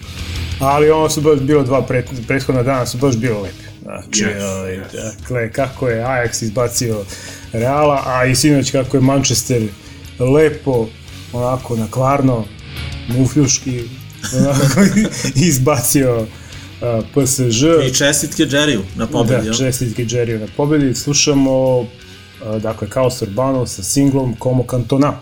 Ali 0.60 0.90
ovo 0.90 1.10
su 1.10 1.22
baš 1.22 1.40
bilo 1.40 1.64
dva 1.64 1.82
pret, 1.82 2.06
prethodna 2.28 2.64
dana 2.64 2.86
su 2.86 2.98
baš 2.98 3.16
bilo 3.18 3.42
lepe. 3.42 3.68
Znači, 3.84 4.24
Yes, 4.24 4.44
ovaj, 4.44 4.78
dakle, 4.78 5.52
kako 5.52 5.88
je 5.88 6.04
Ajax 6.04 6.44
izbacio 6.44 7.04
Reala, 7.54 8.04
a 8.06 8.26
i 8.26 8.36
sinoć 8.36 8.72
kako 8.72 8.98
je 8.98 9.02
Manchester 9.02 9.68
lepo, 10.20 10.88
onako 11.34 11.76
na 11.76 11.88
kvarno, 11.92 12.46
mufljuški, 13.08 13.84
izbacio 15.50 16.18
uh, 16.18 16.28
PSG. 17.14 17.64
I 17.88 17.94
čestitke 17.94 18.44
Jerryu 18.44 18.82
na 18.96 19.08
pobedi, 19.08 19.48
Da, 19.48 19.54
čestitke 19.54 20.06
Jerry 20.06 20.40
na 20.40 20.48
pobedi. 20.58 20.96
Slušamo, 20.96 21.80
uh, 21.80 21.88
dakle, 22.62 22.90
Kaos 22.90 23.22
Urbano 23.22 23.66
sa 23.66 23.84
singlom 23.84 24.36
Como 24.40 24.64
Cantona. 24.64 25.20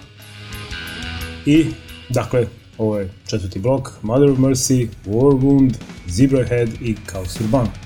I, 1.46 1.66
dakle, 2.10 2.48
ovo 2.78 3.00
je 3.00 3.12
četvrti 3.28 3.60
blok, 3.60 3.92
Mother 4.02 4.30
of 4.30 4.38
Mercy, 4.38 4.88
War 5.06 5.34
Wound, 5.34 5.74
Zebra 6.08 6.46
Head 6.46 6.70
i 6.82 6.96
Kaos 7.06 7.40
Urbano. 7.40 7.85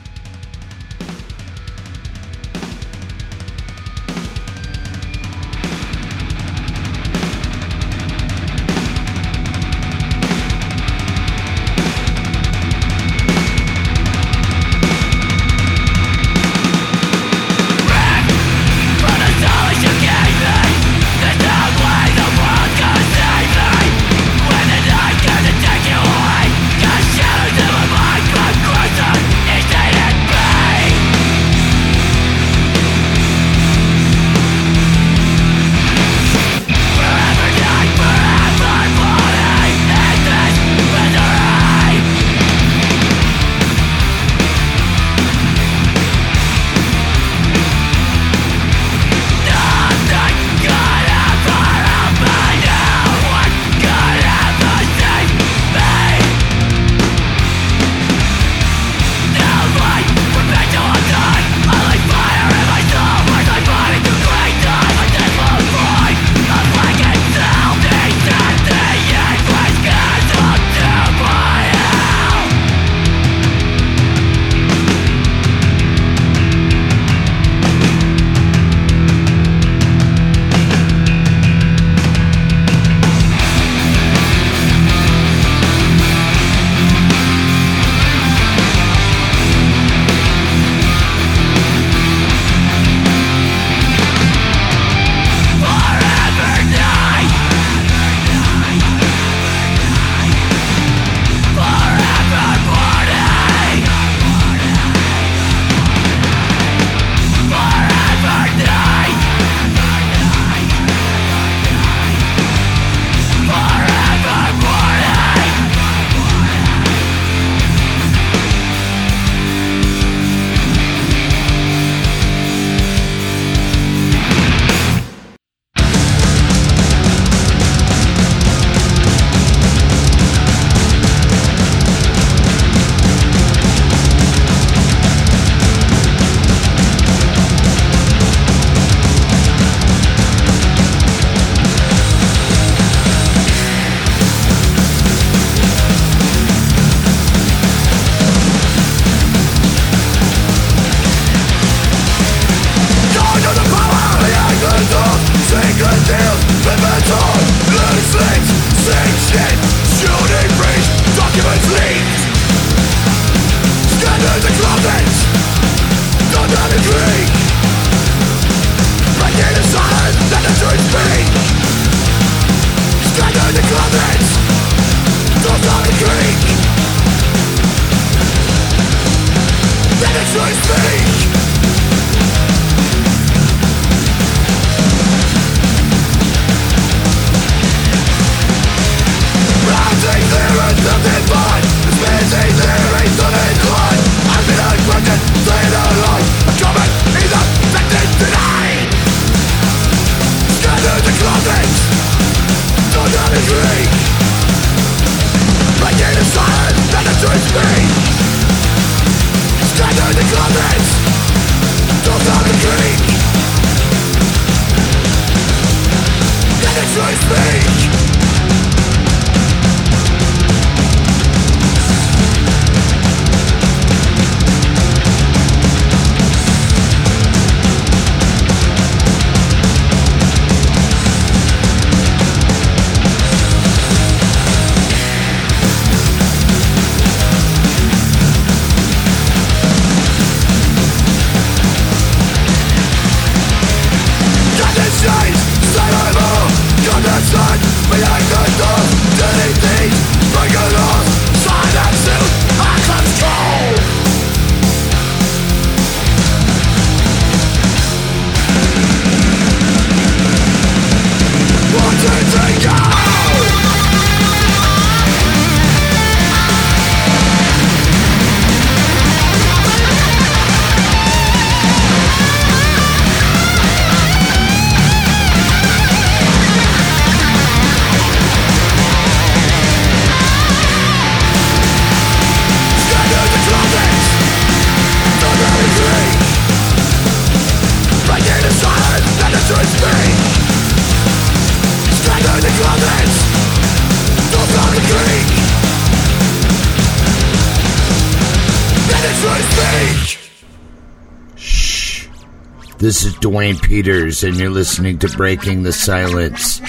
This 302.80 303.04
is 303.04 303.14
Dwayne 303.16 303.62
Peters, 303.62 304.24
and 304.24 304.38
you're 304.38 304.50
listening 304.50 305.00
to 305.00 305.10
Breaking 305.10 305.64
the 305.64 305.74
Silence. 305.74 306.60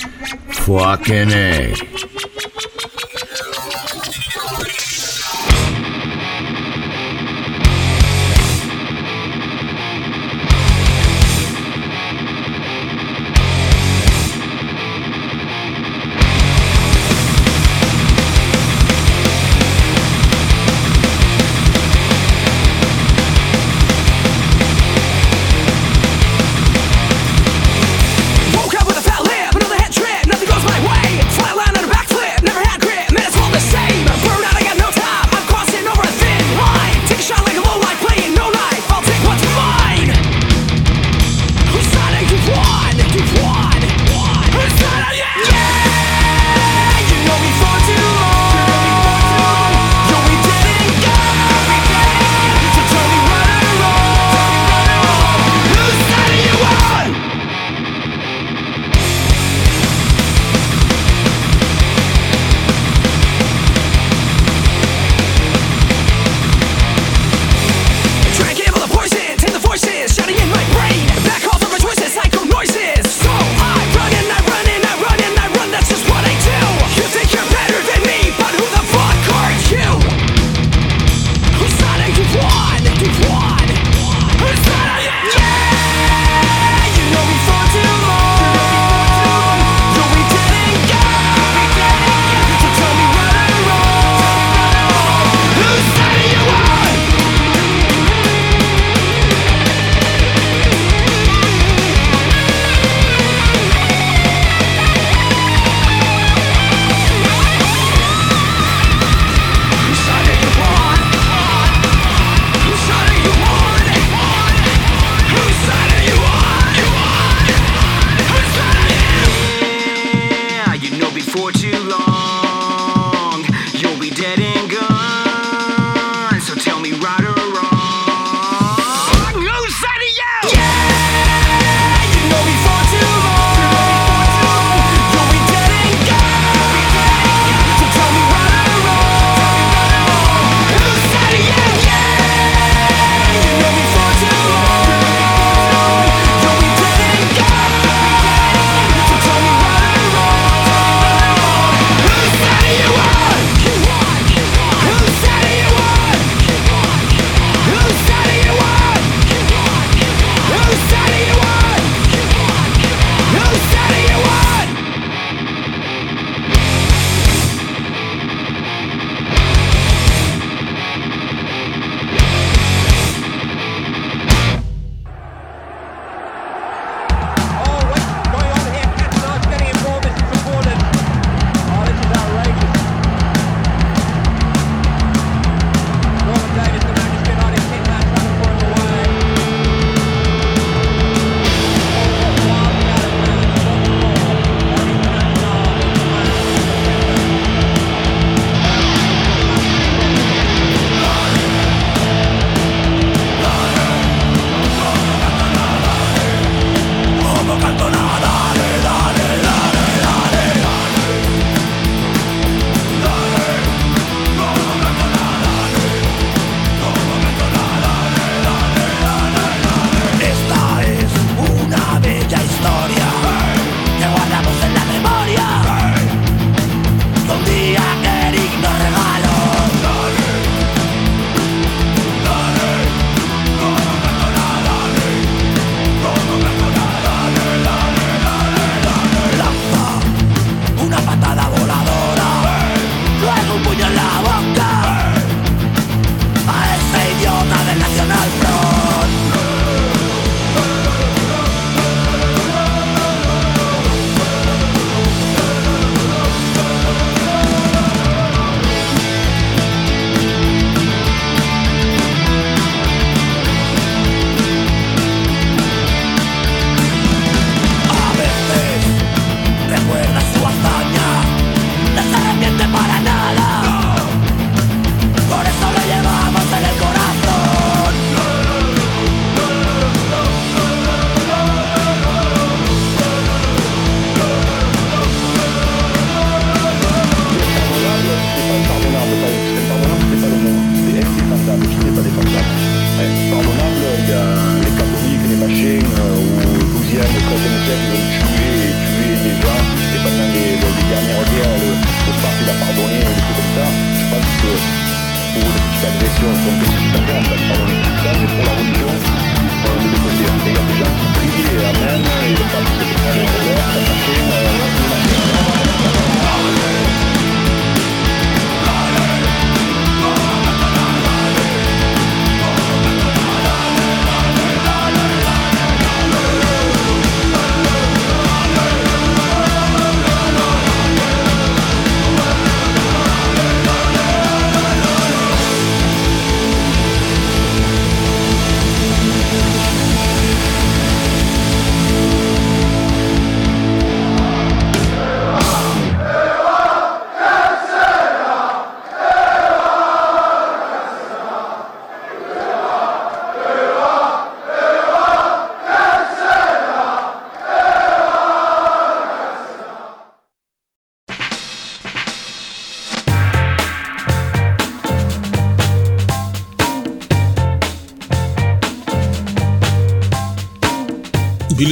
Fucking 0.67 1.31
A. 1.31 1.75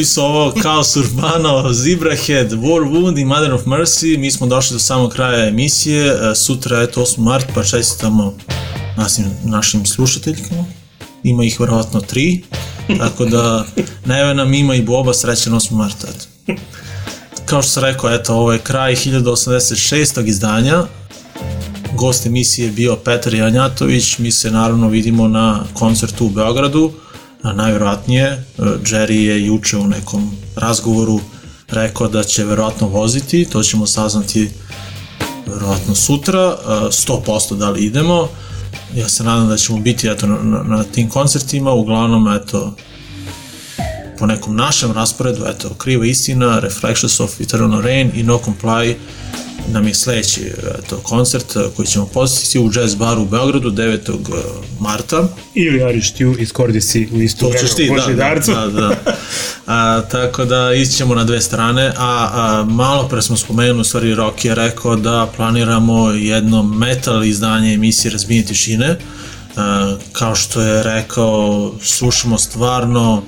su 0.09 0.23
ovo 0.23 0.53
Chaos 0.63 0.97
Urbano, 0.97 1.73
Zebrahead, 1.73 2.53
War 2.53 2.83
Wound 2.83 3.19
i 3.21 3.25
Mother 3.25 3.53
of 3.53 3.65
Mercy. 3.65 4.19
Mi 4.19 4.31
smo 4.31 4.47
došli 4.47 4.75
do 4.75 4.79
samog 4.79 5.13
kraja 5.13 5.49
emisije. 5.49 6.07
E, 6.07 6.35
Sutra 6.35 6.81
je 6.81 6.91
to 6.91 7.01
8. 7.01 7.19
mart, 7.19 7.47
pa 7.55 7.65
čestitamo 7.65 8.35
našim, 8.97 9.25
našim 9.45 9.87
slušateljkama. 9.87 10.65
Ima 11.23 11.45
ih 11.45 11.61
verovatno 11.61 12.01
tri. 12.01 12.43
Tako 12.99 13.25
da, 13.25 13.65
Nevena, 14.05 14.45
Mima 14.45 14.75
i 14.75 14.83
Boba, 14.83 15.15
srećan 15.15 15.53
8. 15.53 15.73
marta. 15.73 16.09
Kao 17.45 17.63
što 17.63 17.71
sam 17.71 17.85
rekao, 17.85 18.15
eto, 18.15 18.35
ovo 18.35 18.53
je 18.53 18.59
kraj 18.59 18.95
1086. 18.95 20.27
izdanja. 20.27 20.85
Gost 21.95 22.27
emisije 22.27 22.67
je 22.67 22.73
bio 22.73 22.97
Petar 22.97 23.35
Janjatović. 23.35 24.19
Mi 24.19 24.33
se 24.33 24.51
naravno 24.51 24.89
vidimo 24.89 25.29
na 25.29 25.65
koncertu 25.75 26.27
u 26.27 26.31
Beogradu 26.31 26.93
najverovatnije 27.53 28.25
e, 28.25 28.43
Jerry 28.59 29.25
je 29.25 29.47
juče 29.47 29.77
u 29.77 29.87
nekom 29.87 30.31
razgovoru 30.57 31.21
rekao 31.69 32.09
da 32.09 32.25
će 32.25 32.45
verovatno 32.45 32.89
voziti, 32.89 33.45
to 33.45 33.63
ćemo 33.63 33.87
saznati 33.87 34.51
verovatno 35.47 35.95
sutra, 35.95 36.41
e, 36.41 36.71
100% 36.91 37.57
da 37.57 37.71
li 37.71 37.85
idemo. 37.85 38.29
Ja 38.95 39.09
se 39.09 39.25
nadam 39.25 39.49
da 39.49 39.57
ćemo 39.57 39.79
biti 39.79 40.09
eto, 40.09 40.27
na, 40.27 40.63
na 40.63 40.85
tim 40.85 41.09
koncertima, 41.09 41.73
uglavnom 41.73 42.29
eto, 42.29 42.75
po 44.19 44.27
nekom 44.27 44.57
našem 44.57 44.93
rasporedu, 44.93 45.45
eto, 45.47 45.75
Kriva 45.75 46.07
istina, 46.07 46.59
Reflections 46.59 47.21
of 47.21 47.41
Eternal 47.41 47.81
Rain 47.81 48.11
i 48.15 48.23
No 48.23 48.41
Comply 48.45 48.95
nam 49.73 49.87
je 49.87 49.95
sledeći 49.95 50.53
eto, 50.79 51.01
koncert 51.03 51.57
e, 51.57 51.61
koji 51.77 51.87
ćemo 51.87 52.07
posjetiti 52.07 52.59
u 52.59 52.71
Jazz 52.75 52.95
baru 52.95 53.23
u 53.23 53.27
Beogradu 53.27 53.71
9. 53.71 54.17
marta. 54.81 55.29
Ili 55.55 55.83
Arištiju 55.83 56.37
iz 56.39 56.53
Kordisi 56.53 57.09
u 57.13 57.23
isto 57.23 57.41
To 57.41 57.51
vreme 57.51 57.69
ćeš 57.69 57.77
ti, 57.77 57.91
da, 57.97 58.35
da, 58.35 58.67
da, 58.67 58.67
da. 58.67 58.97
A, 59.67 60.03
tako 60.11 60.45
da 60.45 60.73
ićemo 60.75 61.15
na 61.15 61.25
dve 61.25 61.41
strane, 61.41 61.93
a, 61.97 62.29
a 62.33 62.65
malo 62.69 63.09
pre 63.09 63.23
smo 63.23 63.37
spomenuli, 63.37 63.81
u 63.81 63.85
stvari 63.85 64.15
Rock 64.15 64.45
je 64.45 64.55
rekao 64.55 64.97
da 64.97 65.29
planiramo 65.37 66.11
jedno 66.11 66.63
metal 66.63 67.25
izdanje 67.25 67.75
emisije 67.75 68.13
Razbijenje 68.13 68.47
tišine. 68.47 68.99
A, 69.57 69.97
kao 70.13 70.35
što 70.35 70.61
je 70.61 70.83
rekao, 70.83 71.73
slušamo 71.83 72.39
stvarno 72.39 73.23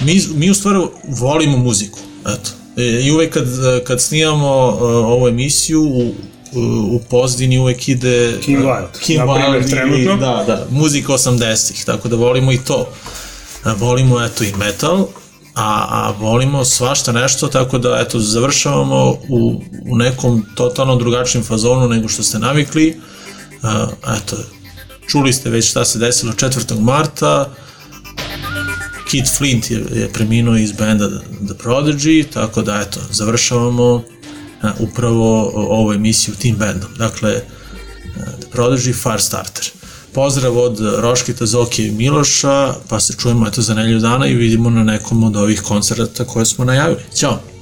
mi, 0.00 0.20
mi 0.34 0.50
u 0.50 0.54
stvari 0.54 0.78
volimo 1.08 1.56
muziku, 1.56 1.98
eto. 2.26 2.50
E, 2.78 3.00
I 3.02 3.10
uvek 3.10 3.32
kad, 3.32 3.46
kad 3.86 4.00
snimamo 4.00 4.68
uh, 4.68 4.82
ovu 4.82 5.28
emisiju, 5.28 5.82
u, 5.82 6.14
u, 6.94 7.00
pozdini 7.10 7.58
uvek 7.58 7.88
ide 7.88 8.38
King 8.40 8.58
Wild, 8.58 8.98
King 9.00 9.18
na 9.18 9.34
primer, 9.34 9.62
Wild 9.62 9.70
trenutno. 9.70 10.16
da, 10.16 10.44
da, 10.46 10.66
muzika 10.70 11.12
80-ih, 11.12 11.84
tako 11.84 12.08
da 12.08 12.16
volimo 12.16 12.52
i 12.52 12.58
to. 12.58 12.88
Volimo 13.76 14.24
eto 14.24 14.44
i 14.44 14.52
metal, 14.58 15.06
a, 15.54 15.86
a 15.90 16.14
volimo 16.20 16.64
svašta 16.64 17.12
nešto, 17.12 17.48
tako 17.48 17.78
da 17.78 17.98
eto 18.00 18.18
završavamo 18.18 19.16
u, 19.28 19.62
u 19.90 19.96
nekom 19.96 20.46
totalno 20.54 20.96
drugačijem 20.96 21.44
fazonu 21.44 21.88
nego 21.88 22.08
što 22.08 22.22
ste 22.22 22.38
navikli. 22.38 23.00
A, 23.62 23.86
eto, 24.16 24.36
čuli 25.08 25.32
ste 25.32 25.50
već 25.50 25.70
šta 25.70 25.84
se 25.84 25.98
desilo 25.98 26.32
4. 26.32 26.80
marta, 26.80 27.50
Kid 29.10 29.24
Flint 29.36 29.70
je, 29.70 29.84
je 29.94 30.08
preminuo 30.12 30.56
iz 30.56 30.72
benda 30.72 31.08
The 31.46 31.54
Prodigy, 31.64 32.24
tako 32.32 32.62
da 32.62 32.84
eto, 32.88 33.00
završavamo 33.10 34.02
a, 34.62 34.72
upravo 34.78 35.52
ovu 35.54 35.92
emisiju 35.92 36.34
tim 36.34 36.56
bendom. 36.56 36.90
Dakle, 36.98 37.42
The 38.40 38.48
Prodigy 38.52 39.02
Firestarter. 39.02 39.70
Pozdrav 40.12 40.58
od 40.58 40.80
Roškita, 40.98 41.46
Zoke 41.46 41.86
i 41.86 41.90
Miloša, 41.90 42.74
pa 42.88 43.00
se 43.00 43.12
čujemo 43.12 43.46
eto 43.48 43.62
za 43.62 43.74
nelju 43.74 43.98
dana 43.98 44.26
i 44.26 44.34
vidimo 44.34 44.70
na 44.70 44.84
nekom 44.84 45.24
od 45.24 45.36
ovih 45.36 45.62
koncerta 45.62 46.24
koje 46.24 46.46
smo 46.46 46.64
najavili. 46.64 47.00
Ćao! 47.14 47.57